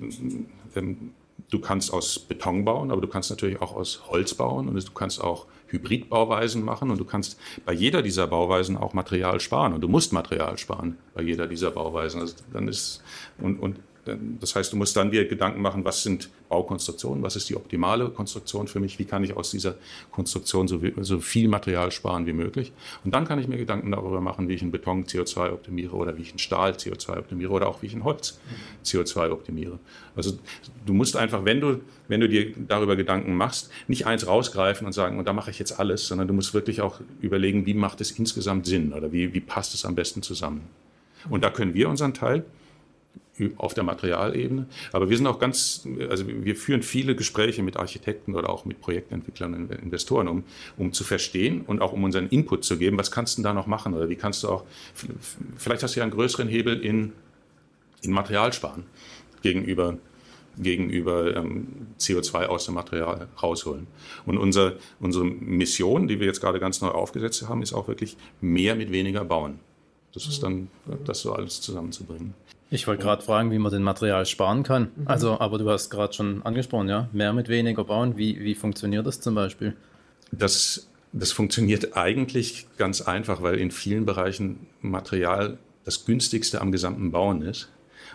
du 1.49 1.59
kannst 1.59 1.93
aus 1.93 2.19
Beton 2.19 2.65
bauen, 2.65 2.91
aber 2.91 3.01
du 3.01 3.07
kannst 3.07 3.29
natürlich 3.29 3.61
auch 3.61 3.75
aus 3.75 4.03
Holz 4.07 4.33
bauen 4.33 4.67
und 4.67 4.75
du 4.75 4.91
kannst 4.93 5.21
auch 5.21 5.45
Hybridbauweisen 5.67 6.63
machen 6.63 6.91
und 6.91 6.99
du 6.99 7.05
kannst 7.05 7.39
bei 7.65 7.73
jeder 7.73 8.01
dieser 8.01 8.27
Bauweisen 8.27 8.77
auch 8.77 8.93
Material 8.93 9.39
sparen 9.39 9.73
und 9.73 9.81
du 9.81 9.87
musst 9.87 10.13
Material 10.13 10.57
sparen 10.57 10.97
bei 11.13 11.23
jeder 11.23 11.47
dieser 11.47 11.71
Bauweisen. 11.71 12.21
Also 12.21 12.35
dann 12.51 12.67
ist 12.67 13.01
und, 13.39 13.59
und 13.59 13.79
das 14.05 14.55
heißt, 14.55 14.73
du 14.73 14.77
musst 14.77 14.95
dann 14.97 15.11
dir 15.11 15.27
Gedanken 15.27 15.61
machen, 15.61 15.85
was 15.85 16.03
sind 16.03 16.29
Baukonstruktionen, 16.49 17.23
was 17.23 17.35
ist 17.35 17.49
die 17.49 17.55
optimale 17.55 18.09
Konstruktion 18.09 18.67
für 18.67 18.79
mich, 18.79 18.99
wie 18.99 19.05
kann 19.05 19.23
ich 19.23 19.35
aus 19.35 19.51
dieser 19.51 19.75
Konstruktion 20.11 20.67
so, 20.67 20.79
so 21.01 21.19
viel 21.19 21.47
Material 21.47 21.91
sparen 21.91 22.25
wie 22.25 22.33
möglich. 22.33 22.73
Und 23.05 23.13
dann 23.13 23.25
kann 23.25 23.39
ich 23.39 23.47
mir 23.47 23.57
Gedanken 23.57 23.91
darüber 23.91 24.19
machen, 24.19 24.49
wie 24.49 24.53
ich 24.53 24.61
einen 24.61 24.71
Beton 24.71 25.05
CO2 25.05 25.51
optimiere 25.51 25.95
oder 25.95 26.17
wie 26.17 26.21
ich 26.21 26.31
einen 26.31 26.39
Stahl 26.39 26.73
CO2 26.73 27.17
optimiere 27.17 27.51
oder 27.51 27.67
auch 27.67 27.81
wie 27.81 27.87
ich 27.87 27.93
ein 27.93 28.03
Holz 28.03 28.39
CO2 28.85 29.31
optimiere. 29.31 29.79
Also 30.15 30.37
du 30.85 30.93
musst 30.93 31.15
einfach, 31.15 31.45
wenn 31.45 31.61
du, 31.61 31.79
wenn 32.07 32.19
du 32.19 32.27
dir 32.27 32.53
darüber 32.67 32.95
Gedanken 32.95 33.35
machst, 33.35 33.71
nicht 33.87 34.05
eins 34.05 34.27
rausgreifen 34.27 34.85
und 34.85 34.93
sagen, 34.93 35.17
und 35.17 35.27
da 35.27 35.33
mache 35.33 35.49
ich 35.49 35.59
jetzt 35.59 35.79
alles, 35.79 36.07
sondern 36.07 36.27
du 36.27 36.33
musst 36.33 36.53
wirklich 36.53 36.81
auch 36.81 36.99
überlegen, 37.21 37.65
wie 37.65 37.73
macht 37.73 38.01
es 38.01 38.11
insgesamt 38.11 38.65
Sinn 38.65 38.91
oder 38.91 39.11
wie, 39.11 39.33
wie 39.33 39.39
passt 39.39 39.73
es 39.73 39.85
am 39.85 39.95
besten 39.95 40.21
zusammen. 40.21 40.67
Und 41.29 41.43
da 41.43 41.49
können 41.49 41.73
wir 41.73 41.89
unseren 41.89 42.13
Teil 42.13 42.43
auf 43.57 43.73
der 43.73 43.83
Materialebene. 43.83 44.67
Aber 44.91 45.09
wir 45.09 45.17
sind 45.17 45.25
auch 45.25 45.39
ganz, 45.39 45.87
also 46.09 46.25
wir 46.27 46.55
führen 46.55 46.83
viele 46.83 47.15
Gespräche 47.15 47.63
mit 47.63 47.77
Architekten 47.77 48.35
oder 48.35 48.49
auch 48.49 48.65
mit 48.65 48.79
Projektentwicklern 48.79 49.55
und 49.55 49.71
Investoren, 49.71 50.27
um, 50.27 50.43
um 50.77 50.93
zu 50.93 51.03
verstehen 51.03 51.61
und 51.61 51.81
auch 51.81 51.93
um 51.93 52.03
unseren 52.03 52.27
Input 52.29 52.63
zu 52.63 52.77
geben, 52.77 52.97
was 52.97 53.09
kannst 53.09 53.39
du 53.39 53.41
da 53.41 53.53
noch 53.53 53.65
machen 53.65 53.95
oder 53.95 54.07
wie 54.07 54.15
kannst 54.15 54.43
du 54.43 54.49
auch, 54.49 54.65
vielleicht 55.57 55.81
hast 55.81 55.95
du 55.95 55.99
ja 55.99 56.03
einen 56.03 56.13
größeren 56.13 56.47
Hebel 56.47 56.79
in 56.79 57.13
in 58.03 58.11
Material 58.11 58.53
sparen 58.53 58.83
gegenüber 59.41 59.97
gegenüber 60.55 61.35
ähm, 61.35 61.87
CO2 61.99 62.45
aus 62.45 62.65
dem 62.65 62.75
Material 62.75 63.27
rausholen. 63.41 63.87
Und 64.27 64.37
unser, 64.37 64.73
unsere 64.99 65.25
Mission, 65.25 66.07
die 66.07 66.19
wir 66.19 66.27
jetzt 66.27 66.41
gerade 66.41 66.59
ganz 66.59 66.79
neu 66.79 66.89
aufgesetzt 66.89 67.49
haben, 67.49 67.63
ist 67.63 67.73
auch 67.73 67.87
wirklich 67.87 68.17
mehr 68.39 68.75
mit 68.75 68.91
weniger 68.91 69.25
bauen. 69.25 69.59
Das 70.13 70.27
ist 70.27 70.43
dann, 70.43 70.67
das 71.05 71.21
so 71.21 71.33
alles 71.33 71.59
zusammenzubringen. 71.59 72.35
Ich 72.73 72.87
wollte 72.87 73.03
gerade 73.03 73.21
fragen, 73.21 73.51
wie 73.51 73.59
man 73.59 73.71
den 73.71 73.83
Material 73.83 74.25
sparen 74.25 74.63
kann. 74.63 74.89
Mhm. 74.95 75.07
Also, 75.07 75.39
aber 75.39 75.59
du 75.59 75.69
hast 75.69 75.91
gerade 75.91 76.11
schon 76.11 76.41
angesprochen, 76.43 76.89
ja, 76.89 77.07
mehr 77.11 77.31
mit 77.31 77.47
weniger 77.47 77.83
bauen. 77.83 78.17
Wie, 78.17 78.39
wie 78.39 78.55
funktioniert 78.55 79.05
das 79.05 79.21
zum 79.21 79.35
Beispiel? 79.35 79.75
Das, 80.31 80.87
das 81.11 81.31
funktioniert 81.31 81.95
eigentlich 81.95 82.65
ganz 82.77 83.01
einfach, 83.01 83.43
weil 83.43 83.59
in 83.59 83.69
vielen 83.69 84.07
Bereichen 84.07 84.65
Material 84.81 85.59
das 85.83 86.05
günstigste 86.05 86.61
am 86.61 86.71
gesamten 86.71 87.11
Bauen 87.11 87.43
ist. 87.43 87.69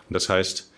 Und 0.08 0.14
das 0.14 0.28
heißt, 0.28 0.72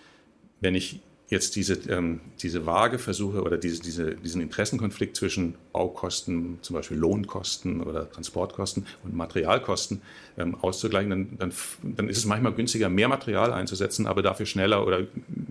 wenn 0.61 0.75
ich 0.75 1.01
jetzt 1.31 1.55
diese, 1.55 1.75
ähm, 1.89 2.21
diese 2.43 2.65
versuche 2.99 3.43
oder 3.43 3.57
diese, 3.57 3.81
diese, 3.81 4.17
diesen 4.17 4.43
Interessenkonflikt 4.43 5.17
zwischen 5.17 5.55
Baukosten, 5.73 6.59
zum 6.61 6.75
Beispiel 6.75 6.97
Lohnkosten 6.97 7.83
oder 7.83 8.11
Transportkosten 8.11 8.85
und 9.05 9.15
Materialkosten 9.15 10.03
ähm, 10.37 10.57
auszugleichen, 10.57 11.11
dann, 11.11 11.39
dann, 11.39 11.53
dann 11.83 12.09
ist 12.09 12.19
es 12.19 12.27
manchmal 12.27 12.53
günstiger, 12.53 12.89
mehr 12.89 13.09
Material 13.09 13.53
einzusetzen, 13.53 14.07
aber 14.07 14.23
dafür 14.23 14.45
schneller 14.45 14.85
oder 14.85 15.07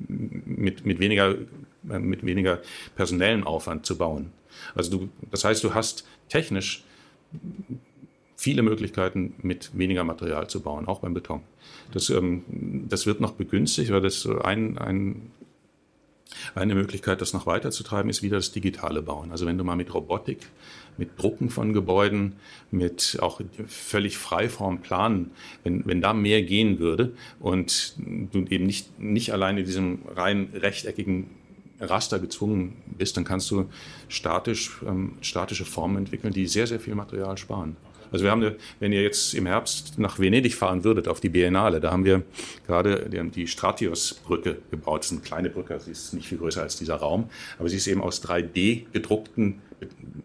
mit, 0.09 0.85
mit, 0.85 0.99
weniger, 0.99 1.35
äh, 1.89 1.99
mit 1.99 2.25
weniger 2.25 2.59
personellen 2.97 3.45
Aufwand 3.45 3.85
zu 3.85 3.97
bauen. 3.97 4.31
Also 4.75 4.91
du, 4.91 5.09
das 5.31 5.45
heißt, 5.45 5.63
du 5.63 5.73
hast 5.73 6.05
technisch 6.27 6.83
viele 8.35 8.63
Möglichkeiten, 8.63 9.35
mit 9.41 9.77
weniger 9.77 10.03
Material 10.03 10.49
zu 10.49 10.61
bauen, 10.61 10.87
auch 10.87 10.99
beim 10.99 11.13
Beton. 11.13 11.41
Das, 11.93 12.09
ähm, 12.09 12.43
das 12.89 13.05
wird 13.05 13.21
noch 13.21 13.33
begünstigt, 13.33 13.91
weil 13.91 14.01
das 14.01 14.25
ein, 14.25 14.77
ein 14.77 15.31
eine 16.55 16.75
Möglichkeit, 16.75 17.21
das 17.21 17.33
noch 17.33 17.45
weiterzutreiben, 17.45 18.09
ist 18.09 18.23
wieder 18.23 18.37
das 18.37 18.51
digitale 18.51 19.01
Bauen. 19.01 19.31
Also 19.31 19.45
wenn 19.45 19.57
du 19.57 19.63
mal 19.63 19.75
mit 19.75 19.93
Robotik, 19.93 20.47
mit 20.97 21.17
Drucken 21.17 21.49
von 21.49 21.73
Gebäuden, 21.73 22.33
mit 22.71 23.17
auch 23.21 23.41
völlig 23.67 24.17
Freiform 24.17 24.81
planen, 24.81 25.31
wenn, 25.63 25.85
wenn 25.85 26.01
da 26.01 26.13
mehr 26.13 26.41
gehen 26.43 26.79
würde 26.79 27.13
und 27.39 27.95
du 27.97 28.45
eben 28.49 28.65
nicht, 28.65 28.99
nicht 28.99 29.33
allein 29.33 29.57
in 29.57 29.65
diesem 29.65 29.99
rein 30.15 30.49
rechteckigen 30.53 31.29
Raster 31.79 32.19
gezwungen 32.19 32.73
bist, 32.97 33.15
dann 33.17 33.23
kannst 33.23 33.49
du 33.51 33.69
statisch, 34.09 34.81
ähm, 34.85 35.13
statische 35.21 35.65
Formen 35.65 35.97
entwickeln, 35.97 36.33
die 36.33 36.47
sehr, 36.47 36.67
sehr 36.67 36.79
viel 36.79 36.95
Material 36.95 37.37
sparen. 37.37 37.77
Also 38.11 38.25
wir 38.25 38.31
haben, 38.31 38.55
wenn 38.79 38.91
ihr 38.91 39.01
jetzt 39.01 39.33
im 39.33 39.45
Herbst 39.45 39.99
nach 39.99 40.19
Venedig 40.19 40.55
fahren 40.55 40.83
würdet, 40.83 41.07
auf 41.07 41.19
die 41.19 41.29
Biennale, 41.29 41.79
da 41.79 41.91
haben 41.91 42.05
wir 42.05 42.23
gerade 42.65 43.09
die 43.09 43.47
Stratios-Brücke 43.47 44.57
gebaut. 44.71 45.01
Das 45.01 45.07
ist 45.07 45.11
eine 45.13 45.21
kleine 45.21 45.49
Brücke, 45.49 45.79
sie 45.79 45.91
ist 45.91 46.13
nicht 46.13 46.27
viel 46.27 46.37
größer 46.37 46.61
als 46.61 46.77
dieser 46.77 46.95
Raum, 46.95 47.29
aber 47.57 47.69
sie 47.69 47.77
ist 47.77 47.87
eben 47.87 48.01
aus 48.01 48.23
3D 48.23 48.85
gedruckten 48.91 49.61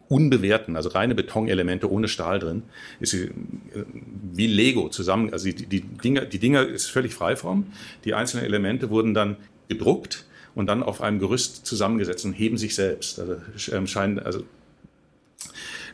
unbewehrten, 0.08 0.76
also 0.76 0.90
reine 0.90 1.14
Betonelemente 1.14 1.90
ohne 1.90 2.08
Stahl 2.08 2.38
drin, 2.38 2.62
ist 3.00 3.10
sie 3.10 3.24
äh, 3.24 3.30
wie 4.32 4.46
Lego 4.46 4.88
zusammen. 4.88 5.32
Also 5.32 5.50
die, 5.50 5.66
die, 5.66 5.80
Dinger, 5.80 6.24
die 6.24 6.38
Dinger 6.38 6.66
ist 6.66 6.86
völlig 6.86 7.14
Freiform. 7.14 7.66
Die 8.04 8.14
einzelnen 8.14 8.44
Elemente 8.44 8.90
wurden 8.90 9.14
dann 9.14 9.36
gedruckt 9.68 10.24
und 10.54 10.66
dann 10.66 10.82
auf 10.82 11.00
einem 11.00 11.18
Gerüst 11.18 11.66
zusammengesetzt 11.66 12.24
und 12.24 12.32
heben 12.32 12.56
sich 12.58 12.74
selbst. 12.74 13.18
Also 13.18 13.36
ähm, 13.72 13.86
scheinen, 13.86 14.18
also 14.18 14.44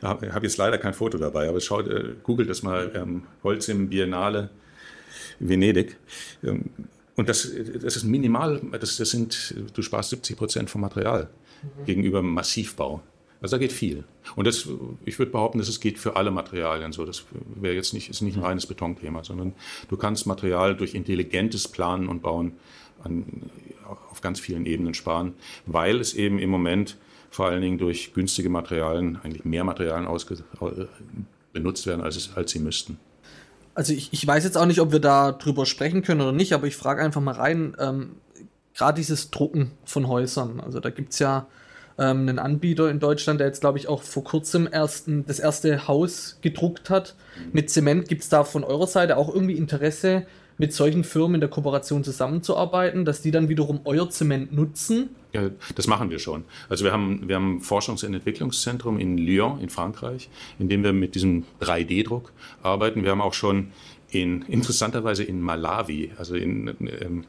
ich 0.02 0.32
habe 0.32 0.46
jetzt 0.46 0.56
leider 0.56 0.78
kein 0.78 0.94
Foto 0.94 1.18
dabei, 1.18 1.48
aber 1.48 1.60
schaut, 1.60 1.88
äh, 1.88 2.14
googelt 2.22 2.48
das 2.48 2.62
mal, 2.62 2.90
ähm, 2.94 3.24
Holz 3.42 3.68
im 3.68 3.88
Biennale 3.88 4.50
Venedig. 5.38 5.96
Ähm, 6.42 6.70
und 7.16 7.28
das, 7.28 7.50
das 7.82 7.96
ist 7.96 8.04
minimal, 8.04 8.60
das, 8.80 8.96
das 8.96 9.10
sind, 9.10 9.54
du 9.74 9.82
sparst 9.82 10.10
70 10.10 10.36
Prozent 10.36 10.70
vom 10.70 10.80
Material 10.80 11.28
mhm. 11.62 11.84
gegenüber 11.84 12.22
Massivbau. 12.22 13.02
Also 13.42 13.56
da 13.56 13.58
geht 13.58 13.72
viel. 13.72 14.04
Und 14.36 14.46
das, 14.46 14.68
ich 15.04 15.18
würde 15.18 15.32
behaupten, 15.32 15.58
dass 15.58 15.68
es 15.68 15.80
geht 15.80 15.98
für 15.98 16.16
alle 16.16 16.30
Materialien 16.30 16.92
so. 16.92 17.06
Das 17.06 17.24
wäre 17.54 17.74
jetzt 17.74 17.94
nicht, 17.94 18.10
ist 18.10 18.20
nicht 18.20 18.36
ein 18.36 18.42
reines 18.42 18.66
Betonthema, 18.66 19.24
sondern 19.24 19.54
du 19.88 19.96
kannst 19.96 20.26
Material 20.26 20.76
durch 20.76 20.94
intelligentes 20.94 21.66
Planen 21.68 22.08
und 22.08 22.22
Bauen 22.22 22.52
an, 23.02 23.50
auf 24.10 24.20
ganz 24.20 24.40
vielen 24.40 24.66
Ebenen 24.66 24.94
sparen, 24.94 25.32
weil 25.66 26.00
es 26.00 26.14
eben 26.14 26.38
im 26.38 26.50
Moment 26.50 26.98
vor 27.30 27.46
allen 27.46 27.62
Dingen 27.62 27.78
durch 27.78 28.12
günstige 28.12 28.48
Materialien, 28.50 29.18
eigentlich 29.22 29.44
mehr 29.44 29.64
Materialien 29.64 30.08
äh, 30.08 30.86
benutzt 31.52 31.86
werden, 31.86 32.02
als, 32.02 32.16
es, 32.16 32.36
als 32.36 32.50
sie 32.50 32.58
müssten. 32.58 32.98
Also 33.74 33.92
ich, 33.92 34.12
ich 34.12 34.26
weiß 34.26 34.44
jetzt 34.44 34.58
auch 34.58 34.66
nicht, 34.66 34.80
ob 34.80 34.92
wir 34.92 35.00
da 35.00 35.32
drüber 35.32 35.64
sprechen 35.64 36.02
können 36.02 36.20
oder 36.20 36.32
nicht, 36.32 36.52
aber 36.52 36.66
ich 36.66 36.76
frage 36.76 37.02
einfach 37.02 37.20
mal 37.20 37.34
rein, 37.34 37.76
ähm, 37.78 38.16
gerade 38.74 38.96
dieses 38.96 39.30
Drucken 39.30 39.70
von 39.84 40.08
Häusern, 40.08 40.60
also 40.60 40.80
da 40.80 40.90
gibt 40.90 41.12
es 41.12 41.20
ja 41.20 41.46
ähm, 41.98 42.28
einen 42.28 42.38
Anbieter 42.38 42.90
in 42.90 42.98
Deutschland, 42.98 43.40
der 43.40 43.46
jetzt, 43.46 43.60
glaube 43.60 43.78
ich, 43.78 43.88
auch 43.88 44.02
vor 44.02 44.24
kurzem 44.24 44.66
ersten, 44.66 45.24
das 45.26 45.38
erste 45.38 45.86
Haus 45.86 46.38
gedruckt 46.40 46.90
hat. 46.90 47.14
Mit 47.52 47.70
Zement 47.70 48.08
gibt 48.08 48.22
es 48.22 48.28
da 48.28 48.42
von 48.42 48.64
eurer 48.64 48.86
Seite 48.86 49.16
auch 49.16 49.32
irgendwie 49.32 49.56
Interesse, 49.56 50.26
mit 50.60 50.74
solchen 50.74 51.04
Firmen 51.04 51.36
in 51.36 51.40
der 51.40 51.48
Kooperation 51.48 52.04
zusammenzuarbeiten, 52.04 53.06
dass 53.06 53.22
die 53.22 53.30
dann 53.30 53.48
wiederum 53.48 53.80
euer 53.84 54.10
Zement 54.10 54.52
nutzen? 54.52 55.08
Ja, 55.32 55.48
das 55.74 55.86
machen 55.86 56.10
wir 56.10 56.18
schon. 56.18 56.44
Also 56.68 56.84
wir 56.84 56.92
haben, 56.92 57.26
wir 57.26 57.36
haben 57.36 57.56
ein 57.56 57.60
Forschungs- 57.62 58.04
und 58.04 58.12
Entwicklungszentrum 58.12 58.98
in 58.98 59.16
Lyon 59.16 59.58
in 59.60 59.70
Frankreich, 59.70 60.28
in 60.58 60.68
dem 60.68 60.84
wir 60.84 60.92
mit 60.92 61.14
diesem 61.14 61.44
3D-Druck 61.62 62.34
arbeiten. 62.62 63.04
Wir 63.04 63.10
haben 63.10 63.22
auch 63.22 63.32
schon 63.32 63.72
in, 64.10 64.42
interessanterweise 64.42 65.24
in 65.24 65.40
Malawi, 65.40 66.12
also 66.18 66.34
in, 66.34 66.76
ähm, 66.80 67.24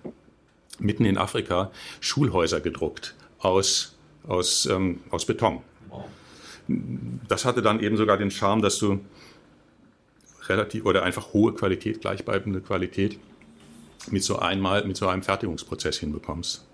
mitten 0.79 1.05
in 1.05 1.17
Afrika, 1.17 1.71
Schulhäuser 2.01 2.59
gedruckt 2.59 3.15
aus, 3.39 3.95
aus, 4.27 4.65
ähm, 4.65 4.99
aus 5.09 5.25
Beton. 5.25 5.61
Das 7.29 7.45
hatte 7.45 7.61
dann 7.61 7.79
eben 7.79 7.95
sogar 7.95 8.17
den 8.17 8.29
Charme, 8.29 8.61
dass 8.61 8.77
du 8.77 8.99
relativ 10.47 10.85
oder 10.85 11.03
einfach 11.03 11.33
hohe 11.33 11.53
Qualität, 11.53 12.01
gleichbleibende 12.01 12.61
Qualität 12.61 13.19
mit 14.09 14.23
so 14.23 14.39
einmal, 14.39 14.85
mit 14.85 14.97
so 14.97 15.07
einem 15.07 15.23
Fertigungsprozess 15.23 15.97
hinbekommst. 15.99 16.67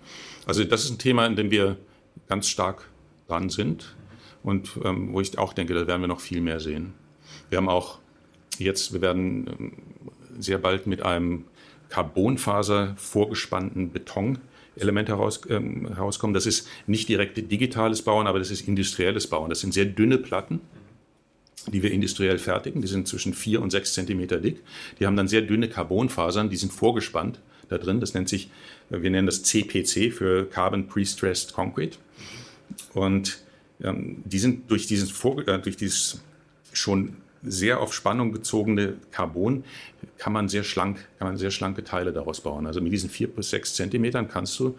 Also 0.46 0.64
das 0.64 0.84
ist 0.84 0.90
ein 0.90 0.98
Thema, 0.98 1.26
in 1.26 1.36
dem 1.36 1.50
wir 1.50 1.76
ganz 2.28 2.48
stark 2.48 2.88
dran 3.26 3.50
sind 3.50 3.96
und 4.42 4.78
ähm, 4.84 5.12
wo 5.12 5.20
ich 5.20 5.36
auch 5.38 5.52
denke, 5.52 5.74
da 5.74 5.86
werden 5.86 6.00
wir 6.00 6.08
noch 6.08 6.20
viel 6.20 6.40
mehr 6.40 6.60
sehen. 6.60 6.94
Wir 7.50 7.58
haben 7.58 7.68
auch 7.68 7.98
jetzt, 8.58 8.92
wir 8.92 9.00
werden 9.00 9.46
ähm, 9.58 9.72
sehr 10.38 10.58
bald 10.58 10.86
mit 10.86 11.02
einem 11.02 11.44
Carbonfaser 11.88 12.94
vorgespannten 12.96 13.92
Betonelement 13.92 15.08
heraus, 15.08 15.40
ähm, 15.48 15.88
herauskommen. 15.94 16.34
Das 16.34 16.46
ist 16.46 16.68
nicht 16.86 17.08
direkt 17.08 17.36
digitales 17.36 18.02
Bauen, 18.02 18.26
aber 18.26 18.38
das 18.38 18.50
ist 18.50 18.66
industrielles 18.66 19.26
Bauen. 19.26 19.50
Das 19.50 19.60
sind 19.60 19.74
sehr 19.74 19.86
dünne 19.86 20.18
Platten 20.18 20.60
die 21.72 21.82
wir 21.82 21.90
industriell 21.90 22.38
fertigen. 22.38 22.82
Die 22.82 22.88
sind 22.88 23.08
zwischen 23.08 23.34
vier 23.34 23.62
und 23.62 23.70
sechs 23.70 23.94
Zentimeter 23.94 24.38
dick. 24.38 24.62
Die 24.98 25.06
haben 25.06 25.16
dann 25.16 25.28
sehr 25.28 25.42
dünne 25.42 25.68
Carbonfasern, 25.68 26.50
die 26.50 26.56
sind 26.56 26.72
vorgespannt 26.72 27.40
da 27.68 27.78
drin. 27.78 28.00
Das 28.00 28.14
nennt 28.14 28.28
sich, 28.28 28.50
wir 28.90 29.10
nennen 29.10 29.26
das 29.26 29.42
CPC 29.42 30.12
für 30.12 30.46
Carbon 30.46 30.88
Pre-Stressed 30.88 31.52
Concrete. 31.52 31.98
Und 32.94 33.38
ähm, 33.82 34.22
die 34.24 34.38
sind 34.38 34.70
durch 34.70 34.86
dieses, 34.86 35.10
Vor 35.10 35.46
äh, 35.46 35.58
durch 35.58 35.76
dieses 35.76 36.20
schon 36.72 37.16
sehr 37.42 37.80
auf 37.80 37.94
Spannung 37.94 38.32
gezogene 38.32 38.94
Carbon 39.10 39.64
kann 40.16 40.32
man 40.32 40.48
sehr 40.48 40.64
schlank, 40.64 40.98
kann 41.18 41.28
man 41.28 41.36
sehr 41.36 41.50
schlanke 41.50 41.84
Teile 41.84 42.12
daraus 42.12 42.40
bauen. 42.40 42.66
Also 42.66 42.80
mit 42.80 42.92
diesen 42.92 43.10
vier 43.10 43.28
bis 43.28 43.50
sechs 43.50 43.74
Zentimetern 43.74 44.28
kannst 44.28 44.58
du 44.58 44.76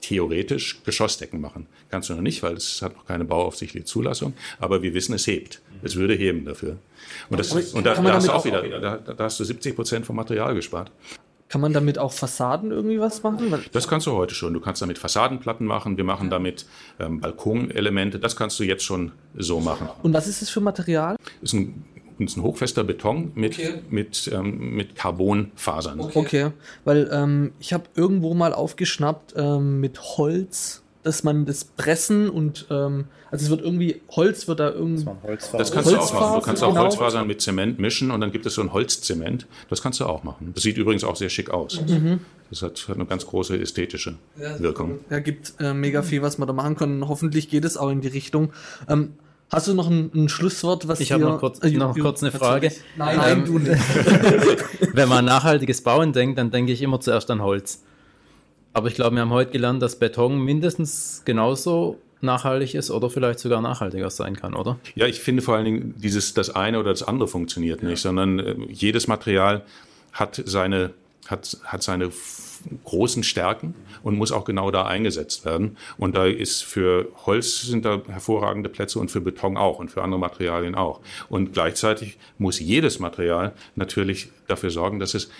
theoretisch 0.00 0.82
Geschossdecken 0.84 1.40
machen. 1.40 1.66
Kannst 1.90 2.08
du 2.08 2.14
noch 2.14 2.22
nicht, 2.22 2.42
weil 2.42 2.54
es 2.54 2.82
hat 2.82 2.96
noch 2.96 3.06
keine 3.06 3.24
bauaufsichtliche 3.24 3.84
Zulassung. 3.84 4.34
Aber 4.58 4.82
wir 4.82 4.94
wissen, 4.94 5.14
es 5.14 5.26
hebt. 5.26 5.60
Es 5.82 5.96
würde 5.96 6.14
heben 6.14 6.44
dafür. 6.44 6.78
Und, 7.30 7.38
das, 7.38 7.52
und 7.52 7.86
da, 7.86 7.94
da 7.94 8.14
hast 8.14 8.28
du 8.28 8.32
auch 8.32 8.44
wieder, 8.44 8.62
da, 8.80 8.96
da 8.98 9.24
hast 9.24 9.38
du 9.40 9.44
70 9.44 9.76
Prozent 9.76 10.06
vom 10.06 10.16
Material 10.16 10.54
gespart. 10.54 10.90
Kann 11.48 11.62
man 11.62 11.72
damit 11.72 11.98
auch 11.98 12.12
Fassaden 12.12 12.70
irgendwie 12.70 13.00
was 13.00 13.22
machen? 13.22 13.64
Das 13.72 13.88
kannst 13.88 14.06
du 14.06 14.12
heute 14.12 14.34
schon. 14.34 14.52
Du 14.52 14.60
kannst 14.60 14.82
damit 14.82 14.98
Fassadenplatten 14.98 15.66
machen. 15.66 15.96
Wir 15.96 16.04
machen 16.04 16.28
damit 16.28 16.66
ähm, 17.00 17.20
Balkonelemente. 17.20 18.18
Das 18.18 18.36
kannst 18.36 18.58
du 18.60 18.64
jetzt 18.64 18.84
schon 18.84 19.12
so 19.34 19.60
machen. 19.60 19.88
Und 20.02 20.12
was 20.12 20.26
ist 20.26 20.42
das 20.42 20.50
für 20.50 20.60
Material? 20.60 21.16
Das 21.40 21.54
ist 21.54 21.54
ein, 21.54 21.84
ist 22.18 22.36
ein 22.36 22.42
hochfester 22.42 22.84
Beton 22.84 23.32
mit, 23.34 23.58
okay. 23.58 23.80
mit, 23.88 24.30
ähm, 24.32 24.74
mit 24.74 24.94
Carbonfasern. 24.94 26.00
Okay, 26.00 26.18
okay. 26.18 26.50
weil 26.84 27.08
ähm, 27.10 27.52
ich 27.60 27.72
habe 27.72 27.84
irgendwo 27.94 28.34
mal 28.34 28.52
aufgeschnappt 28.52 29.32
ähm, 29.36 29.80
mit 29.80 30.00
Holz 30.00 30.82
dass 31.08 31.24
man 31.24 31.46
das 31.46 31.64
pressen 31.64 32.28
und 32.28 32.66
ähm, 32.70 33.06
also 33.30 33.44
es 33.44 33.50
wird 33.50 33.62
irgendwie 33.62 34.02
Holz 34.10 34.46
wird 34.46 34.60
da 34.60 34.70
irgendwie 34.70 35.06
das, 35.26 35.50
das 35.52 35.72
kannst 35.72 35.90
du 35.90 35.96
auch 35.96 36.12
machen. 36.12 36.34
Du 36.34 36.40
kannst 36.42 36.62
auch 36.62 36.68
genau. 36.68 36.82
Holzfasern 36.82 37.26
mit 37.26 37.40
Zement 37.40 37.78
mischen 37.78 38.10
und 38.10 38.20
dann 38.20 38.30
gibt 38.30 38.44
es 38.44 38.54
so 38.54 38.60
ein 38.60 38.74
Holzzement. 38.74 39.46
Das 39.70 39.80
kannst 39.80 40.00
du 40.00 40.04
auch 40.04 40.22
machen. 40.22 40.52
Das 40.54 40.62
sieht 40.62 40.76
übrigens 40.76 41.04
auch 41.04 41.16
sehr 41.16 41.30
schick 41.30 41.48
aus. 41.48 41.80
Mhm. 41.80 42.20
Das 42.50 42.60
hat, 42.60 42.88
hat, 42.88 42.96
eine 42.96 43.06
ganz 43.06 43.26
große 43.26 43.58
ästhetische 43.58 44.16
Wirkung. 44.58 44.98
Ja, 45.08 45.20
gibt 45.20 45.54
äh, 45.60 45.72
mega 45.72 46.02
viel, 46.02 46.20
was 46.20 46.36
man 46.36 46.46
da 46.46 46.52
machen 46.52 46.76
kann. 46.76 47.08
Hoffentlich 47.08 47.48
geht 47.48 47.64
es 47.64 47.78
auch 47.78 47.88
in 47.88 48.02
die 48.02 48.08
Richtung. 48.08 48.52
Ähm, 48.86 49.14
Hast 49.50 49.66
du 49.66 49.72
noch 49.72 49.88
ein, 49.88 50.10
ein 50.14 50.28
Schlusswort, 50.28 50.88
was 50.88 51.00
Ich 51.00 51.10
habe 51.10 51.24
noch 51.24 51.40
kurz, 51.40 51.64
äh, 51.64 51.70
noch 51.70 51.96
kurz 51.98 52.22
eine. 52.22 52.32
Frage. 52.32 52.70
Nein, 52.98 53.14
Ähm, 53.14 53.18
nein, 53.18 53.44
du 53.46 53.58
nicht. 53.58 53.80
Wenn 54.94 55.08
man 55.08 55.20
an 55.20 55.24
nachhaltiges 55.24 55.80
Bauen 55.80 56.12
denkt, 56.12 56.38
dann 56.38 56.50
denke 56.50 56.72
ich 56.72 56.82
immer 56.82 57.00
zuerst 57.00 57.30
an 57.30 57.40
Holz. 57.40 57.82
Aber 58.72 58.88
ich 58.88 58.94
glaube, 58.94 59.16
wir 59.16 59.22
haben 59.22 59.30
heute 59.30 59.50
gelernt, 59.50 59.82
dass 59.82 59.98
Beton 59.98 60.38
mindestens 60.44 61.22
genauso 61.24 61.98
nachhaltig 62.20 62.74
ist 62.74 62.90
oder 62.90 63.10
vielleicht 63.10 63.38
sogar 63.38 63.60
nachhaltiger 63.60 64.10
sein 64.10 64.36
kann, 64.36 64.54
oder? 64.54 64.78
Ja, 64.94 65.06
ich 65.06 65.20
finde 65.20 65.42
vor 65.42 65.54
allen 65.54 65.64
Dingen, 65.64 65.94
dieses 65.96 66.34
das 66.34 66.50
eine 66.50 66.78
oder 66.80 66.90
das 66.90 67.02
andere 67.02 67.28
funktioniert 67.28 67.82
nicht, 67.82 68.00
sondern 68.00 68.38
äh, 68.38 68.56
jedes 68.68 69.06
Material 69.06 69.64
hat 70.12 70.42
seine, 70.44 70.90
hat, 71.28 71.56
hat 71.64 71.82
seine 71.82 72.10
großen 72.84 73.22
Stärken 73.22 73.74
und 74.02 74.16
muss 74.16 74.32
auch 74.32 74.44
genau 74.44 74.70
da 74.70 74.84
eingesetzt 74.86 75.44
werden. 75.44 75.76
Und 75.96 76.16
da 76.16 76.26
ist 76.26 76.64
für 76.64 77.08
Holz 77.26 77.62
sind 77.62 77.84
da 77.84 78.02
hervorragende 78.08 78.68
Plätze 78.68 78.98
und 78.98 79.10
für 79.10 79.20
Beton 79.20 79.56
auch 79.56 79.78
und 79.78 79.90
für 79.90 80.02
andere 80.02 80.18
Materialien 80.18 80.74
auch. 80.74 81.00
Und 81.28 81.52
gleichzeitig 81.52 82.18
muss 82.38 82.58
jedes 82.58 82.98
Material 82.98 83.52
natürlich 83.76 84.30
dafür 84.48 84.70
sorgen, 84.70 84.98
dass 84.98 85.14
es 85.14 85.30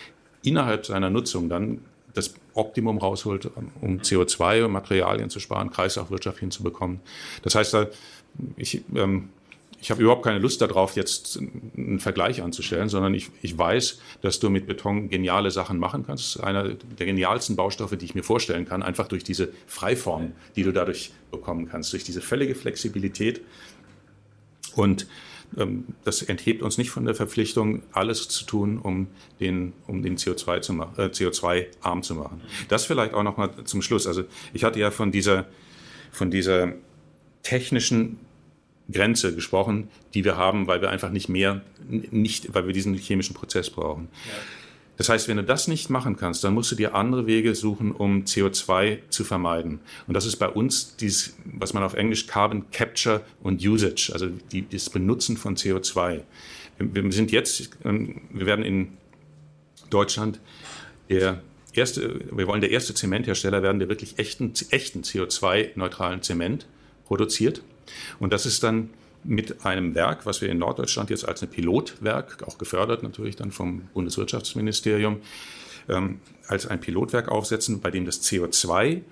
innerhalb 0.42 0.86
seiner 0.86 1.10
Nutzung 1.10 1.48
dann 1.48 1.80
das 2.14 2.34
Optimum 2.54 2.98
rausholt, 2.98 3.50
um 3.80 3.98
CO2 4.00 4.64
und 4.64 4.72
Materialien 4.72 5.30
zu 5.30 5.40
sparen, 5.40 5.70
Kreislaufwirtschaft 5.70 6.38
hinzubekommen. 6.38 7.00
Das 7.42 7.54
heißt, 7.54 7.76
ich, 8.56 8.82
ähm, 8.94 9.30
ich 9.80 9.90
habe 9.90 10.02
überhaupt 10.02 10.24
keine 10.24 10.38
Lust 10.38 10.60
darauf, 10.60 10.96
jetzt 10.96 11.38
einen 11.76 12.00
Vergleich 12.00 12.42
anzustellen, 12.42 12.88
sondern 12.88 13.14
ich, 13.14 13.30
ich 13.42 13.56
weiß, 13.56 14.00
dass 14.22 14.40
du 14.40 14.50
mit 14.50 14.66
Beton 14.66 15.08
geniale 15.08 15.50
Sachen 15.50 15.78
machen 15.78 16.04
kannst. 16.04 16.42
Einer 16.42 16.70
der 16.70 17.06
genialsten 17.06 17.54
Baustoffe, 17.54 17.96
die 17.96 18.04
ich 18.04 18.14
mir 18.14 18.24
vorstellen 18.24 18.64
kann, 18.64 18.82
einfach 18.82 19.06
durch 19.06 19.22
diese 19.22 19.50
Freiform, 19.66 20.32
die 20.56 20.64
du 20.64 20.72
dadurch 20.72 21.12
bekommen 21.30 21.68
kannst, 21.68 21.92
durch 21.92 22.02
diese 22.02 22.20
völlige 22.20 22.56
Flexibilität. 22.56 23.40
Und 24.74 25.06
das 26.04 26.22
enthebt 26.22 26.62
uns 26.62 26.78
nicht 26.78 26.90
von 26.90 27.04
der 27.04 27.14
Verpflichtung, 27.14 27.82
alles 27.92 28.28
zu 28.28 28.44
tun, 28.44 28.78
um 28.78 29.08
den, 29.40 29.72
um 29.86 30.02
den 30.02 30.16
CO2 30.16 30.60
zu 30.60 30.72
machen, 30.72 30.94
äh, 30.98 31.06
CO2-arm 31.06 32.02
zu 32.02 32.14
machen. 32.14 32.40
Das 32.68 32.84
vielleicht 32.84 33.14
auch 33.14 33.22
noch 33.22 33.36
mal 33.36 33.50
zum 33.64 33.82
Schluss. 33.82 34.06
Also 34.06 34.24
ich 34.52 34.64
hatte 34.64 34.78
ja 34.78 34.90
von 34.90 35.10
dieser, 35.10 35.46
von 36.12 36.30
dieser 36.30 36.74
technischen 37.42 38.18
Grenze 38.90 39.34
gesprochen, 39.34 39.88
die 40.14 40.24
wir 40.24 40.36
haben, 40.36 40.66
weil 40.66 40.80
wir 40.80 40.90
einfach 40.90 41.10
nicht 41.10 41.28
mehr, 41.28 41.62
nicht, 41.88 42.54
weil 42.54 42.66
wir 42.66 42.72
diesen 42.72 42.94
chemischen 42.94 43.34
Prozess 43.34 43.70
brauchen. 43.70 44.08
Das 44.98 45.08
heißt, 45.08 45.28
wenn 45.28 45.36
du 45.36 45.44
das 45.44 45.68
nicht 45.68 45.90
machen 45.90 46.16
kannst, 46.16 46.42
dann 46.42 46.54
musst 46.54 46.72
du 46.72 46.74
dir 46.74 46.94
andere 46.94 47.26
Wege 47.26 47.54
suchen, 47.54 47.92
um 47.92 48.24
CO2 48.24 48.98
zu 49.08 49.24
vermeiden. 49.24 49.78
Und 50.08 50.14
das 50.14 50.26
ist 50.26 50.36
bei 50.36 50.48
uns 50.48 50.96
dieses, 50.96 51.36
was 51.44 51.72
man 51.72 51.84
auf 51.84 51.94
Englisch 51.94 52.26
Carbon 52.26 52.70
Capture 52.72 53.22
und 53.42 53.64
Usage, 53.64 54.10
also 54.12 54.26
die, 54.26 54.68
das 54.68 54.90
Benutzen 54.90 55.36
von 55.36 55.56
CO2. 55.56 56.22
Wir, 56.78 57.04
wir 57.04 57.12
sind 57.12 57.30
jetzt, 57.30 57.70
ähm, 57.84 58.22
wir 58.30 58.46
werden 58.46 58.64
in 58.64 58.88
Deutschland 59.88 60.40
der 61.08 61.42
erste, 61.72 62.20
wir 62.32 62.48
wollen 62.48 62.60
der 62.60 62.72
erste 62.72 62.92
Zementhersteller 62.92 63.62
werden, 63.62 63.78
der 63.78 63.88
wirklich 63.88 64.18
echten, 64.18 64.52
echten 64.70 65.02
CO2-neutralen 65.02 66.22
Zement 66.22 66.66
produziert. 67.06 67.62
Und 68.18 68.32
das 68.32 68.46
ist 68.46 68.64
dann 68.64 68.90
mit 69.28 69.66
einem 69.66 69.94
Werk, 69.94 70.24
was 70.24 70.40
wir 70.40 70.48
in 70.48 70.58
Norddeutschland 70.58 71.10
jetzt 71.10 71.28
als 71.28 71.42
ein 71.42 71.50
Pilotwerk, 71.50 72.42
auch 72.46 72.56
gefördert 72.56 73.02
natürlich 73.02 73.36
dann 73.36 73.52
vom 73.52 73.82
Bundeswirtschaftsministerium, 73.92 75.20
ähm, 75.88 76.20
als 76.46 76.66
ein 76.66 76.80
Pilotwerk 76.80 77.28
aufsetzen, 77.28 77.80
bei 77.80 77.90
dem 77.90 78.06
das 78.06 78.22
CO2 78.22 79.02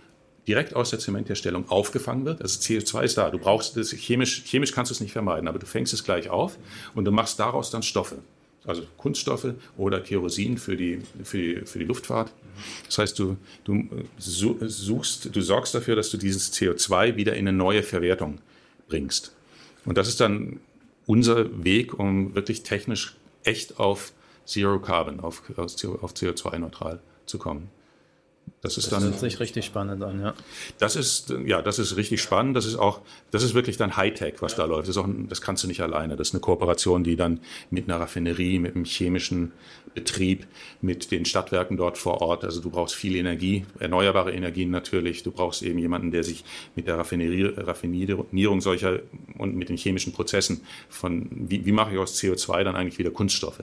direkt 0.48 0.74
aus 0.74 0.90
der 0.90 1.00
Zementherstellung 1.00 1.68
aufgefangen 1.68 2.24
wird. 2.24 2.40
Also 2.40 2.58
CO2 2.60 3.02
ist 3.02 3.18
da. 3.18 3.30
Du 3.30 3.38
brauchst 3.38 3.76
das 3.76 3.90
chemisch, 3.90 4.42
chemisch 4.46 4.72
kannst 4.72 4.90
du 4.90 4.94
es 4.94 5.00
nicht 5.00 5.12
vermeiden, 5.12 5.48
aber 5.48 5.58
du 5.58 5.66
fängst 5.66 5.92
es 5.92 6.02
gleich 6.02 6.30
auf 6.30 6.56
und 6.94 7.04
du 7.04 7.10
machst 7.10 7.38
daraus 7.38 7.70
dann 7.70 7.82
Stoffe. 7.82 8.16
Also 8.64 8.84
Kunststoffe 8.96 9.52
oder 9.76 10.00
Kerosin 10.00 10.56
für 10.56 10.76
die, 10.76 11.00
für 11.24 11.38
die, 11.38 11.66
für 11.66 11.78
die 11.78 11.84
Luftfahrt. 11.84 12.32
Das 12.86 12.98
heißt, 12.98 13.18
du, 13.18 13.36
du 13.64 13.86
suchst, 14.16 15.36
du 15.36 15.40
sorgst 15.42 15.74
dafür, 15.74 15.94
dass 15.94 16.10
du 16.10 16.16
dieses 16.16 16.52
CO2 16.54 17.16
wieder 17.16 17.34
in 17.34 17.46
eine 17.46 17.56
neue 17.56 17.82
Verwertung 17.82 18.38
bringst. 18.88 19.35
Und 19.86 19.96
das 19.96 20.08
ist 20.08 20.20
dann 20.20 20.60
unser 21.06 21.64
Weg, 21.64 21.98
um 21.98 22.34
wirklich 22.34 22.62
technisch 22.62 23.16
echt 23.44 23.78
auf 23.78 24.12
Zero 24.44 24.78
Carbon, 24.80 25.20
auf, 25.20 25.42
auf 25.56 26.12
CO2-neutral 26.12 27.00
zu 27.24 27.38
kommen. 27.38 27.70
Das 28.60 28.78
ist 28.78 28.92
Das 28.92 29.00
dann, 29.00 29.10
hört 29.10 29.20
sich 29.20 29.40
richtig 29.40 29.64
spannend 29.64 30.02
an, 30.02 30.20
ja. 30.20 30.34
das 30.78 30.94
ist, 30.96 31.34
ja, 31.44 31.62
das 31.62 31.78
ist 31.78 31.96
richtig 31.96 32.22
spannend. 32.22 32.56
Das 32.56 32.64
ist 32.64 32.76
auch, 32.76 33.00
das 33.30 33.42
ist 33.42 33.54
wirklich 33.54 33.76
dann 33.76 33.96
Hightech, 33.96 34.34
was 34.40 34.54
da 34.54 34.64
läuft. 34.64 34.88
Das, 34.88 34.96
auch, 34.96 35.08
das 35.28 35.40
kannst 35.40 35.64
du 35.64 35.68
nicht 35.68 35.80
alleine. 35.80 36.16
Das 36.16 36.28
ist 36.28 36.34
eine 36.34 36.40
Kooperation, 36.40 37.02
die 37.02 37.16
dann 37.16 37.40
mit 37.70 37.88
einer 37.88 38.00
Raffinerie, 38.00 38.58
mit 38.58 38.74
einem 38.74 38.84
chemischen 38.84 39.52
Betrieb, 39.96 40.46
mit 40.82 41.10
den 41.10 41.24
Stadtwerken 41.24 41.78
dort 41.78 41.96
vor 41.96 42.20
Ort. 42.20 42.44
Also 42.44 42.60
du 42.60 42.68
brauchst 42.70 42.94
viel 42.94 43.16
Energie, 43.16 43.64
erneuerbare 43.80 44.30
Energien 44.30 44.70
natürlich. 44.70 45.22
Du 45.22 45.32
brauchst 45.32 45.62
eben 45.62 45.78
jemanden, 45.78 46.10
der 46.10 46.22
sich 46.22 46.44
mit 46.76 46.86
der 46.86 46.98
Raffinierung 46.98 48.60
solcher 48.60 49.00
und 49.38 49.56
mit 49.56 49.70
den 49.70 49.78
chemischen 49.78 50.12
Prozessen 50.12 50.60
von, 50.90 51.28
wie, 51.30 51.64
wie 51.64 51.72
mache 51.72 51.94
ich 51.94 51.98
aus 51.98 52.14
CO2 52.20 52.62
dann 52.62 52.76
eigentlich 52.76 52.98
wieder 52.98 53.10
Kunststoffe 53.10 53.62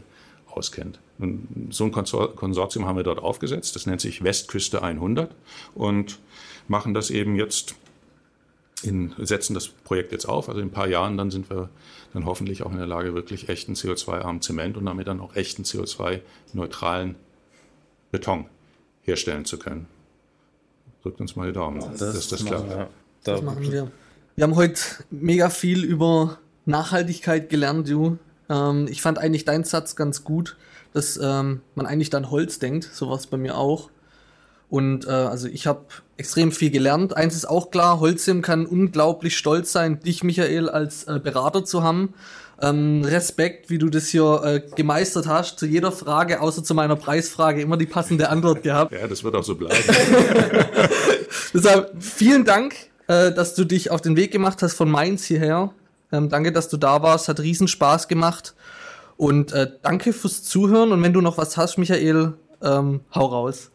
auskennt. 0.49 0.99
Und 1.19 1.67
so 1.69 1.83
ein 1.85 1.91
Konsor 1.91 2.35
Konsortium 2.35 2.85
haben 2.85 2.97
wir 2.97 3.03
dort 3.03 3.19
aufgesetzt, 3.19 3.75
das 3.75 3.85
nennt 3.85 4.01
sich 4.01 4.23
Westküste 4.23 4.81
100 4.81 5.33
und 5.75 6.19
machen 6.67 6.95
das 6.95 7.11
eben 7.11 7.35
jetzt, 7.35 7.75
in, 8.81 9.13
setzen 9.19 9.53
das 9.53 9.67
Projekt 9.67 10.11
jetzt 10.11 10.25
auf. 10.25 10.49
Also 10.49 10.61
in 10.61 10.67
ein 10.67 10.71
paar 10.71 10.87
Jahren 10.87 11.15
dann 11.15 11.29
sind 11.29 11.49
wir 11.51 11.69
dann 12.13 12.25
hoffentlich 12.25 12.63
auch 12.63 12.71
in 12.71 12.77
der 12.77 12.87
Lage, 12.87 13.13
wirklich 13.13 13.49
echten 13.49 13.73
CO2-armen 13.73 14.41
Zement 14.41 14.77
und 14.77 14.85
damit 14.85 15.07
dann 15.07 15.19
auch 15.19 15.35
echten 15.35 15.63
CO2-neutralen 15.63 17.15
Beton 18.11 18.45
herstellen 19.01 19.45
zu 19.45 19.57
können. 19.57 19.87
Drückt 21.01 21.19
uns 21.19 21.35
mal 21.35 21.47
die 21.47 21.53
Daumen, 21.53 21.79
dass 21.97 22.29
das 22.29 22.45
klappt. 22.45 22.69
Ja, 22.69 22.87
da, 23.23 23.33
Das 23.33 23.41
machen 23.41 23.71
wir. 23.71 23.91
Wir 24.35 24.43
haben 24.43 24.55
heute 24.55 24.79
mega 25.11 25.49
viel 25.49 25.83
über 25.83 26.39
Nachhaltigkeit 26.65 27.49
gelernt, 27.49 27.89
du. 27.89 28.17
Ähm, 28.49 28.87
ich 28.89 29.01
fand 29.01 29.17
eigentlich 29.17 29.45
deinen 29.45 29.63
Satz 29.63 29.95
ganz 29.95 30.23
gut, 30.23 30.57
dass 30.93 31.17
ähm, 31.21 31.61
man 31.75 31.85
eigentlich 31.85 32.09
dann 32.09 32.29
Holz 32.31 32.59
denkt. 32.59 32.89
So 32.93 33.09
war 33.09 33.17
es 33.17 33.27
bei 33.27 33.37
mir 33.37 33.57
auch. 33.57 33.89
Und 34.73 35.05
äh, 35.05 35.11
also 35.11 35.47
ich 35.47 35.67
habe 35.67 35.81
extrem 36.17 36.51
viel 36.51 36.71
gelernt. 36.71 37.15
Eins 37.15 37.35
ist 37.35 37.45
auch 37.45 37.69
klar, 37.69 37.99
Holzim 37.99 38.41
kann 38.41 38.65
unglaublich 38.65 39.37
stolz 39.37 39.71
sein, 39.71 39.99
dich, 39.99 40.23
Michael, 40.23 40.67
als 40.67 41.03
äh, 41.03 41.19
Berater 41.19 41.63
zu 41.63 41.83
haben. 41.83 42.15
Ähm, 42.59 43.03
Respekt, 43.05 43.69
wie 43.69 43.77
du 43.77 43.89
das 43.89 44.07
hier 44.07 44.41
äh, 44.43 44.61
gemeistert 44.75 45.27
hast. 45.27 45.59
Zu 45.59 45.67
jeder 45.67 45.91
Frage, 45.91 46.41
außer 46.41 46.63
zu 46.63 46.73
meiner 46.73 46.95
Preisfrage, 46.95 47.61
immer 47.61 47.77
die 47.77 47.85
passende 47.85 48.29
Antwort 48.29 48.63
gehabt. 48.63 48.93
Ja, 48.93 49.07
das 49.07 49.23
wird 49.23 49.35
auch 49.35 49.43
so 49.43 49.53
bleiben. 49.53 49.77
Deshalb 51.53 51.91
vielen 51.99 52.43
Dank, 52.43 52.73
äh, 53.05 53.31
dass 53.31 53.53
du 53.53 53.65
dich 53.65 53.91
auf 53.91 54.01
den 54.01 54.17
Weg 54.17 54.31
gemacht 54.31 54.63
hast 54.63 54.73
von 54.73 54.89
Mainz 54.89 55.23
hierher. 55.23 55.71
Ähm, 56.11 56.29
danke, 56.29 56.51
dass 56.51 56.67
du 56.67 56.77
da 56.77 57.03
warst. 57.03 57.27
Hat 57.27 57.39
riesen 57.41 57.67
Spaß 57.67 58.07
gemacht. 58.07 58.55
Und 59.17 59.51
äh, 59.51 59.69
danke 59.83 60.13
fürs 60.13 60.41
Zuhören. 60.41 60.91
Und 60.91 61.03
wenn 61.03 61.13
du 61.13 61.21
noch 61.21 61.37
was 61.37 61.57
hast, 61.57 61.77
Michael, 61.77 62.33
ähm, 62.63 63.01
hau 63.13 63.27
raus. 63.27 63.69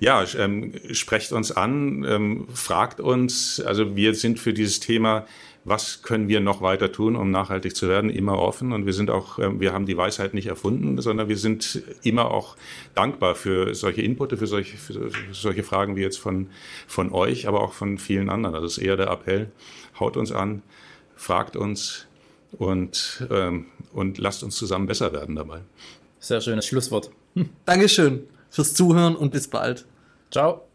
Ja, 0.00 0.24
ähm, 0.36 0.72
sprecht 0.92 1.32
uns 1.32 1.52
an, 1.52 2.04
ähm, 2.04 2.46
fragt 2.52 3.00
uns. 3.00 3.60
Also 3.60 3.96
wir 3.96 4.14
sind 4.14 4.38
für 4.38 4.52
dieses 4.52 4.80
Thema, 4.80 5.26
was 5.64 6.02
können 6.02 6.28
wir 6.28 6.40
noch 6.40 6.62
weiter 6.62 6.92
tun, 6.92 7.16
um 7.16 7.30
nachhaltig 7.30 7.76
zu 7.76 7.88
werden, 7.88 8.10
immer 8.10 8.38
offen. 8.38 8.72
Und 8.72 8.86
wir 8.86 8.92
sind 8.92 9.10
auch, 9.10 9.38
ähm, 9.38 9.60
wir 9.60 9.72
haben 9.72 9.86
die 9.86 9.96
Weisheit 9.96 10.34
nicht 10.34 10.46
erfunden, 10.46 11.00
sondern 11.00 11.28
wir 11.28 11.36
sind 11.36 11.82
immer 12.02 12.30
auch 12.30 12.56
dankbar 12.94 13.34
für 13.34 13.74
solche 13.74 14.02
Inputte, 14.02 14.36
für 14.36 14.46
solche, 14.46 14.76
für 14.76 15.10
solche 15.32 15.62
Fragen 15.62 15.96
wie 15.96 16.02
jetzt 16.02 16.18
von, 16.18 16.48
von 16.86 17.12
euch, 17.12 17.46
aber 17.48 17.60
auch 17.60 17.72
von 17.72 17.98
vielen 17.98 18.30
anderen. 18.30 18.54
Also 18.54 18.66
das 18.66 18.78
ist 18.78 18.84
eher 18.84 18.96
der 18.96 19.08
Appell. 19.08 19.50
Haut 20.00 20.16
uns 20.16 20.32
an, 20.32 20.62
fragt 21.16 21.56
uns 21.56 22.06
und, 22.52 23.26
ähm, 23.30 23.66
und 23.92 24.18
lasst 24.18 24.42
uns 24.42 24.56
zusammen 24.56 24.86
besser 24.86 25.12
werden 25.12 25.36
dabei. 25.36 25.60
sehr 26.18 26.40
schönes 26.40 26.66
Schlusswort. 26.66 27.10
Dankeschön 27.64 28.26
fürs 28.58 28.74
Zuhören 28.74 29.14
und 29.14 29.30
bis 29.30 29.46
bald. 29.46 29.86
Ciao. 30.32 30.67